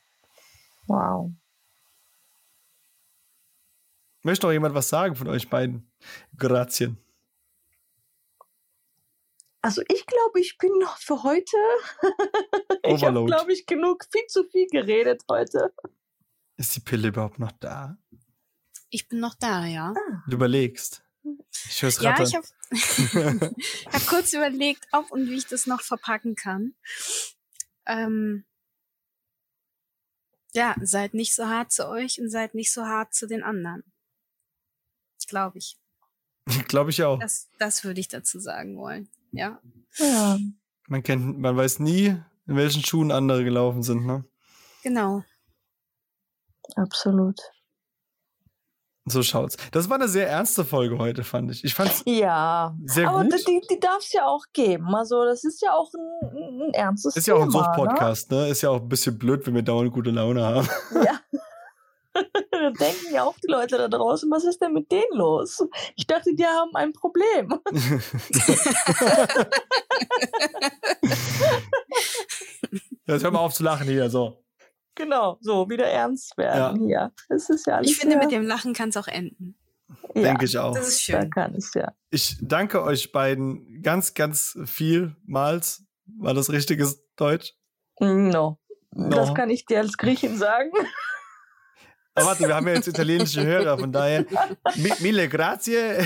Wow. 0.86 1.30
Möchte 4.22 4.46
noch 4.46 4.52
jemand 4.52 4.74
was 4.74 4.88
sagen 4.88 5.16
von 5.16 5.28
euch 5.28 5.48
beiden? 5.48 5.90
Grazien. 6.36 6.98
Also 9.60 9.82
ich 9.88 10.06
glaube, 10.06 10.40
ich 10.40 10.58
bin 10.58 10.72
noch 10.78 10.98
für 10.98 11.22
heute. 11.22 11.56
ich 12.82 13.04
habe, 13.04 13.24
glaube 13.24 13.52
ich, 13.52 13.66
genug, 13.66 14.04
viel 14.10 14.26
zu 14.28 14.44
viel 14.44 14.66
geredet 14.66 15.22
heute. 15.30 15.72
Ist 16.56 16.76
die 16.76 16.80
Pille 16.80 17.08
überhaupt 17.08 17.38
noch 17.38 17.52
da? 17.52 17.96
Ich 18.94 19.08
bin 19.08 19.18
noch 19.18 19.34
da, 19.34 19.66
ja. 19.66 19.92
Du 20.28 20.36
überlegst. 20.36 21.02
Ich 21.68 21.82
höre 21.82 21.88
es 21.88 22.00
Ja, 22.00 22.22
ich 22.22 22.36
habe 22.36 22.46
hab 23.92 24.06
kurz 24.06 24.32
überlegt, 24.32 24.86
ob 24.92 25.10
und 25.10 25.28
wie 25.28 25.34
ich 25.34 25.48
das 25.48 25.66
noch 25.66 25.80
verpacken 25.80 26.36
kann. 26.36 26.74
Ähm, 27.86 28.44
ja, 30.52 30.76
seid 30.80 31.12
nicht 31.12 31.34
so 31.34 31.48
hart 31.48 31.72
zu 31.72 31.88
euch 31.88 32.20
und 32.20 32.30
seid 32.30 32.54
nicht 32.54 32.72
so 32.72 32.86
hart 32.86 33.12
zu 33.12 33.26
den 33.26 33.42
anderen. 33.42 33.82
Glaube 35.26 35.58
ich. 35.58 35.76
Glaube 36.68 36.90
ich 36.90 37.02
auch. 37.02 37.18
Das, 37.18 37.48
das 37.58 37.82
würde 37.82 37.98
ich 37.98 38.06
dazu 38.06 38.38
sagen 38.38 38.76
wollen. 38.76 39.08
Ja. 39.32 39.60
Ja. 39.96 40.38
Man 40.86 41.02
kennt, 41.02 41.40
man 41.40 41.56
weiß 41.56 41.80
nie, 41.80 42.16
in 42.46 42.56
welchen 42.56 42.84
Schuhen 42.84 43.10
andere 43.10 43.42
gelaufen 43.42 43.82
sind, 43.82 44.06
ne? 44.06 44.24
Genau. 44.84 45.24
Absolut. 46.76 47.40
So 49.06 49.22
schaut's. 49.22 49.58
Das 49.70 49.90
war 49.90 49.96
eine 49.96 50.08
sehr 50.08 50.28
ernste 50.30 50.64
Folge 50.64 50.96
heute, 50.96 51.24
fand 51.24 51.50
ich. 51.50 51.62
Ich 51.62 51.74
fand's 51.74 52.02
Ja. 52.06 52.74
sehr 52.86 53.08
Aber 53.10 53.22
gut. 53.24 53.34
die, 53.46 53.60
die 53.70 53.78
darf 53.78 53.98
es 53.98 54.12
ja 54.12 54.26
auch 54.26 54.44
geben. 54.54 54.94
Also, 54.94 55.24
das 55.24 55.44
ist 55.44 55.60
ja 55.60 55.74
auch 55.74 55.90
ein, 55.92 56.68
ein 56.68 56.72
ernstes 56.74 57.14
Ist 57.14 57.26
ja 57.26 57.34
auch 57.34 57.42
ein 57.42 57.50
Thema. 57.50 57.64
Sucht-Podcast, 57.64 58.30
ne? 58.30 58.48
Ist 58.48 58.62
ja 58.62 58.70
auch 58.70 58.80
ein 58.80 58.88
bisschen 58.88 59.18
blöd, 59.18 59.46
wenn 59.46 59.54
wir 59.54 59.62
dauernd 59.62 59.92
gute 59.92 60.10
Laune 60.10 60.42
haben. 60.42 60.66
Ne? 60.92 61.04
Ja. 61.04 61.20
da 62.50 62.70
denken 62.70 63.12
ja 63.12 63.24
auch 63.24 63.34
die 63.42 63.50
Leute 63.50 63.76
da 63.76 63.88
draußen, 63.88 64.30
was 64.30 64.44
ist 64.44 64.62
denn 64.62 64.72
mit 64.72 64.90
denen 64.90 65.12
los? 65.12 65.62
Ich 65.96 66.06
dachte, 66.06 66.34
die 66.34 66.46
haben 66.46 66.74
ein 66.74 66.92
Problem. 66.94 67.48
Jetzt 73.06 73.22
hör 73.22 73.30
mal 73.30 73.40
auf 73.40 73.52
zu 73.52 73.62
lachen 73.64 73.86
hier, 73.86 74.08
so. 74.08 74.43
Genau, 74.94 75.38
so 75.40 75.68
wieder 75.68 75.86
ernst 75.86 76.36
werden 76.36 76.86
hier. 76.86 77.12
Das 77.28 77.48
ist 77.50 77.66
ja 77.66 77.76
alles. 77.76 77.90
Ich 77.90 77.96
finde, 77.98 78.16
ja, 78.16 78.22
mit 78.22 78.30
dem 78.32 78.44
Lachen 78.46 78.72
kann 78.74 78.88
es 78.90 78.96
auch 78.96 79.08
enden. 79.08 79.56
ja, 80.14 80.22
Denke 80.22 80.44
ich 80.46 80.56
auch. 80.58 80.74
Das 80.74 80.88
ist 80.88 81.08
Da 81.08 81.20
schön. 81.20 81.30
kann 81.30 81.54
es 81.54 81.72
ja. 81.74 81.92
Ich 82.10 82.36
danke 82.40 82.82
euch 82.82 83.12
beiden 83.12 83.82
ganz, 83.82 84.14
ganz 84.14 84.58
vielmals. 84.64 85.84
War 86.18 86.34
das 86.34 86.50
richtiges 86.50 87.02
Deutsch? 87.16 87.54
No. 88.00 88.58
No. 88.92 89.08
Das 89.10 89.34
kann 89.34 89.50
ich 89.50 89.66
dir 89.66 89.80
als 89.80 89.96
Griechin 89.96 90.36
sagen. 90.36 90.70
Aber 92.16 92.26
warte, 92.26 92.46
wir 92.46 92.54
haben 92.54 92.68
ja 92.68 92.74
jetzt 92.74 92.86
italienische 92.86 93.44
Hörer, 93.44 93.76
von 93.78 93.90
daher 93.90 94.24
mi- 94.76 94.92
mille 95.00 95.28
grazie. 95.28 95.78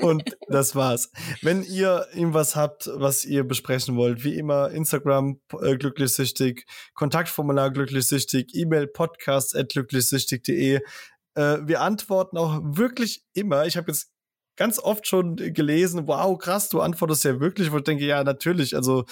Und 0.00 0.36
das 0.48 0.74
war's. 0.74 1.10
Wenn 1.42 1.62
ihr 1.64 2.06
irgendwas 2.12 2.56
habt, 2.56 2.88
was 2.94 3.24
ihr 3.24 3.44
besprechen 3.44 3.96
wollt, 3.96 4.24
wie 4.24 4.36
immer 4.36 4.70
Instagram 4.70 5.40
äh, 5.60 5.76
glücklichsüchtig, 5.76 6.66
Kontaktformular 6.94 7.70
glücklichsüchtig, 7.70 8.54
E-Mail 8.54 8.86
podcast 8.86 9.56
at 9.56 9.70
glücklichsüchtig.de. 9.70 10.80
Äh, 11.34 11.58
wir 11.64 11.80
antworten 11.80 12.36
auch 12.38 12.60
wirklich 12.62 13.24
immer. 13.34 13.66
Ich 13.66 13.76
habe 13.76 13.90
jetzt 13.90 14.10
ganz 14.56 14.78
oft 14.78 15.06
schon 15.06 15.36
gelesen, 15.36 16.06
wow, 16.06 16.36
krass, 16.38 16.68
du 16.68 16.80
antwortest 16.80 17.24
ja 17.24 17.40
wirklich, 17.40 17.72
wo 17.72 17.78
ich 17.78 17.84
denke, 17.84 18.04
ja, 18.04 18.22
natürlich, 18.22 18.76
also 18.76 19.04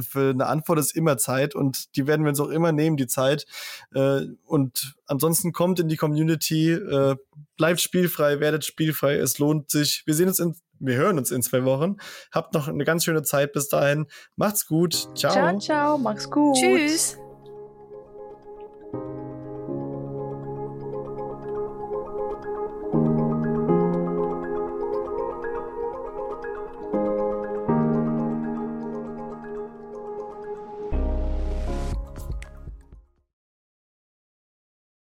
für 0.00 0.30
eine 0.30 0.46
Antwort 0.46 0.78
ist 0.78 0.94
immer 0.96 1.16
Zeit 1.16 1.54
und 1.54 1.96
die 1.96 2.06
werden 2.06 2.24
wir 2.24 2.30
uns 2.30 2.40
auch 2.40 2.48
immer 2.48 2.72
nehmen, 2.72 2.96
die 2.96 3.06
Zeit. 3.06 3.46
Äh, 3.94 4.22
Und 4.44 4.96
ansonsten 5.06 5.52
kommt 5.52 5.80
in 5.80 5.88
die 5.88 5.96
Community, 5.96 6.72
äh, 6.72 7.16
bleibt 7.56 7.80
spielfrei, 7.80 8.40
werdet 8.40 8.64
spielfrei, 8.64 9.14
es 9.16 9.38
lohnt 9.38 9.70
sich. 9.70 10.02
Wir 10.06 10.14
sehen 10.14 10.28
uns 10.28 10.38
in, 10.38 10.56
wir 10.80 10.96
hören 10.96 11.18
uns 11.18 11.30
in 11.30 11.42
zwei 11.42 11.64
Wochen. 11.64 11.96
Habt 12.32 12.54
noch 12.54 12.68
eine 12.68 12.84
ganz 12.84 13.04
schöne 13.04 13.22
Zeit 13.22 13.52
bis 13.52 13.68
dahin. 13.68 14.06
Macht's 14.36 14.66
gut. 14.66 15.08
Ciao. 15.16 15.32
Ciao, 15.32 15.58
ciao. 15.58 15.98
Mach's 15.98 16.30
gut. 16.30 16.56
Tschüss. 16.56 17.18